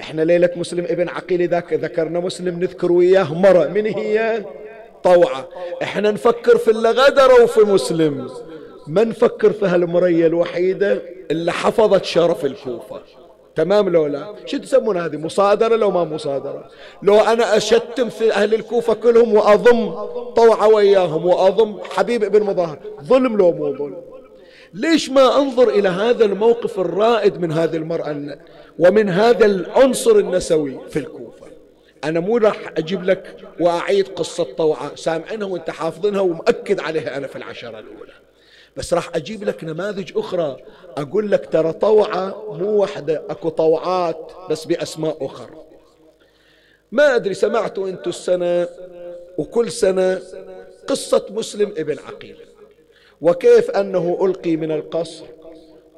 إحنا 0.00 0.22
ليلة 0.22 0.50
مسلم 0.56 0.84
ابن 0.84 1.08
عقيل 1.08 1.48
ذاك 1.48 1.72
ذكرنا 1.72 2.20
مسلم 2.20 2.60
نذكر 2.60 2.92
وياه 2.92 3.34
مرة. 3.34 3.66
من 3.66 3.86
هي؟ 3.86 4.44
طوعة. 5.04 5.48
إحنا 5.82 6.10
نفكر 6.10 6.58
في 6.58 6.70
اللي 6.70 6.90
غدروا 6.90 7.46
في 7.46 7.60
مسلم. 7.60 8.30
ما 8.86 9.04
نفكر 9.04 9.52
في 9.52 9.66
هالمرية 9.66 10.26
الوحيدة 10.26 11.02
اللي 11.30 11.52
حفظت 11.52 12.04
شرف 12.04 12.44
الكوفة. 12.44 13.00
تمام 13.54 13.88
لو 13.88 14.06
لا؟ 14.06 14.34
شو 14.46 14.58
تسمون 14.58 14.96
هذه؟ 14.96 15.16
مصادرة 15.16 15.76
لو 15.76 15.90
ما 15.90 16.04
مصادرة؟ 16.04 16.70
لو 17.02 17.16
أنا 17.20 17.56
أشتم 17.56 18.08
في 18.08 18.32
أهل 18.32 18.54
الكوفة 18.54 18.94
كلهم 18.94 19.34
وأضم 19.34 19.90
طوعة 20.32 20.68
وياهم 20.68 21.26
وأضم 21.26 21.78
حبيب 21.90 22.24
ابن 22.24 22.42
مظاهر. 22.42 22.78
ظلم 23.02 23.36
لو 23.36 23.52
مو 23.52 23.76
ظلم. 23.76 23.96
ليش 24.74 25.10
ما 25.10 25.36
أنظر 25.36 25.68
إلى 25.68 25.88
هذا 25.88 26.24
الموقف 26.24 26.80
الرائد 26.80 27.40
من 27.40 27.52
هذه 27.52 27.76
المرأة 27.76 28.38
ومن 28.78 29.08
هذا 29.08 29.46
العنصر 29.46 30.16
النسوي 30.16 30.80
في 30.88 30.98
الكوفة؟ 30.98 31.46
أنا 32.04 32.20
مو 32.20 32.36
راح 32.36 32.72
أجيب 32.76 33.04
لك 33.04 33.36
وأعيد 33.60 34.08
قصة 34.08 34.44
طوعة 34.44 34.94
سامعينها 34.94 35.46
وأنت 35.46 35.70
حافظينها 35.70 36.20
ومأكد 36.20 36.80
عليها 36.80 37.16
أنا 37.16 37.26
في 37.26 37.36
العشرة 37.36 37.78
الأولى. 37.78 38.12
بس 38.76 38.94
راح 38.94 39.16
أجيب 39.16 39.44
لك 39.44 39.64
نماذج 39.64 40.12
أخرى. 40.16 40.56
أقول 40.96 41.30
لك 41.30 41.48
ترى 41.52 41.72
طوعة 41.72 42.44
مو 42.52 42.82
وحدة 42.82 43.22
أكو 43.30 43.48
طوعات 43.48 44.32
بس 44.50 44.64
بأسماء 44.64 45.26
أخرى 45.26 45.66
ما 46.92 47.16
أدري 47.16 47.34
سمعتوا 47.34 47.88
أنتوا 47.88 48.12
السنة 48.12 48.68
وكل 49.38 49.72
سنة 49.72 50.20
قصة 50.86 51.26
مسلم 51.30 51.74
ابن 51.76 51.98
عقيل. 51.98 52.36
وكيف 53.20 53.70
أنه 53.70 54.18
ألقي 54.22 54.56
من 54.56 54.72
القصر؟ 54.72 55.24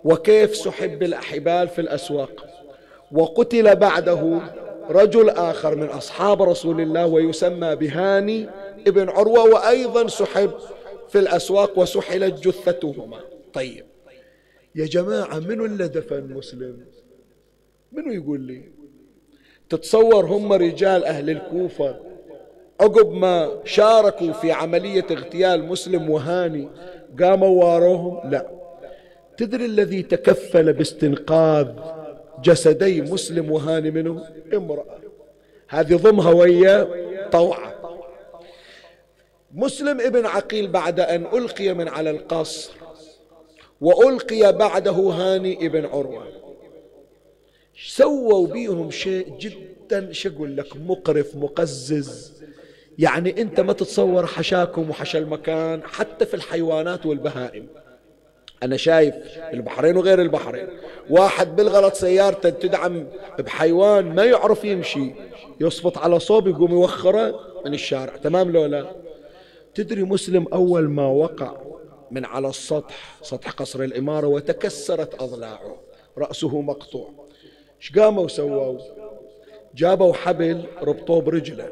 وكيف 0.05 0.57
سحب 0.57 0.99
بالأحبال 0.99 1.69
في 1.69 1.81
الأسواق؟ 1.81 2.47
وقتل 3.13 3.77
بعده 3.77 4.41
رجل 4.91 5.31
آخر 5.31 5.75
من 5.75 5.87
أصحاب 5.87 6.43
رسول 6.43 6.81
الله 6.81 7.07
ويسمى 7.07 7.77
بهاني 7.77 8.49
ابن 8.87 9.09
عروة 9.09 9.45
وأيضا 9.45 10.09
سحب 10.09 10.51
في 11.09 11.19
الأسواق 11.19 11.79
وسحلت 11.79 12.49
جثتهما. 12.49 13.21
طيب 13.53 13.85
يا 14.75 14.87
جماعة 14.87 15.39
منو 15.39 15.65
اللي 15.65 15.89
دفن 15.89 16.33
مسلم؟ 16.33 16.85
منو 17.93 18.13
يقول 18.13 18.41
لي؟ 18.41 18.63
تتصور 19.69 20.27
هم 20.27 20.53
رجال 20.53 21.05
أهل 21.05 21.31
الكوفة 21.31 21.97
عقب 22.81 23.13
ما 23.13 23.61
شاركوا 23.65 24.33
في 24.33 24.53
عملية 24.53 25.07
اغتيال 25.11 25.65
مسلم 25.65 26.11
وهاني 26.11 26.69
قاموا 27.21 27.65
واروهم؟ 27.65 28.31
لا. 28.31 28.51
تدري 29.37 29.65
الذي 29.65 30.03
تكفل 30.03 30.73
باستنقاذ 30.73 31.69
جسدي 32.43 33.03
مسلم 33.03 33.51
وهاني 33.51 33.91
منه؟ 33.91 34.25
امرأة. 34.55 34.99
هذه 35.69 35.97
ضمها 35.97 36.33
ويا 36.33 36.89
طوعة. 37.33 37.75
مسلم 39.55 40.01
ابن 40.01 40.27
عقيل 40.27 40.69
بعد 40.69 41.01
أن 41.01 41.27
ألقي 41.27 41.75
من 41.75 41.89
على 41.89 42.11
القصر 42.11 42.73
وألقي 43.81 44.53
بعده 44.53 44.93
هاني 44.93 45.67
ابن 45.67 45.85
عروة. 45.87 46.27
سووا 47.87 48.47
بيهم 48.47 48.91
شيء 48.91 49.39
جدا 49.39 50.13
شقول 50.13 50.57
لك؟ 50.57 50.77
مقرف 50.77 51.37
مقزز. 51.37 52.38
يعني 52.99 53.43
انت 53.43 53.61
ما 53.61 53.73
تتصور 53.73 54.27
حشاكم 54.27 54.91
وحشا 54.91 55.19
المكان 55.19 55.83
حتى 55.83 56.27
في 56.27 56.35
الحيوانات 56.35 57.07
والبهائم. 57.07 57.67
أنا 58.63 58.77
شايف 58.77 59.15
البحرين 59.53 59.97
وغير 59.97 60.23
البحرين. 60.23 60.69
واحد 61.11 61.57
بالغلط 61.57 61.95
سيارته 61.95 62.51
تدعم 62.51 63.07
بحيوان 63.39 64.15
ما 64.15 64.25
يعرف 64.25 64.65
يمشي 64.65 65.15
يصفط 65.61 65.99
على 65.99 66.21
صوب 66.21 66.49
يقوم 66.49 66.71
يوخره 66.71 67.41
من 67.67 67.75
الشارع. 67.75 68.17
تمام 68.17 68.51
لو 68.51 68.67
لا؟ 68.67 68.87
تدري 69.75 70.03
مسلم 70.03 70.47
أول 70.53 70.89
ما 70.89 71.07
وقع 71.07 71.57
من 72.11 72.25
على 72.25 72.49
السطح 72.49 73.17
سطح 73.23 73.51
قصر 73.51 73.83
الإمارة 73.83 74.27
وتكسرت 74.27 75.23
أضلاعه. 75.23 75.77
رأسه 76.19 76.61
مقطوع. 76.61 77.11
إيش 77.81 77.99
قاموا 77.99 78.29
سووا 78.29 78.79
جابوا 79.75 80.13
حبل 80.13 80.65
ربطوه 80.83 81.21
برجله. 81.21 81.69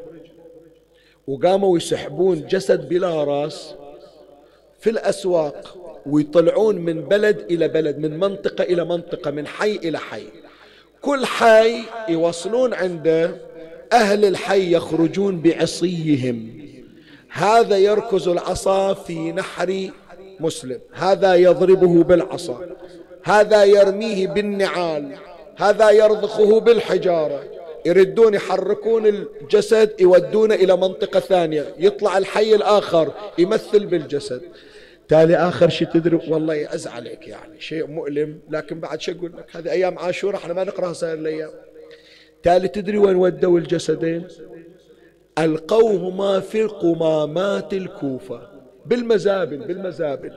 وقاموا 1.27 1.77
يسحبون 1.77 2.47
جسد 2.47 2.89
بلا 2.89 3.23
راس 3.23 3.75
في 4.79 4.89
الأسواق 4.89 5.77
ويطلعون 6.05 6.75
من 6.75 7.01
بلد 7.01 7.45
إلى 7.51 7.67
بلد 7.67 7.97
من 7.97 8.19
منطقة 8.19 8.63
إلى 8.63 8.85
منطقة 8.85 9.31
من 9.31 9.47
حي 9.47 9.75
إلى 9.75 9.99
حي. 9.99 10.23
كل 11.01 11.25
حي 11.25 11.83
يوصلون 12.09 12.73
عنده 12.73 13.35
أهل 13.93 14.25
الحي 14.25 14.75
يخرجون 14.75 15.41
بعصيهم. 15.41 16.61
هذا 17.29 17.77
يركز 17.77 18.27
العصا 18.27 18.93
في 18.93 19.31
نحر 19.31 19.89
مسلم. 20.39 20.79
هذا 20.93 21.35
يضربه 21.35 22.03
بالعصا. 22.03 22.61
هذا 23.23 23.63
يرميه 23.63 24.27
بالنعال. 24.27 25.17
هذا 25.57 25.89
يرضخه 25.89 26.59
بالحجارة. 26.59 27.56
يردون 27.85 28.33
يحركون 28.33 29.05
الجسد 29.05 30.01
يودونه 30.01 30.55
إلى 30.55 30.77
منطقة 30.77 31.19
ثانية. 31.19 31.65
يطلع 31.79 32.17
الحي 32.17 32.55
الآخر 32.55 33.11
يمثل 33.37 33.85
بالجسد. 33.85 34.41
تالي 35.07 35.35
آخر 35.35 35.69
شيء 35.69 35.87
تدري 35.87 36.19
والله 36.27 36.53
يعز 36.53 36.87
عليك 36.87 37.27
يعني. 37.27 37.59
شيء 37.59 37.87
مؤلم 37.87 38.39
لكن 38.49 38.79
بعد 38.79 39.01
شو 39.01 39.11
أقول 39.11 39.31
لك؟ 39.37 39.55
هذه 39.55 39.71
أيام 39.71 39.99
عاشوراء 39.99 40.41
إحنا 40.41 40.53
ما 40.53 40.63
نقرأها 40.63 40.93
سائر 40.93 41.13
الأيام 41.13 41.49
تالي 42.43 42.67
تدري 42.67 42.97
وين 42.97 43.15
ودوا 43.15 43.59
الجسدين؟ 43.59 44.27
ألقوهما 45.39 46.39
في 46.39 46.63
قمامات 46.63 47.73
الكوفة. 47.73 48.41
بالمزابل 48.85 49.57
بالمزابل. 49.57 50.31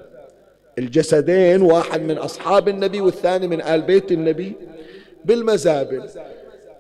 الجسدين 0.78 1.62
واحد 1.62 2.02
من 2.02 2.18
أصحاب 2.18 2.68
النبي 2.68 3.00
والثاني 3.00 3.46
من 3.48 3.62
آل 3.62 3.82
بيت 3.82 4.12
النبي. 4.12 4.52
بالمزابل. 5.24 6.08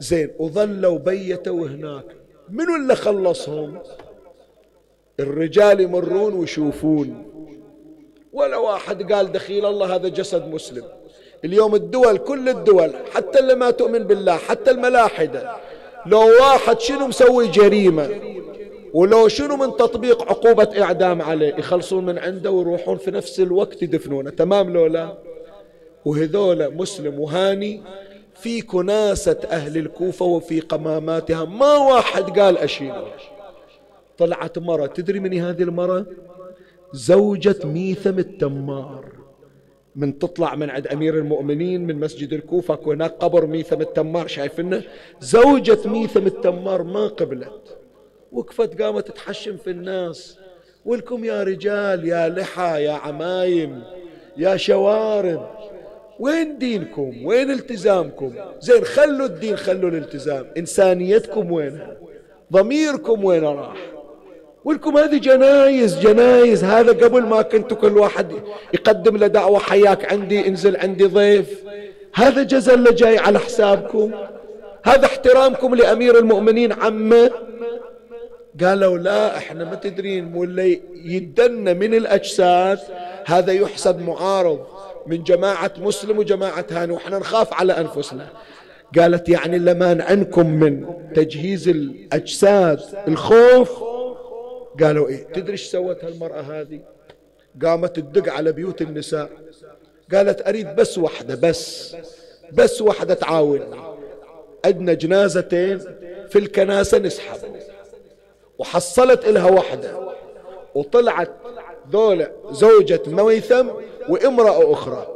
زين 0.00 0.30
وظلوا 0.38 0.98
بيتوا 0.98 1.66
هناك 1.66 2.04
منو 2.48 2.76
اللي 2.76 2.94
خلصهم؟ 2.96 3.78
الرجال 5.20 5.80
يمرون 5.80 6.34
ويشوفون. 6.34 7.24
ولا 8.32 8.56
واحد 8.56 9.12
قال 9.12 9.32
دخيل 9.32 9.66
الله 9.66 9.94
هذا 9.94 10.08
جسد 10.08 10.48
مسلم. 10.48 10.84
اليوم 11.44 11.74
الدول 11.74 12.18
كل 12.18 12.48
الدول 12.48 12.90
حتى 13.14 13.38
اللي 13.38 13.54
ما 13.54 13.70
تؤمن 13.70 13.98
بالله 13.98 14.36
حتى 14.36 14.70
الملاحدة 14.70 15.56
لو 16.06 16.20
واحد 16.40 16.80
شنو 16.80 17.06
مسوي 17.06 17.48
جريمة؟ 17.48 18.10
ولو 18.94 19.28
شنو 19.28 19.56
من 19.56 19.76
تطبيق 19.76 20.22
عقوبة 20.22 20.82
إعدام 20.82 21.22
عليه؟ 21.22 21.54
يخلصون 21.54 22.06
من 22.06 22.18
عنده 22.18 22.50
ويروحون 22.50 22.96
في 22.96 23.10
نفس 23.10 23.40
الوقت 23.40 23.82
يدفنونه. 23.82 24.30
تمام 24.30 24.72
لو 24.72 24.86
لا؟ 24.86 25.14
وهذولا 26.04 26.68
مسلم 26.68 27.20
وهاني 27.20 27.82
في 28.42 28.62
كناسة 28.62 29.40
أهل 29.50 29.76
الكوفة 29.76 30.24
وفي 30.24 30.60
قماماتها. 30.60 31.44
ما 31.44 31.76
واحد 31.76 32.38
قال 32.38 32.58
أشيله 32.58 33.04
طلعت 34.18 34.58
مرة 34.58 34.86
تدري 34.86 35.20
من 35.20 35.34
هذه 35.40 35.62
المرة؟ 35.62 36.06
زوجة 36.92 37.66
ميثم 37.66 38.18
التمار. 38.18 39.04
من 39.96 40.18
تطلع 40.18 40.54
من 40.54 40.70
عند 40.70 40.86
أمير 40.86 41.18
المؤمنين 41.18 41.86
من 41.86 42.00
مسجد 42.00 42.32
الكوفة 42.32 42.78
هناك 42.86 43.12
قبر 43.12 43.46
ميثم 43.46 43.80
التمار 43.80 44.26
شايفنه 44.26 44.82
زوجة 45.20 45.88
ميثم 45.88 46.26
التمار 46.26 46.82
ما 46.82 47.06
قبلت. 47.06 47.78
وقفت 48.32 48.82
قامت 48.82 49.10
تحشم 49.10 49.56
في 49.56 49.70
الناس. 49.70 50.38
ولكم 50.84 51.24
يا 51.24 51.42
رجال 51.42 52.08
يا 52.08 52.28
لحى 52.28 52.84
يا 52.84 52.92
عمايم 52.92 53.82
يا 54.36 54.56
شوارب 54.56 55.59
وين 56.20 56.58
دينكم؟ 56.58 57.12
وين 57.24 57.50
التزامكم؟ 57.50 58.32
زين 58.60 58.84
خلوا 58.84 59.26
الدين 59.26 59.56
خلوا 59.56 59.90
الالتزام. 59.90 60.46
إنسانيتكم 60.56 61.52
وينها 61.52 61.96
ضميركم 62.52 63.24
وين 63.24 63.44
راح؟ 63.44 63.76
ولكم 64.64 64.96
هذه 64.96 65.18
جنايز 65.18 65.98
جنايز. 65.98 66.64
هذا 66.64 66.92
قبل 66.92 67.22
ما 67.22 67.42
كنتوا 67.42 67.76
كل 67.76 67.98
واحد 67.98 68.32
يقدم 68.74 69.16
له 69.16 69.26
دعوة 69.26 69.58
حياك 69.58 70.12
عندي 70.12 70.48
انزل 70.48 70.76
عندي 70.76 71.04
ضيف. 71.04 71.64
هذا 72.14 72.42
جزل 72.42 72.94
جاي 72.94 73.18
على 73.18 73.38
حسابكم. 73.38 74.10
هذا 74.84 75.04
احترامكم 75.04 75.74
لأمير 75.74 76.18
المؤمنين 76.18 76.72
عمه. 76.72 77.30
قالوا 78.60 78.98
لا 78.98 79.36
إحنا 79.36 79.64
ما 79.64 79.74
تدرين 79.74 80.34
واللي 80.34 80.80
يدنا 81.04 81.72
من 81.72 81.94
الأجساد 81.94 82.78
هذا 83.26 83.52
يحسب 83.52 84.00
معارض. 84.00 84.79
من 85.06 85.22
جماعة 85.22 85.72
مسلم 85.78 86.18
وجماعة 86.18 86.66
هاني 86.70 86.92
وإحنا 86.92 87.18
نخاف 87.18 87.54
على 87.54 87.72
أنفسنا. 87.72 88.28
قالت 88.98 89.28
يعني 89.28 89.58
لما 89.58 90.04
عنكم 90.04 90.46
من 90.46 90.86
تجهيز 91.14 91.68
الأجساد 91.68 92.80
الخوف؟ 93.08 93.82
قالوا 94.82 95.08
إيه 95.08 95.24
تدري 95.24 95.52
إيش 95.52 95.66
سوت 95.66 96.04
هالمرأة 96.04 96.40
هذه؟ 96.40 96.80
قامت 97.64 97.96
تدق 97.96 98.32
على 98.32 98.52
بيوت 98.52 98.82
النساء. 98.82 99.30
قالت 100.14 100.48
أريد 100.48 100.76
بس 100.76 100.98
واحدة 100.98 101.34
بس 101.34 101.96
بس 102.52 102.82
واحدة 102.82 103.14
تعاوني. 103.14 103.64
عندنا 104.64 104.92
جنازتين 104.92 105.78
في 106.28 106.38
الكناسة 106.38 106.98
نسحب. 106.98 107.38
وحصلت 108.58 109.24
إلها 109.24 109.50
واحدة 109.50 110.10
وطلعت 110.74 111.30
ذولا 111.92 112.30
زوجة 112.50 113.02
ميثم 113.06 113.66
وامرأة 114.08 114.72
أخرى. 114.72 115.06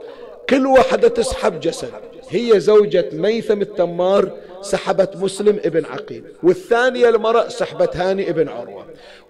كل 0.51 0.67
واحدة 0.67 1.09
تسحب 1.09 1.61
جسد. 1.61 1.91
هي 2.29 2.61
زوجة 2.61 3.09
ميثم 3.13 3.61
التمار 3.63 4.31
سحبت 4.63 5.17
مسلم 5.17 5.61
ابن 5.65 5.85
عقيل. 5.85 6.25
والثانية 6.43 7.09
المرأة 7.09 7.49
سحبت 7.49 7.97
هاني 7.97 8.31
ابن 8.31 8.49
عروة. 8.49 8.85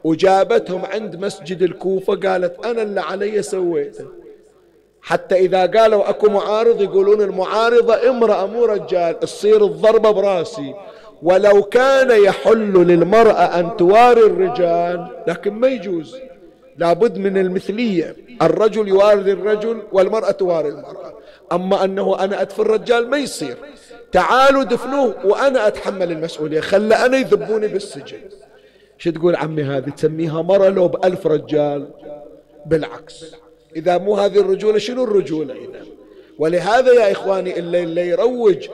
وجابتهم 0.04 0.84
عند 0.84 1.16
مسجد 1.16 1.62
الكوفة 1.62 2.14
قالت 2.14 2.66
أنا 2.66 2.82
اللي 2.82 3.00
علي 3.00 3.42
سويته. 3.42 4.04
حتى 5.02 5.34
إذا 5.34 5.66
قالوا 5.66 6.10
أكو 6.10 6.28
معارض 6.28 6.82
يقولون 6.82 7.22
المعارضة 7.22 8.10
امرأة 8.10 8.46
مو 8.46 8.64
رجال 8.64 9.20
تصير 9.20 9.64
الضربة 9.64 10.10
براسي. 10.10 10.74
ولو 11.22 11.62
كان 11.62 12.22
يحل 12.24 12.86
للمرأة 12.86 13.60
أن 13.60 13.76
تواري 13.76 14.20
الرجال 14.20 15.06
لكن 15.26 15.52
ما 15.52 15.68
يجوز. 15.68 16.16
لابد 16.78 17.18
من 17.18 17.38
المثلية. 17.38 18.16
الرجل 18.42 18.88
يواري 18.88 19.32
الرجل 19.32 19.82
والمرأة 19.92 20.30
تواري 20.30 20.68
المرأة. 20.68 21.14
أما 21.52 21.84
أنه 21.84 22.24
أنا 22.24 22.40
أدفن 22.40 22.62
الرجال 22.62 23.10
ما 23.10 23.16
يصير. 23.16 23.56
تعالوا 24.12 24.62
دفنوه 24.62 25.14
وأنا 25.24 25.66
أتحمل 25.66 26.12
المسؤولية. 26.12 26.60
خلى 26.60 26.94
أنا 26.94 27.16
يذبوني 27.16 27.68
بالسجن. 27.68 28.18
شو 28.98 29.10
تقول 29.10 29.36
عمي 29.36 29.62
هذه؟ 29.62 29.90
تسميها 29.90 30.42
مرة 30.42 30.68
لو 30.68 30.88
بألف 30.88 31.26
رجال. 31.26 31.88
بالعكس. 32.66 33.24
إذا 33.76 33.98
مو 33.98 34.14
هذه 34.14 34.40
الرجولة 34.40 34.78
شنو 34.78 35.04
الرجولة 35.04 35.54
إذا؟ 35.54 35.84
ولهذا 36.38 36.92
يا 36.92 37.12
إخواني 37.12 37.58
اللي, 37.58 37.82
اللي 37.82 38.08
يروج 38.08 38.68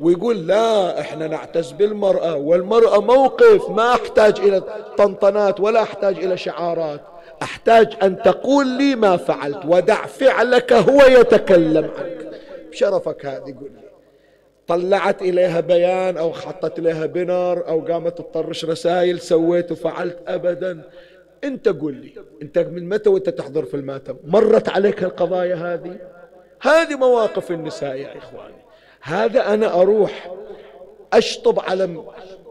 ويقول 0.00 0.46
لا 0.46 1.00
إحنا 1.00 1.26
نعتز 1.26 1.70
بالمرأة 1.70 2.36
والمرأة 2.36 3.00
موقف 3.00 3.70
ما 3.70 3.92
أحتاج 3.92 4.40
إلى 4.40 4.62
طنطنات 4.98 5.60
ولا 5.60 5.82
أحتاج 5.82 6.24
إلى 6.24 6.36
شعارات. 6.36 7.00
أحتاج 7.42 7.96
أن 8.02 8.22
تقول 8.22 8.66
لي 8.66 8.94
ما 8.94 9.16
فعلت 9.16 9.60
ودع 9.64 10.06
فعلك 10.06 10.72
هو 10.72 11.02
يتكلم 11.02 11.90
عنك. 11.98 12.40
بشرفك 12.70 13.26
هذه 13.26 13.54
قول 13.60 13.70
لي. 13.74 13.86
طلعت 14.66 15.22
إليها 15.22 15.60
بيان 15.60 16.16
أو 16.16 16.32
حطت 16.32 16.78
إليها 16.78 17.06
بنر 17.06 17.68
أو 17.68 17.80
قامت 17.80 18.18
تطرش 18.18 18.64
رسائل 18.64 19.20
سويت 19.20 19.72
وفعلت 19.72 20.18
أبدا. 20.26 20.82
أنت 21.44 21.68
قل 21.68 21.94
لي 21.94 22.12
أنت 22.42 22.58
من 22.58 22.88
متى 22.88 23.10
وأنت 23.10 23.28
تحضر 23.28 23.64
في 23.64 23.74
المأتم؟ 23.74 24.16
مرت 24.24 24.68
عليك 24.68 25.02
القضايا 25.02 25.54
هذه؟ 25.54 25.96
هذه 26.62 26.96
مواقف 26.96 27.50
النساء 27.50 27.96
يا 27.96 28.18
إخواني. 28.18 28.54
هذا 29.00 29.54
أنا 29.54 29.80
أروح 29.80 30.34
أشطب 31.12 31.60
على 31.60 31.86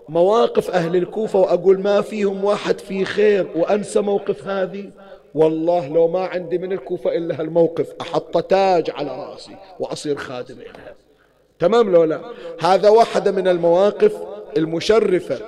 مواقف 0.09 0.69
أهل 0.69 0.95
الكوفة 0.95 1.39
وأقول 1.39 1.79
ما 1.81 2.01
فيهم 2.01 2.43
واحد 2.43 2.79
في 2.79 3.05
خير 3.05 3.47
وأنسى 3.55 4.01
موقف 4.01 4.47
هذه. 4.47 4.91
والله 5.35 5.87
لو 5.87 6.07
ما 6.07 6.19
عندي 6.25 6.57
من 6.57 6.71
الكوفة 6.73 7.17
إلا 7.17 7.41
هالموقف 7.41 7.93
أحط 8.01 8.37
تاج 8.43 8.89
على 8.89 9.09
رأسي 9.09 9.55
وأصير 9.79 10.15
خادم 10.15 10.55
لها 10.59 10.95
تمام 11.59 11.91
لو 11.91 12.03
لا؟ 12.03 12.21
هذا 12.59 12.89
واحدة 12.89 13.31
من 13.31 13.47
المواقف 13.47 14.17
المشرفة 14.57 15.39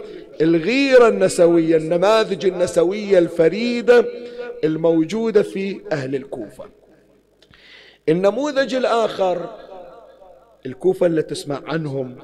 الغيرة 0.42 1.08
النسوية 1.08 1.78
النماذج 1.78 2.46
النسوية 2.46 3.20
الفريدة 3.20 4.06
الموجودة 4.64 5.42
في 5.44 5.82
أهل 5.92 6.16
الكوفة. 6.16 6.64
النموذج 8.10 8.76
الآخر 8.76 9.50
الكوفة 10.66 11.06
اللي 11.06 11.22
تسمع 11.22 11.62
عنهم 11.66 12.16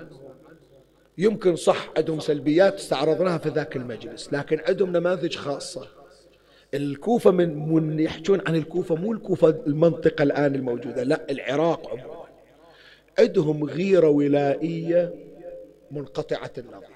يمكن 1.18 1.56
صح 1.56 1.90
عندهم 1.98 2.20
سلبيات 2.20 2.76
استعرضناها 2.76 3.38
في 3.38 3.50
ذاك 3.50 3.76
المجلس 3.76 4.34
لكن 4.34 4.62
عندهم 4.68 4.92
نماذج 4.92 5.36
خاصة. 5.36 5.88
الكوفة 6.74 7.32
من, 7.32 7.74
من 7.74 8.00
يحجون 8.00 8.42
عن 8.48 8.56
الكوفة 8.56 8.96
مو 8.96 9.14
الكوفة 9.14 9.50
المنطقة 9.68 10.24
الآن 10.24 10.56
الموجودة 10.56 11.04
لا 11.04 11.22
العراق 11.30 11.90
عموما. 11.90 12.24
عندهم 13.20 13.64
غيرة 13.64 14.10
ولائية 14.10 15.14
منقطعة 15.92 16.52
النظر. 16.58 16.94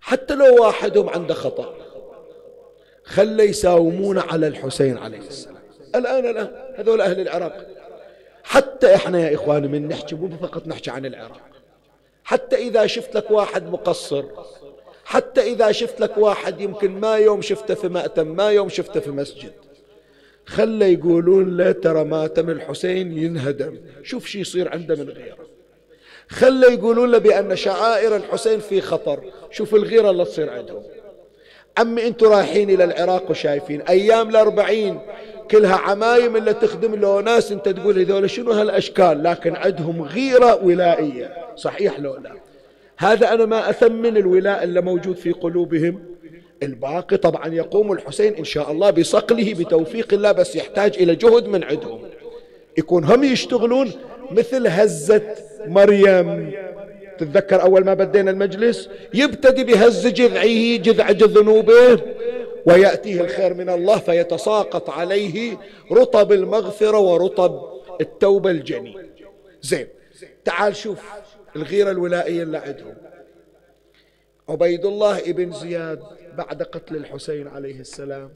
حتى 0.00 0.34
لو 0.34 0.62
واحدهم 0.64 1.08
عنده 1.08 1.34
خطأ 1.34 1.74
خلى 3.04 3.42
يساومون 3.42 4.18
على 4.18 4.46
الحسين 4.46 4.98
عليه 4.98 5.18
السلام. 5.18 5.62
الآن 5.94 6.26
الآن 6.26 6.74
هذول 6.76 7.00
أهل 7.00 7.20
العراق. 7.20 7.66
حتى 8.44 8.94
إحنا 8.94 9.18
يا 9.18 9.34
إخواني 9.34 9.68
من 9.68 9.88
نحكي 9.88 10.14
مو 10.14 10.28
فقط 10.28 10.66
نحكي 10.66 10.90
عن 10.90 11.06
العراق. 11.06 11.55
حتى 12.26 12.56
إذا 12.56 12.86
شفت 12.86 13.14
لك 13.14 13.30
واحد 13.30 13.70
مقصر 13.70 14.24
حتى 15.04 15.40
إذا 15.40 15.72
شفت 15.72 16.00
لك 16.00 16.18
واحد 16.18 16.60
يمكن 16.60 17.00
ما 17.00 17.16
يوم 17.16 17.42
شفته 17.42 17.74
في 17.74 17.88
مأتم 17.88 18.26
ما 18.26 18.50
يوم 18.50 18.68
شفته 18.68 19.00
في 19.00 19.10
مسجد. 19.10 19.52
خلى 20.46 20.92
يقولون 20.92 21.56
له 21.56 21.72
ترى 21.72 22.04
ماتم 22.04 22.50
الحسين 22.50 23.18
ينهدم. 23.18 23.78
شوف 24.02 24.26
شي 24.26 24.40
يصير 24.40 24.72
عنده 24.72 24.94
من 24.94 25.08
غيره. 25.08 25.36
خلى 26.28 26.66
يقولون 26.74 27.10
له 27.10 27.18
بأن 27.18 27.56
شعائر 27.56 28.16
الحسين 28.16 28.60
في 28.60 28.80
خطر. 28.80 29.24
شوف 29.50 29.74
الغيرة 29.74 30.10
اللي 30.10 30.24
تصير 30.24 30.50
عندهم. 30.50 30.82
عمي 31.78 32.06
أنتم 32.06 32.26
رايحين 32.26 32.70
إلى 32.70 32.84
العراق 32.84 33.30
وشايفين. 33.30 33.82
أيام 33.82 34.28
الأربعين 34.28 35.00
كلها 35.50 35.76
عمايم 35.76 36.36
اللي 36.36 36.54
تخدم 36.54 36.94
له 36.94 37.20
ناس 37.20 37.52
انت 37.52 37.68
تقول 37.68 37.98
هذول 37.98 38.30
شنو 38.30 38.52
هالأشكال 38.52 39.22
لكن 39.22 39.56
عندهم 39.56 40.02
غيرة 40.02 40.64
ولائية. 40.64 41.32
صحيح 41.56 42.00
لو 42.00 42.16
لا؟ 42.16 42.32
هذا 42.98 43.34
أنا 43.34 43.44
ما 43.44 43.70
أثمن 43.70 44.16
الولاء 44.16 44.64
اللي 44.64 44.80
موجود 44.80 45.16
في 45.16 45.32
قلوبهم. 45.32 46.02
الباقي 46.62 47.16
طبعا 47.16 47.54
يقوم 47.54 47.92
الحسين 47.92 48.34
إن 48.34 48.44
شاء 48.44 48.72
الله 48.72 48.90
بصقله 48.90 49.54
بتوفيق 49.54 50.14
الله 50.14 50.32
بس 50.32 50.56
يحتاج 50.56 50.96
إلى 50.96 51.14
جهد 51.14 51.46
من 51.46 51.64
عندهم. 51.64 52.00
يكون 52.78 53.04
هم 53.04 53.24
يشتغلون 53.24 53.92
مثل 54.30 54.66
هزة 54.66 55.22
مريم. 55.66 56.52
تتذكر 57.18 57.62
أول 57.62 57.84
ما 57.84 57.94
بدينا 57.94 58.30
المجلس؟ 58.30 58.88
يبتدي 59.14 59.64
بهز 59.64 60.06
جذعه 60.06 60.76
جذع 60.76 61.10
ذنوبه 61.10 62.00
ويأتيه 62.66 63.20
الخير 63.20 63.54
من 63.54 63.70
الله 63.70 63.98
فيتساقط 63.98 64.90
عليه 64.90 65.58
رطب 65.92 66.32
المغفرة 66.32 66.98
ورطب 66.98 67.80
التوبة 68.00 68.50
الجني 68.50 68.96
زين 69.62 69.88
تعال 70.44 70.76
شوف 70.76 71.02
الغيرة 71.56 71.90
الولائية 71.90 72.42
اللي 72.42 72.58
عندهم. 72.58 72.94
عبيد 74.48 74.84
الله 74.84 75.18
ابن 75.18 75.52
زياد 75.52 76.02
بعد 76.36 76.62
قتل 76.62 76.96
الحسين 76.96 77.48
عليه 77.48 77.80
السلام 77.80 78.34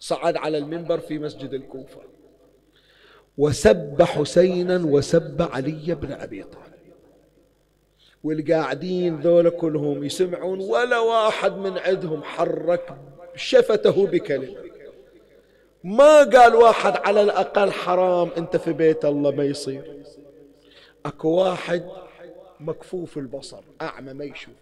صعد 0.00 0.36
على 0.36 0.58
المنبر 0.58 0.98
في 0.98 1.18
مسجد 1.18 1.54
الكوفة. 1.54 2.00
وسب 3.38 4.02
حسينا 4.02 4.82
وسب 4.86 5.42
علي 5.52 5.94
بن 5.94 6.12
أبي 6.12 6.42
طالب. 6.42 6.71
والقاعدين 8.24 9.20
ذولا 9.20 9.50
كلهم 9.50 10.04
يسمعون 10.04 10.60
ولا 10.60 10.98
واحد 10.98 11.56
من 11.56 11.78
عندهم 11.78 12.22
حرك 12.22 12.94
شفته 13.36 14.06
بكلمة. 14.06 14.56
ما 15.84 16.24
قال 16.24 16.54
واحد 16.54 16.96
على 16.96 17.22
الأقل 17.22 17.70
حرام 17.70 18.30
أنت 18.36 18.56
في 18.56 18.72
بيت 18.72 19.04
الله 19.04 19.30
ما 19.30 19.44
يصير. 19.44 19.96
أكو 21.06 21.28
واحد 21.28 21.84
مكفوف 22.60 23.18
البصر 23.18 23.60
أعمى 23.82 24.12
ما 24.12 24.24
يشوف. 24.24 24.54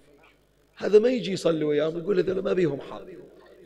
هذا 0.77 0.99
ما 0.99 1.09
يجي 1.09 1.33
يصلي 1.33 1.65
وياهم 1.65 1.99
يقول 1.99 2.19
هذول 2.19 2.43
ما 2.45 2.53
بيهم 2.53 2.81
حظ 2.81 3.03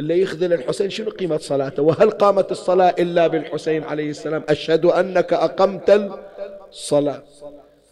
اللي 0.01 0.21
يخذل 0.23 0.53
الحسين 0.53 0.91
شنو 0.91 1.11
قيمة 1.11 1.39
صلاته؟ 1.39 1.83
وهل 1.83 2.11
قامت 2.11 2.51
الصلاة 2.51 2.95
إلا 2.99 3.27
بالحسين 3.27 3.85
عليه 3.85 4.11
السلام؟ 4.11 4.45
أشهد 4.49 4.85
أنك 4.85 5.33
أقمت 5.33 6.11
الصلاة. 6.71 7.23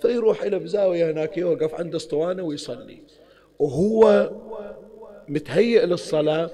فيروح 0.03 0.43
إلى 0.43 0.59
بزاوية 0.59 1.11
هناك 1.11 1.39
يوقف 1.39 1.75
عند 1.75 1.95
اسطوانة 1.95 2.43
ويصلي. 2.43 2.99
وهو 3.59 4.31
متهيئ 5.29 5.87
للصلاة 5.87 6.51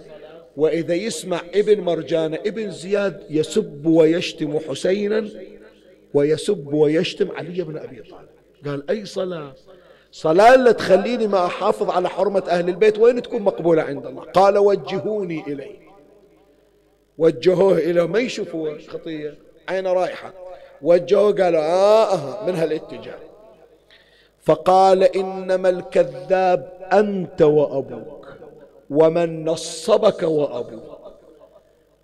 وإذا 0.56 0.94
يسمع 0.94 1.40
ابن 1.54 1.80
مرجانة 1.80 2.38
ابن 2.46 2.70
زياد 2.70 3.22
يسب 3.30 3.86
ويشتم 3.86 4.58
حسينا 4.58 5.28
ويسب 6.14 6.72
ويشتم 6.72 7.30
علي 7.30 7.62
بن 7.62 7.76
أبي 7.76 8.02
طالب. 8.02 8.28
قال 8.66 8.90
أي 8.90 9.04
صلاة؟ 9.04 9.54
صلاة 10.12 10.54
اللي 10.54 10.72
تخليني 10.72 11.26
ما 11.26 11.46
أحافظ 11.46 11.90
على 11.90 12.08
حرمة 12.08 12.42
أهل 12.48 12.68
البيت. 12.68 12.98
وين 12.98 13.22
تكون 13.22 13.42
مقبولة 13.42 13.82
عند 13.82 14.06
الله؟ 14.06 14.22
قال 14.22 14.58
وجهوني 14.58 15.44
إليه 15.46 15.78
وجهوه 17.18 17.78
إلى 17.78 18.06
ما 18.06 18.18
يشوفوا 18.18 18.78
خطية. 18.88 19.34
عين 19.68 19.86
رايحة. 19.86 20.32
وجهوه 20.82 21.32
قالوا 21.32 21.60
آه, 21.60 22.14
آه 22.14 22.46
من 22.46 22.54
هالاتجاه. 22.54 23.18
فقال 24.48 25.02
إنما 25.02 25.68
الكذاب 25.68 26.72
أنت 26.92 27.42
وأبوك 27.42 28.28
ومن 28.90 29.44
نصبك 29.44 30.22
وأبوك. 30.22 30.98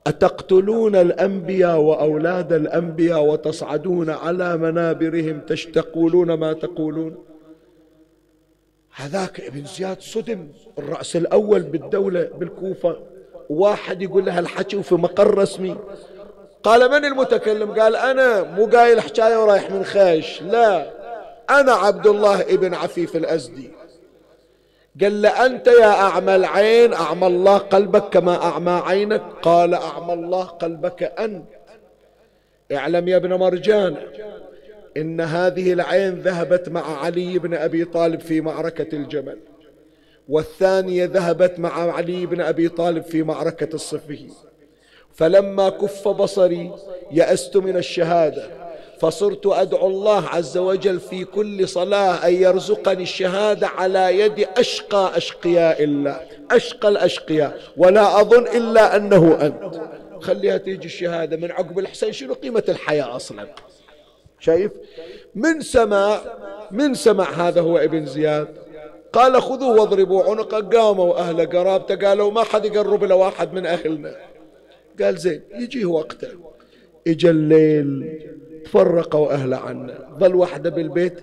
أتقتلون 0.07 0.97
الأنبياء 0.97 1.81
وأولاد 1.81 2.53
الأنبياء 2.53 3.25
وتصعدون 3.25 4.11
على 4.11 4.57
منابرهم 4.57 5.41
تشتقولون 5.41 6.35
ما 6.35 6.53
تقولون؟ 6.53 7.17
هذاك 8.95 9.41
ابن 9.41 9.65
زياد 9.65 10.01
صدم 10.01 10.49
الرأس 10.79 11.17
الأول 11.17 11.63
بالدولة 11.63 12.29
بالكوفة. 12.39 12.97
واحد 13.51 14.03
يقول 14.03 14.25
لها 14.25 14.41
الحكي 14.41 14.77
وفي 14.77 14.95
مقر 14.95 15.39
رسمي. 15.39 15.77
قال 16.63 16.91
من 16.91 17.05
المتكلم؟ 17.05 17.81
قال 17.81 17.97
أنا 17.97 18.43
مو 18.43 18.67
قايل 18.67 19.01
حكاية 19.01 19.43
ورايح 19.43 19.71
من 19.71 19.85
خيش. 19.85 20.43
لا. 20.43 21.04
أنا 21.51 21.73
عبد 21.73 22.07
الله 22.07 22.41
ابن 22.41 22.75
عفيف 22.75 23.17
الأزدي. 23.17 23.71
قال 25.01 25.23
له 25.23 25.47
أنت 25.47 25.67
يا 25.67 25.91
أعمى 25.91 26.37
العين 26.37 26.93
أعمى 26.93 27.27
الله 27.27 27.59
قلبك 27.59 28.09
كما 28.09 28.43
أعمى 28.43 28.83
عينك. 28.87 29.23
قال 29.43 29.75
أعمى 29.75 30.13
الله 30.13 30.45
قلبك 30.45 31.03
أنت. 31.03 31.45
اعلم 32.73 33.09
يا 33.09 33.17
ابن 33.17 33.35
مرجان 33.35 33.97
إن 34.97 35.21
هذه 35.21 35.73
العين 35.73 36.15
ذهبت 36.15 36.69
مع 36.69 37.05
علي 37.05 37.39
بن 37.39 37.55
أبي 37.55 37.85
طالب 37.85 38.21
في 38.21 38.41
معركة 38.41 38.97
الجمل 38.97 39.39
والثانية 40.29 41.05
ذهبت 41.05 41.59
مع 41.59 41.93
علي 41.93 42.27
بن 42.27 42.41
أبي 42.41 42.69
طالب 42.69 43.03
في 43.03 43.23
معركة 43.23 43.75
الصفين 43.75 44.33
فلما 45.15 45.69
كف 45.69 46.09
بصري 46.09 46.73
يأست 47.11 47.57
من 47.57 47.77
الشهادة. 47.77 48.64
فصرت 49.05 49.47
أدعو 49.47 49.87
الله 49.87 50.29
عز 50.29 50.59
وجل 50.59 51.01
في 51.01 51.25
كل 51.25 51.69
صلاة 51.69 52.27
أن 52.27 52.35
يرزقني 52.35 53.03
الشهادة 53.03 53.67
على 53.67 54.19
يد 54.19 54.47
أشقى 54.57 55.17
أشقياء 55.17 55.85
الله 55.85 56.21
أشقى 56.51 56.89
الأشقياء 56.89 57.61
ولا 57.77 58.21
أظن 58.21 58.47
إلا 58.47 58.97
أنه 58.97 59.47
أنت. 59.47 59.81
خليها 60.21 60.57
تيجي 60.57 60.87
الشهادة 60.87 61.37
من 61.37 61.51
عقب 61.51 61.79
الحسين 61.79 62.13
شنو 62.13 62.35
قيمة 62.35 62.63
الحياة 62.69 63.17
أصلا؟ 63.17 63.47
شايف؟ 64.41 64.73
من 65.35 65.61
سمع 65.61 66.21
من 66.71 66.95
سمع 66.95 67.31
هذا 67.31 67.61
هو 67.61 67.79
ابن 67.79 68.07
زياد. 68.07 68.49
قال 69.13 69.43
خذوه 69.43 69.81
واضربوا 69.81 70.25
عنقه 70.25 70.61
قاموا 70.61 71.19
أهل 71.19 71.47
قرابته 71.47 72.09
قالوا 72.09 72.31
ما 72.31 72.43
حد 72.43 72.65
يقرب 72.65 73.05
إلى 73.05 73.15
واحد 73.15 73.53
من 73.53 73.67
أهلنا. 73.67 74.17
قال 75.01 75.17
زين 75.17 75.43
يجيه 75.55 75.87
وقته. 75.87 76.29
اجى 77.07 77.31
الليل. 77.31 78.21
تفرقوا 78.65 79.33
أهله 79.33 79.57
عنا. 79.57 80.09
ظل 80.19 80.35
وحده 80.35 80.71
بالبيت 80.71 81.21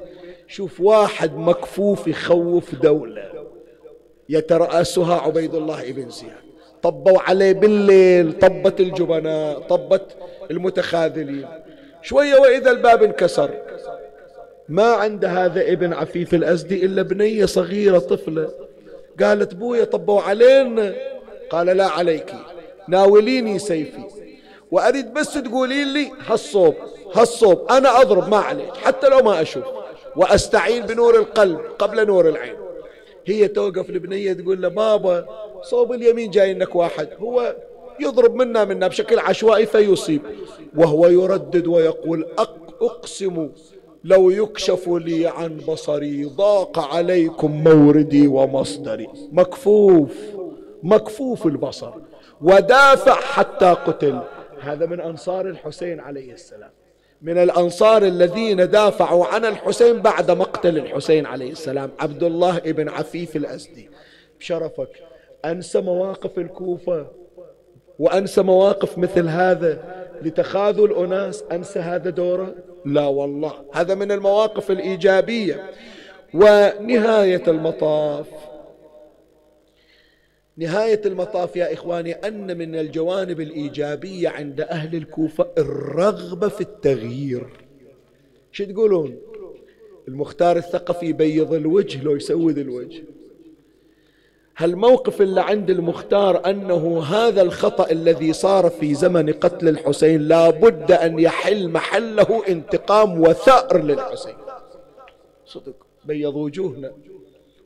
شوف 0.47 0.81
واحد 0.81 1.37
مكفوف 1.37 2.07
يخوف 2.07 2.75
دولة. 2.75 3.31
يترأسها 4.29 5.15
عبيد 5.15 5.55
الله 5.55 5.81
ابن 5.89 6.09
زياد. 6.09 6.31
طبوا 6.81 7.19
عليه 7.19 7.51
بالليل 7.51 8.39
طبت 8.39 8.79
الجبناء 8.79 9.59
طبت 9.59 10.15
المتخاذلين. 10.51 11.47
شوية 12.01 12.35
وإذا 12.35 12.71
الباب 12.71 13.03
انكسر. 13.03 13.49
ما 14.69 14.83
عند 14.83 15.25
هذا 15.25 15.71
ابن 15.71 15.93
عفيف 15.93 16.33
الأزدي 16.33 16.85
إلا 16.85 17.01
بنية 17.01 17.45
صغيرة 17.45 17.99
طفلة. 17.99 18.49
قالت 19.19 19.53
بويا 19.53 19.83
طبوا 19.83 20.21
علينا. 20.21 20.93
قال 21.49 21.67
لا 21.67 21.87
عليك. 21.87 22.33
ناوليني 22.87 23.59
سيفي. 23.59 24.20
وأريد 24.71 25.13
بس 25.13 25.33
تقولين 25.33 25.93
لي 25.93 26.11
هالصوب 26.27 26.75
هالصوب 27.13 27.71
أنا 27.71 28.01
أضرب 28.01 28.29
ما 28.29 28.37
عليك 28.37 28.77
حتى 28.77 29.09
لو 29.09 29.19
ما 29.19 29.41
أشوف. 29.41 29.63
وأستعين 30.15 30.85
بنور 30.85 31.15
القلب 31.15 31.59
قبل 31.79 32.07
نور 32.07 32.29
العين. 32.29 32.55
هي 33.25 33.47
توقف 33.47 33.89
البنية 33.89 34.33
تقول 34.33 34.61
له 34.61 34.67
بابا 34.67 35.25
صوب 35.61 35.93
اليمين 35.93 36.29
جاي 36.31 36.51
إنك 36.51 36.75
واحد. 36.75 37.09
هو 37.19 37.55
يضرب 37.99 38.35
منا 38.35 38.65
منا 38.65 38.87
بشكل 38.87 39.19
عشوائي 39.19 39.65
فيصيب. 39.65 40.21
وهو 40.77 41.07
يردد 41.07 41.67
ويقول 41.67 42.25
أقسم 42.81 43.49
لو 44.03 44.29
يكشف 44.29 44.87
لي 44.87 45.27
عن 45.27 45.57
بصري 45.67 46.23
ضاق 46.25 46.79
عليكم 46.79 47.63
موردي 47.63 48.27
ومصدري. 48.27 49.07
مكفوف 49.31 50.11
مكفوف 50.83 51.45
البصر. 51.45 51.91
ودافع 52.41 53.15
حتى 53.15 53.65
قتل. 53.65 54.19
هذا 54.61 54.85
من 54.85 55.01
أنصار 55.01 55.47
الحسين 55.47 55.99
عليه 55.99 56.33
السلام. 56.33 56.71
من 57.21 57.37
الأنصار 57.37 58.03
الذين 58.03 58.69
دافعوا 58.69 59.25
عن 59.25 59.45
الحسين 59.45 60.01
بعد 60.01 60.31
مقتل 60.31 60.77
الحسين 60.77 61.25
عليه 61.25 61.51
السلام 61.51 61.91
عبد 61.99 62.23
الله 62.23 62.57
ابن 62.57 62.89
عفيف 62.89 63.35
الأسدي 63.35 63.89
بشرفك 64.39 64.89
أنسى 65.45 65.81
مواقف 65.81 66.39
الكوفة 66.39 67.07
وأنسى 67.99 68.41
مواقف 68.41 68.97
مثل 68.97 69.27
هذا 69.27 69.79
لتخاذل 70.21 70.93
أناس. 70.93 71.43
أنسى 71.51 71.79
هذا 71.79 72.09
دوره؟ 72.09 72.55
لا 72.85 73.07
والله. 73.07 73.53
هذا 73.73 73.95
من 73.95 74.11
المواقف 74.11 74.71
الإيجابية. 74.71 75.69
ونهاية 76.33 77.43
المطاف. 77.47 78.27
نهاية 80.61 81.01
المطاف 81.05 81.55
يا 81.55 81.73
إخواني 81.73 82.13
أن 82.13 82.57
من 82.57 82.75
الجوانب 82.75 83.41
الإيجابية 83.41 84.29
عند 84.29 84.61
أهل 84.61 84.95
الكوفة 84.95 85.47
الرغبة 85.57 86.47
في 86.47 86.61
التغيير. 86.61 87.47
شو 88.51 88.63
تقولون؟ 88.65 89.17
المختار 90.07 90.57
الثقفي 90.57 91.05
يبيض 91.05 91.53
الوجه 91.53 92.03
لو 92.03 92.15
يسود 92.15 92.57
الوجه. 92.57 93.03
هالموقف 94.57 95.21
اللي 95.21 95.41
عند 95.41 95.69
المختار 95.69 96.49
أنه 96.49 97.03
هذا 97.03 97.41
الخطأ 97.41 97.91
الذي 97.91 98.33
صار 98.33 98.69
في 98.69 98.93
زمن 98.93 99.33
قتل 99.33 99.67
الحسين 99.67 100.21
لا 100.21 100.49
بد 100.49 100.91
أن 100.91 101.19
يحل 101.19 101.69
محله 101.69 102.43
انتقام 102.49 103.21
وثأر 103.21 103.83
للحسين. 103.83 104.35
صدق 105.45 105.85
بيض 106.05 106.35
وجوهنا 106.35 106.91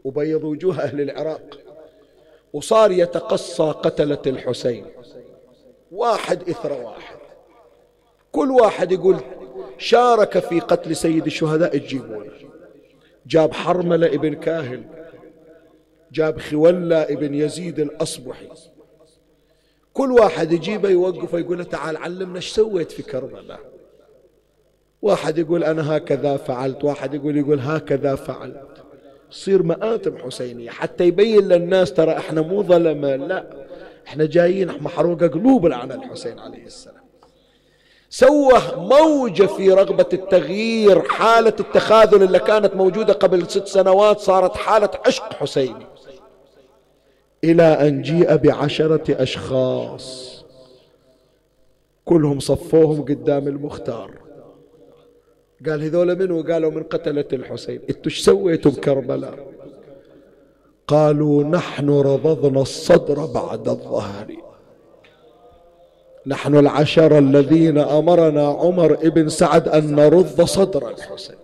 وبيض 0.03 0.43
وجوه 0.43 0.81
أهل 0.81 1.01
العراق. 1.01 1.64
وصار 2.55 2.91
يتقصى 2.91 3.63
قتلة 3.63 4.21
الحسين. 4.27 4.85
واحد 5.91 6.49
إثر 6.49 6.73
واحد. 6.73 7.17
كل 8.31 8.51
واحد 8.51 8.91
يقول 8.91 9.17
شارك 9.77 10.39
في 10.39 10.59
قتل 10.59 10.95
سيد 10.95 11.25
الشهداء 11.25 11.77
تجيبونه 11.77 12.31
جاب 13.27 13.53
حرملة 13.53 14.07
ابن 14.07 14.35
كاهل 14.35 14.83
جاب 16.11 16.39
خولة 16.39 17.03
ابن 17.03 17.33
يزيد 17.33 17.79
الأصبحي. 17.79 18.49
كل 19.93 20.11
واحد 20.11 20.51
يجيبه 20.51 20.89
يوقفه 20.89 21.39
يقول 21.39 21.57
له 21.57 21.63
تعال 21.63 21.97
علمنا 21.97 22.35
إيش 22.35 22.49
سويت 22.49 22.91
في 22.91 23.03
كربلاء. 23.03 23.59
واحد 25.01 25.37
يقول 25.37 25.63
أنا 25.63 25.97
هكذا 25.97 26.37
فعلت 26.37 26.83
واحد 26.83 27.13
يقول 27.13 27.37
يقول 27.37 27.59
هكذا 27.59 28.15
فعلت. 28.15 28.84
تصير 29.31 29.63
مآتم 29.63 30.17
حسينية. 30.17 30.69
حتى 30.69 31.03
يبين 31.03 31.47
للناس 31.47 31.93
ترى 31.93 32.17
إحنا 32.17 32.41
مو 32.41 32.63
ظلمة 32.63 33.15
لا. 33.15 33.65
إحنا 34.07 34.25
جايين 34.25 34.67
محروقة 34.67 35.27
قلوبنا 35.27 35.75
على 35.75 35.95
الحسين 35.95 36.39
عليه 36.39 36.65
السلام. 36.65 37.05
سوى 38.09 38.61
موجة 38.75 39.43
في 39.43 39.71
رغبة 39.71 40.05
التغيير 40.13 41.01
حالة 41.01 41.53
التخاذل 41.59 42.23
اللي 42.23 42.39
كانت 42.39 42.75
موجودة 42.75 43.13
قبل 43.13 43.49
ست 43.49 43.67
سنوات 43.67 44.19
صارت 44.19 44.57
حالة 44.57 44.89
عشق 45.05 45.33
حسيني. 45.33 45.87
إلى 47.43 47.63
أن 47.63 48.01
جيء 48.01 48.35
بعشرة 48.35 49.21
أشخاص 49.21 50.35
كلهم 52.05 52.39
صفوهم 52.39 53.01
قدام 53.01 53.47
المختار. 53.47 54.24
قال 55.69 55.83
هذول 55.83 56.19
منو 56.19 56.41
قالوا 56.41 56.71
من 56.71 56.83
قتلة 56.83 57.25
الحسين. 57.33 57.81
أنتوا 57.89 58.05
إيش 58.05 58.19
سويتوا 58.19 58.71
بكربلاء؟ 58.71 59.33
قالوا 60.87 61.43
نحن 61.43 61.89
رضضنا 61.89 62.61
الصدر 62.61 63.25
بعد 63.25 63.67
الظهر. 63.69 64.35
نحن 66.27 66.55
العشرة 66.55 67.19
الذين 67.19 67.77
أمرنا 67.77 68.47
عمر 68.47 68.93
ابن 68.93 69.29
سعد 69.29 69.67
أن 69.67 69.95
نرض 69.95 70.41
صدر 70.41 70.89
الحسين. 70.89 71.35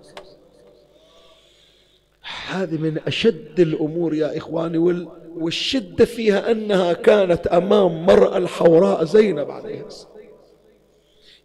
هذه 2.50 2.78
من 2.78 2.98
أشد 3.08 3.60
الأمور 3.60 4.14
يا 4.14 4.38
إخواني 4.38 5.08
والشدة 5.38 6.06
فيها 6.06 6.52
أنها 6.52 6.94
كانت 6.94 7.48
أمام 7.48 8.06
مرأة 8.06 8.38
الحوراء 8.38 9.04
زينب 9.04 9.52
عليه 9.52 9.86
السلام. 9.86 10.21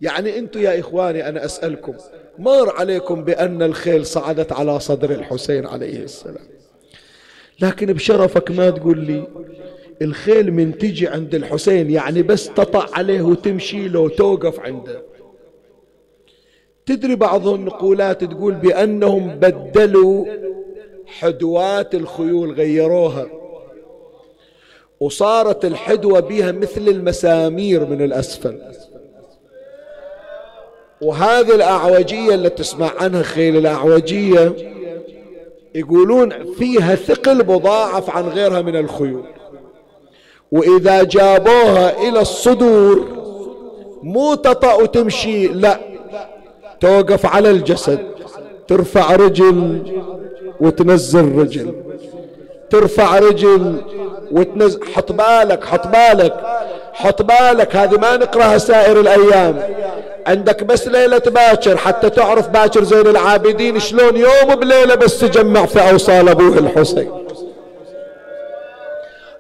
يعني 0.01 0.39
أنتم 0.39 0.61
يا 0.61 0.81
إخواني 0.81 1.29
أنا 1.29 1.45
أسألكم 1.45 1.95
مر 2.39 2.77
عليكم 2.77 3.25
بأن 3.25 3.63
الخيل 3.63 4.07
صعدت 4.07 4.53
على 4.53 4.81
صدر 4.81 5.11
الحسين 5.11 5.67
عليه 5.67 6.03
السلام. 6.03 6.47
لكن 7.61 7.93
بشرفك 7.93 8.51
ما 8.51 8.71
تقول 8.71 8.99
لي 8.99 9.27
الخيل 10.03 10.53
من 10.53 10.79
تجي 10.79 11.09
عند 11.09 11.35
الحسين 11.35 11.91
يعني 11.91 12.23
بس 12.23 12.49
تطع 12.49 12.87
عليه 12.93 13.23
وتمشي 13.23 13.89
له 13.89 14.01
وتوقف 14.01 14.61
عنده. 14.61 15.03
تدري 16.87 17.15
بعض 17.15 17.49
النقولات 17.49 18.25
تقول 18.25 18.55
بأنهم 18.55 19.29
بدلوا 19.29 20.27
حدوات 21.07 21.95
الخيول 21.95 22.53
غيروها. 22.53 23.27
وصارت 25.01 25.65
الحدوة 25.65 26.21
بها 26.21 26.53
مثل 26.53 26.89
المسامير 26.89 27.87
من 27.87 28.03
الأسفل. 28.03 28.59
وهذه 31.01 31.55
الأعوجية 31.55 32.35
اللي 32.35 32.49
تسمع 32.49 32.91
عنها 33.01 33.23
خيل 33.23 33.57
الأعوجية 33.57 34.53
يقولون 35.75 36.33
فيها 36.59 36.95
ثقل 36.95 37.47
مضاعف 37.47 38.11
عن 38.11 38.29
غيرها 38.29 38.61
من 38.61 38.77
الخيول. 38.77 39.25
وإذا 40.53 41.03
جابوها 41.03 42.09
إلى 42.09 42.21
الصدور 42.21 43.05
مو 44.03 44.35
تطأ 44.35 44.75
وتمشي 44.75 45.47
لا 45.47 45.81
توقف 46.81 47.27
على 47.27 47.51
الجسد 47.51 47.99
ترفع 48.69 49.17
رجل 49.17 49.83
وتنزل 50.61 51.39
رجل. 51.39 51.75
ترفع 52.71 53.19
رجل 53.19 53.83
وتنزل 54.33 54.81
حط 54.95 55.13
بالك 55.13 55.65
حط 55.65 55.87
بالك 55.87 56.45
حط 56.93 57.23
بالك 57.23 57.77
هذه 57.77 57.97
ما 57.99 58.17
نقرأها 58.17 58.59
سائر 58.59 59.01
الأيام. 59.01 59.63
عندك 60.27 60.65
بس 60.65 60.89
ليلة 60.89 61.19
باكر 61.19 61.77
حتى 61.77 62.11
تعرف 62.11 62.49
باكر 62.49 62.85
زين 62.85 63.07
العابدين 63.07 63.81
شلون 63.81 64.17
يوم 64.17 64.55
بليلة 64.55 64.95
بس 64.95 65.21
تجمع 65.21 65.67
في 65.67 65.91
أوصال 65.91 66.29
أبوه 66.29 66.59
الحسين. 66.59 67.13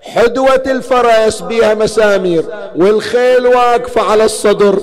حدوة 0.00 0.62
الفرس 0.66 1.40
بها 1.40 1.74
مسامير 1.74 2.44
والخيل 2.76 3.46
واقفة 3.46 4.02
على 4.02 4.24
الصدر 4.24 4.78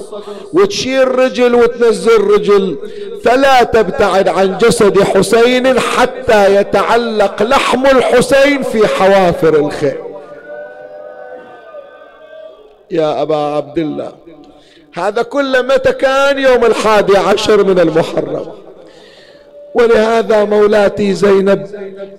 وتشيل 0.53 1.19
رجل 1.19 1.55
وتنزل 1.55 2.21
رجل 2.21 2.77
فلا 3.25 3.63
تبتعد 3.63 4.27
عن 4.27 4.57
جسد 4.57 5.03
حسين 5.03 5.79
حتى 5.79 6.55
يتعلق 6.55 7.43
لحم 7.43 7.85
الحسين 7.85 8.63
في 8.63 8.87
حوافر 8.87 9.55
الخيل. 9.55 9.97
يا 12.91 13.21
أبا 13.21 13.35
عبد 13.35 13.77
الله 13.77 14.11
هذا 14.95 15.21
كله 15.21 15.61
متى 15.61 15.91
كان 15.91 16.39
يوم 16.39 16.65
الحادي 16.65 17.17
عشر 17.17 17.63
من 17.63 17.79
المحرم. 17.79 18.45
ولهذا 19.73 20.43
مولاتي 20.43 21.13
زينب 21.13 21.67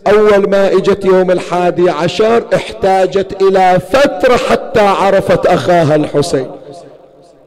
أول 0.06 0.50
ما 0.50 0.72
إجت 0.72 1.04
يوم 1.04 1.30
الحادي 1.30 1.90
عشر 1.90 2.44
احتاجت 2.54 3.42
إلى 3.42 3.80
فترة 3.92 4.36
حتى 4.36 4.80
عرفت 4.80 5.46
أخاها 5.46 5.94
الحسين. 5.94 6.50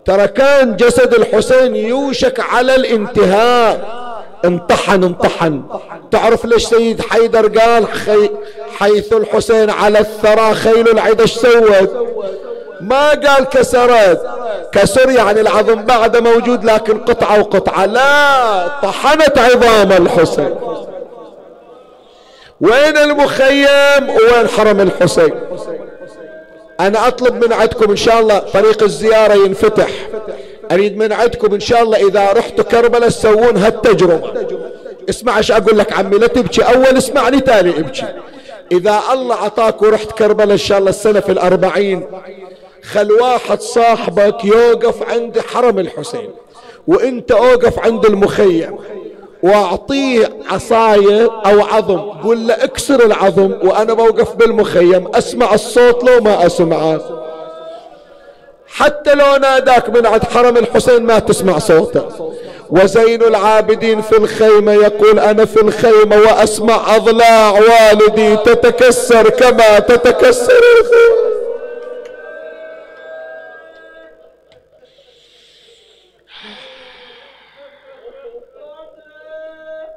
ترى 0.05 0.27
كان 0.27 0.75
جسد 0.75 1.13
الحسين 1.13 1.75
يوشك 1.75 2.39
على 2.39 2.75
الانتهاء. 2.75 4.07
انطحن 4.45 5.03
انطحن. 5.03 5.63
تعرف 6.11 6.45
ليش 6.45 6.65
سيد 6.65 7.01
حيدر 7.01 7.59
قال 7.59 7.85
حيث 8.77 9.13
الحسين 9.13 9.69
على 9.69 9.99
الثرى 9.99 10.53
خيل 10.53 10.87
العدا 10.89 11.25
سوت؟ 11.25 12.07
ما 12.81 13.09
قال 13.09 13.43
كسرت. 13.43 14.21
كسر 14.71 15.09
يعني 15.09 15.41
العظم 15.41 15.75
بعد 15.75 16.17
موجود 16.17 16.65
لكن 16.65 16.97
قطعة 16.99 17.39
وقطعة. 17.39 17.85
لا 17.85 18.67
طحنت 18.83 19.37
عظام 19.37 19.91
الحسين. 19.91 20.55
وين 22.61 22.97
المخيم 22.97 24.09
وين 24.09 24.47
حرم 24.57 24.81
الحسين؟ 24.81 25.33
أنا 26.79 27.07
أطلب 27.07 27.45
من 27.45 27.53
عندكم 27.53 27.91
إن 27.91 27.95
شاء 27.95 28.19
الله 28.19 28.39
طريق 28.39 28.83
الزيارة 28.83 29.33
ينفتح. 29.33 29.89
أريد 30.71 30.97
من 30.97 31.13
عندكم 31.13 31.53
إن 31.53 31.59
شاء 31.59 31.83
الله 31.83 32.07
إذا 32.07 32.31
رحتوا 32.31 32.63
كربلاء 32.63 33.09
تسوون 33.09 33.57
هالتجربة. 33.57 34.33
اسمع 35.09 35.37
إيش 35.37 35.51
أقول 35.51 35.77
لك 35.77 35.93
عمي 35.93 36.17
لا 36.17 36.27
تبكي. 36.27 36.61
أول 36.61 36.97
اسمعني 36.97 37.39
تالي 37.39 37.69
ابكي. 37.69 38.05
إذا 38.71 39.01
الله 39.13 39.35
عطاك 39.35 39.81
ورحت 39.81 40.11
كربلاء 40.11 40.51
إن 40.51 40.57
شاء 40.57 40.77
الله 40.77 40.89
السنة 40.89 41.19
في 41.19 41.31
الأربعين 41.31 42.07
خل 42.93 43.11
واحد 43.11 43.61
صاحبك 43.61 44.45
يوقف 44.45 45.09
عند 45.09 45.39
حرم 45.39 45.79
الحسين 45.79 46.29
وإنت 46.87 47.31
أوقف 47.31 47.79
عند 47.79 48.05
المخيم 48.05 48.77
واعطيه 49.43 50.29
عصاية 50.49 51.29
أو 51.45 51.61
عظم 51.61 51.99
قول 51.99 52.47
له 52.47 52.53
اكسر 52.53 53.05
العظم 53.05 53.51
وأنا 53.63 53.93
بوقف 53.93 54.35
بالمخيم 54.35 55.07
أسمع 55.15 55.53
الصوت 55.53 56.03
لو 56.03 56.21
ما 56.21 56.45
اسمعه 56.45 57.01
حتى 58.67 59.13
لو 59.15 59.35
ناداك 59.35 59.89
من 59.89 60.05
عند 60.05 60.23
حرم 60.23 60.57
الحسين 60.57 61.03
ما 61.03 61.19
تسمع 61.19 61.59
صوته. 61.59 62.33
وزين 62.69 63.23
العابدين 63.23 64.01
في 64.01 64.17
الخيمة 64.17 64.73
يقول 64.73 65.19
أنا 65.19 65.45
في 65.45 65.61
الخيمة 65.61 66.17
وأسمع 66.17 66.95
أضلاع 66.95 67.51
والدي 67.51 68.35
تتكسر 68.37 69.29
كما 69.29 69.79
تتكسر 69.79 70.61
الخيمة. 70.79 71.36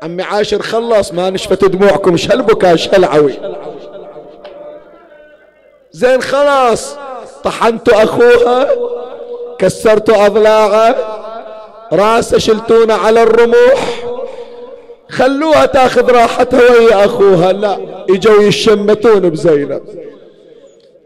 عمي 0.02 0.22
عاشر 0.22 0.62
خلص 0.62 1.12
ما 1.12 1.31
نشفت 1.31 1.64
دموعكم 1.64 2.12
إيش 2.12 2.31
هالبكاء 2.31 2.72
إيش 2.72 2.89
هالعوي 2.89 3.32
زين 5.93 6.22
خلاص 6.22 6.97
طحنتوا 7.44 8.02
أخوها 8.02 8.68
كسرتوا 9.59 10.27
أضلاعه 10.27 10.97
راسه 11.93 12.39
شلتونا 12.39 12.94
على 12.94 13.22
الرموح. 13.22 14.05
خلوها 15.09 15.66
تاخذ 15.66 16.10
راحتها 16.10 16.70
ويا 16.70 17.05
أخوها. 17.05 17.52
لا 17.52 17.78
إجوا 18.10 18.43
يشمتون 18.43 19.31
بزينب. 19.31 19.82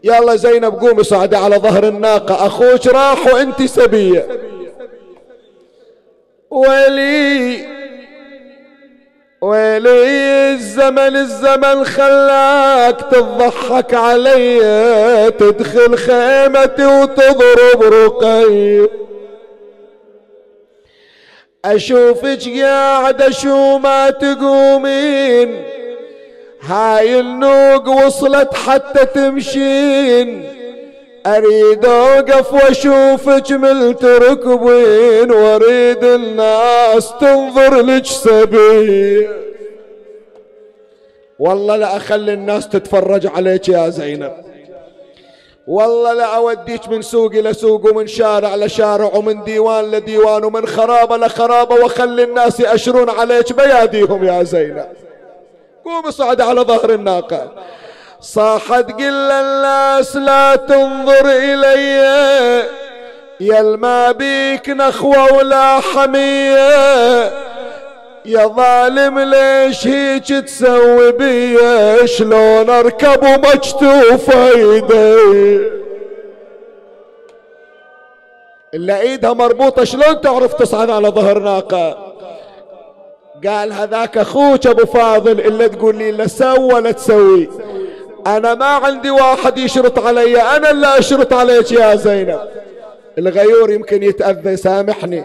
يلا 0.03 0.35
زينب 0.35 0.73
قومي 0.73 1.03
صعدي 1.03 1.35
على 1.35 1.57
ظهر 1.57 1.87
الناقة. 1.87 2.45
أخوك 2.45 2.87
راح 2.87 3.33
وأنت 3.33 3.63
سبية. 3.63 4.27
ولي 6.49 7.74
ويلي 9.41 10.53
الزمن 10.53 11.15
الزمن 11.15 11.85
خلاك 11.85 13.01
تضحك 13.11 13.93
علي 13.93 15.31
تدخل 15.39 15.97
خيمتي 15.97 16.85
وتضرب 16.85 17.83
رقي. 17.83 18.87
أشوفك 21.65 22.61
قاعدة 22.61 23.29
شو 23.29 23.77
ما 23.77 24.09
تقومين 24.09 25.63
هاي 26.61 27.19
النوق 27.19 27.89
وصلت 27.89 28.53
حتى 28.53 29.05
تمشين. 29.05 30.55
أريد 31.25 31.85
أوقف 31.85 32.53
وأشوفك 32.53 33.51
ملت 33.51 34.05
ركبين 34.05 35.31
وأريد 35.31 36.03
الناس 36.03 37.13
تنظر 37.19 37.81
لك 37.81 38.05
سبي 38.05 39.29
والله 41.39 41.75
لا 41.75 41.97
أخلي 41.97 42.33
الناس 42.33 42.69
تتفرج 42.69 43.27
عليك 43.27 43.69
يا 43.69 43.89
زينب. 43.89 44.33
والله 45.67 46.13
لا 46.13 46.25
أوديك 46.25 46.89
من 46.89 47.01
سوق 47.01 47.31
إلى 47.31 47.53
سوق 47.53 47.91
ومن 47.91 48.07
شارع 48.07 48.55
لشارع 48.55 49.11
ومن 49.15 49.43
ديوان 49.43 49.91
لديوان 49.91 50.43
ومن 50.45 50.67
خرابة 50.67 51.17
لخرابه 51.17 51.75
وأخلي 51.75 52.23
الناس 52.23 52.59
يأشرون 52.59 53.09
عليك 53.09 53.53
بياديهم 53.53 54.23
يا 54.23 54.43
زينب. 54.43 54.85
قوم 55.85 56.11
صعد 56.11 56.41
على 56.41 56.61
ظهر 56.61 56.93
الناقة. 56.93 57.51
صاحت 58.25 58.91
قل 58.91 59.31
الناس 59.31 60.15
لا 60.15 60.55
تنظر 60.55 61.25
إلي 61.25 62.65
يا 63.39 63.61
ما 63.61 64.11
بيك 64.11 64.69
نخوة 64.69 65.33
ولا 65.33 65.79
حمية. 65.79 67.31
يا 68.25 68.45
ظالم 68.45 69.19
ليش 69.19 69.87
هيك 69.87 70.27
تسوي 70.27 71.11
بي؟ 71.11 71.57
شلون 72.07 72.69
أركب 72.69 73.23
ومكتوف 73.23 74.35
ايدي 74.35 75.69
إلا 78.73 78.99
إيدها 78.99 79.33
مربوطة 79.33 79.83
شلون 79.83 80.21
تعرف 80.21 80.53
تصعد 80.53 80.89
على 80.89 81.07
ظهر 81.07 81.39
ناقة؟ 81.39 81.97
قال 83.47 83.73
هذاك 83.73 84.17
أخوك 84.17 84.67
أبو 84.67 84.85
فاضل 84.85 85.39
إلا 85.39 85.67
تقول 85.67 85.95
لي 85.95 86.11
لا 86.11 86.27
سوى 86.27 86.73
ولا 86.73 86.91
تسوي. 86.91 87.49
أنا 88.27 88.53
ما 88.53 88.65
عندي 88.65 89.09
واحد 89.09 89.57
يشرط 89.57 89.99
علي 89.99 90.41
أنا 90.41 90.71
اللي 90.71 90.99
أشرط 90.99 91.33
عليك 91.33 91.71
يا 91.71 91.95
زينب. 91.95 92.39
الغيور 93.17 93.71
يمكن 93.71 94.03
يتأذى 94.03 94.57
سامحني. 94.57 95.23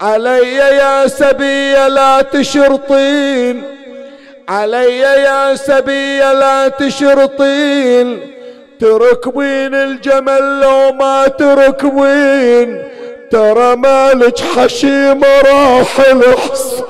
علي 0.00 0.54
يا 0.56 1.06
سبية 1.06 1.88
لا 1.88 2.22
تشرطين. 2.22 3.62
علي 4.48 4.98
يا 4.98 5.54
سبية 5.54 6.32
لا 6.32 6.68
تشرطين. 6.68 8.32
تركبين 8.80 9.74
الجمل 9.74 10.60
لو 10.60 10.92
ما 10.92 11.28
تركبين. 11.28 12.88
ترى 13.30 13.76
مالك 13.76 14.38
حشيم 14.38 15.24
راح 15.24 16.00
الحصن 16.00 16.84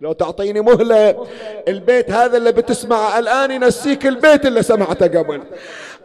لو 0.00 0.12
تعطيني 0.12 0.60
مهلة 0.60 1.26
البيت 1.68 2.10
هذا 2.10 2.36
اللي 2.36 2.52
بتسمعه 2.52 3.18
الآن 3.18 3.50
ينسيك 3.50 4.06
البيت 4.06 4.46
اللي 4.46 4.62
سمعته 4.62 5.06
قبل. 5.06 5.40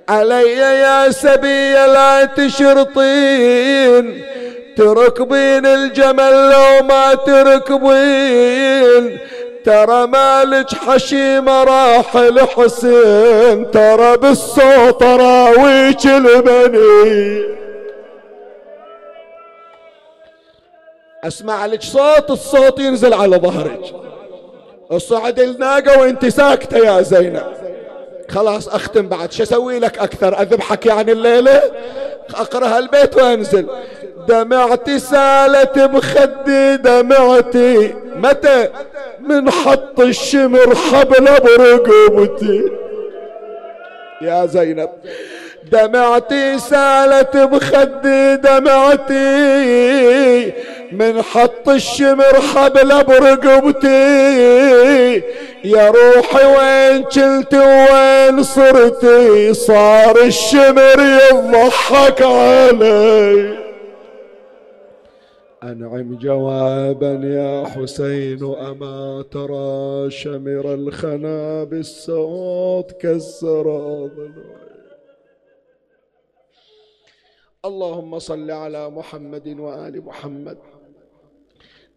علي 0.10 0.58
يا 0.58 1.12
سبية 1.12 1.86
لا 1.86 2.26
تشرطين 2.26 4.24
تركبين 4.78 5.66
الجمل 5.66 6.50
لو 6.50 6.88
ما 6.88 7.14
تركبين. 7.14 9.18
ترى 9.66 10.08
مالك 10.08 10.74
حشيمة 10.74 11.64
راح 11.64 12.16
الحسين 12.16 13.72
ترى 13.72 14.18
بالصوت 14.18 15.04
راويك 15.04 16.06
البني. 16.06 17.65
أسمع 21.28 21.66
لك 21.66 21.82
صوت 21.82 22.32
الصوت 22.32 22.80
ينزل 22.80 23.14
على 23.14 23.38
ظهرك. 23.38 23.96
الصعد 24.92 25.40
الناقة 25.40 26.00
وأنت 26.00 26.26
ساكتة 26.26 26.78
يا 26.78 27.02
زينب 27.02 27.44
خلاص 28.30 28.68
أختم 28.68 29.08
بعد. 29.08 29.32
شو 29.32 29.44
أسوي 29.44 29.80
لك 29.80 30.00
أكثر؟ 30.00 30.42
أذبحك 30.42 30.86
يعني 30.86 31.12
الليلة؟ 31.12 31.62
أقرأ 32.36 32.68
هالبيت 32.68 33.16
وأنزل. 33.18 33.68
دمعتي 34.28 35.00
سالت 35.00 35.80
بخدي 35.80 36.78
دمعتي 36.78 37.94
متى؟ 38.16 38.70
من 39.20 39.52
حط 39.52 40.00
الشمر 40.00 40.76
حبل 40.76 41.26
برقبتي 41.26 42.62
يا 44.22 44.46
زينب. 44.46 44.90
دمعتي 45.72 46.60
سالت 46.60 47.38
بخدي 47.38 48.36
دمعتي 48.36 49.14
من 50.92 51.22
حط 51.22 51.70
الشمر 51.70 52.42
حبل 52.42 53.04
برقبتي. 53.04 53.88
يا 55.64 55.90
روحي 55.90 56.46
وين 56.46 57.04
كنت 57.04 57.54
وين 57.54 58.44
صرتي؟ 58.44 59.54
صار 59.54 60.18
الشمر 60.22 61.00
يضحك 61.00 62.22
علي. 62.22 63.58
أنعم 65.64 66.18
جوابا 66.22 67.22
يا 67.24 67.66
حسين 67.66 68.56
أما 68.56 69.26
ترى 69.32 70.12
شمر 70.12 70.74
الخنا 70.74 71.64
بالصوت 71.64 72.92
كسر 72.92 73.68
اللهم 77.66 78.20
صل 78.20 78.52
على 78.52 78.90
محمد 78.90 79.60
وآل 79.60 80.06
محمد. 80.06 80.58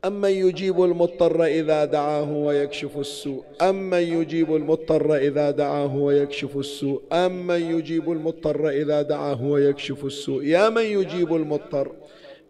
أمن 0.04 0.30
يجيب 0.30 0.84
المضطر 0.84 1.44
إذا 1.44 1.84
دعاه 1.84 2.32
ويكشف 2.32 2.98
السوء. 2.98 3.44
أمن 3.62 3.98
يجيب 3.98 4.54
المضطر 4.54 5.16
إذا 5.16 5.50
دعاه 5.50 5.96
ويكشف 5.96 6.56
السوء. 6.56 7.02
أمن 7.12 7.78
يجيب 7.78 8.12
المضطر 8.12 8.68
إذا 8.68 9.02
دعاه 9.02 9.44
ويكشف 9.44 10.04
السوء. 10.04 10.44
يا 10.44 10.68
من 10.68 10.82
يجيب 10.82 11.34
المضطر 11.34 11.92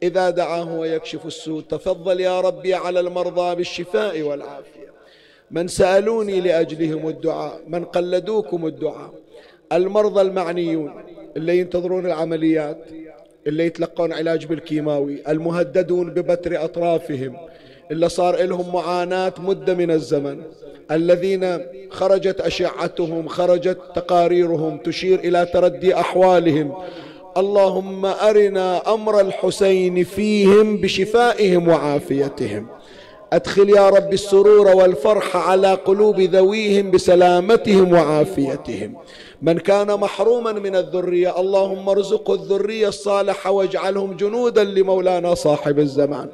إذا 0.02 0.30
دعاه 0.30 0.78
ويكشف 0.78 1.26
السوء. 1.26 1.62
تفضل 1.62 2.20
يا 2.20 2.40
ربي 2.40 2.74
على 2.74 3.00
المرضى 3.00 3.54
بالشفاء 3.54 4.22
والعافية. 4.22 4.88
من 5.50 5.68
سألوني 5.68 6.40
لأجلهم 6.40 7.08
الدعاء 7.08 7.60
من 7.68 7.84
قلدوكم 7.84 8.66
الدعاء. 8.66 9.14
المرضى 9.72 10.20
المعنيون 10.20 10.92
اللي 11.36 11.58
ينتظرون 11.58 12.06
العمليات. 12.06 12.84
اللي 13.48 13.66
يتلقون 13.66 14.12
علاج 14.12 14.46
بالكيماوي 14.46 15.22
المهددون 15.28 16.10
ببتر 16.10 16.64
أطرافهم. 16.64 17.36
اللي 17.90 18.08
صار 18.08 18.42
لهم 18.42 18.72
معاناة 18.74 19.32
مدة 19.38 19.74
من 19.74 19.90
الزمن. 19.90 20.42
الذين 20.90 21.58
خرجت 21.90 22.40
أشعتهم 22.40 23.28
خرجت 23.28 23.78
تقاريرهم 23.94 24.78
تشير 24.78 25.18
إلى 25.18 25.46
تردي 25.46 25.94
أحوالهم. 25.94 26.74
اللهم 27.36 28.06
أرنا 28.06 28.94
أمر 28.94 29.20
الحسين 29.20 30.04
فيهم 30.04 30.76
بشفائهم 30.76 31.68
وعافيتهم. 31.68 32.66
أدخل 33.32 33.68
يا 33.68 33.88
رب 33.88 34.12
السرور 34.12 34.66
والفرح 34.76 35.36
على 35.36 35.74
قلوب 35.74 36.20
ذويهم 36.20 36.90
بسلامتهم 36.90 37.92
وعافيتهم. 37.92 38.94
من 39.42 39.58
كان 39.58 39.86
محروما 39.86 40.52
من 40.52 40.76
الذرية 40.76 41.40
اللهم 41.40 41.88
ارزقه 41.88 42.34
الذرية 42.34 42.88
الصالحة 42.88 43.50
واجعلهم 43.50 44.16
جنودا 44.16 44.64
لمولانا 44.64 45.34
صاحب 45.34 45.78
الزمان. 45.78 46.28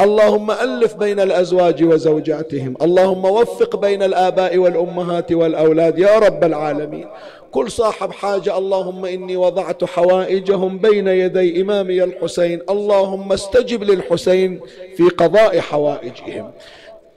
اللهم 0.00 0.50
ألف 0.50 0.94
بين 0.94 1.20
الأزواج 1.20 1.84
وزوجاتهم 1.84 2.76
اللهم 2.82 3.24
وفق 3.24 3.76
بين 3.76 4.02
الآباء 4.02 4.58
والأمهات 4.58 5.32
والأولاد 5.32 5.98
يا 5.98 6.18
رب 6.18 6.44
العالمين. 6.44 7.08
كل 7.50 7.70
صاحب 7.70 8.12
حاجة 8.12 8.58
اللهم 8.58 9.04
إني 9.04 9.36
وضعت 9.36 9.84
حوائجهم 9.84 10.78
بين 10.78 11.08
يدي 11.08 11.60
إمامي 11.60 12.04
الحسين 12.04 12.62
اللهم 12.70 13.32
استجب 13.32 13.82
للحسين 13.82 14.60
في 14.96 15.08
قضاء 15.08 15.60
حوائجهم. 15.60 16.50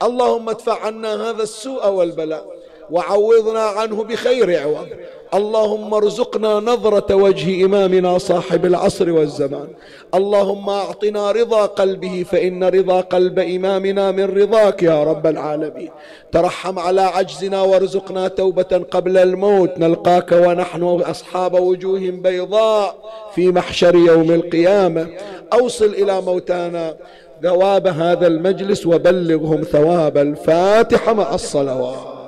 اللهم 0.02 0.48
ادفع 0.48 0.86
عنا 0.86 1.30
هذا 1.30 1.42
السوء 1.42 1.88
والبلاء 1.88 2.46
وعوضنا 2.90 3.60
عنه 3.60 4.04
بخير 4.04 4.60
عوض. 4.60 4.88
اللهم 5.34 5.94
ارزقنا 5.94 6.60
نظرة 6.60 7.14
وجه 7.14 7.64
إمامنا 7.64 8.18
صاحب 8.18 8.66
العصر 8.66 9.10
والزمان. 9.10 9.68
اللهم 10.14 10.70
أعطنا 10.70 11.32
رضا 11.32 11.66
قلبه 11.66 12.24
فإن 12.30 12.64
رضا 12.64 13.00
قلب 13.00 13.38
إمامنا 13.38 14.10
من 14.10 14.24
رضاك 14.24 14.82
يا 14.82 15.04
رب 15.04 15.26
العالمين. 15.26 15.90
ترحم 16.32 16.78
على 16.78 17.00
عجزنا 17.00 17.62
وارزقنا 17.62 18.28
توبة 18.28 18.84
قبل 18.90 19.16
الموت. 19.16 19.78
نلقاك 19.78 20.32
ونحن 20.32 20.82
أصحاب 20.82 21.54
وجوه 21.54 22.00
بيضاء 22.10 22.94
في 23.34 23.52
محشر 23.52 23.94
يوم 23.94 24.30
القيامة. 24.30 25.06
أوصل 25.52 25.86
إلى 25.86 26.20
موتانا 26.20 26.96
ثواب 27.42 27.86
هذا 27.86 28.26
المجلس 28.26 28.86
وبلغهم 28.86 29.62
ثواب 29.62 30.18
الفاتحة 30.18 31.12
مع 31.12 31.34
الصلوات. 31.34 32.19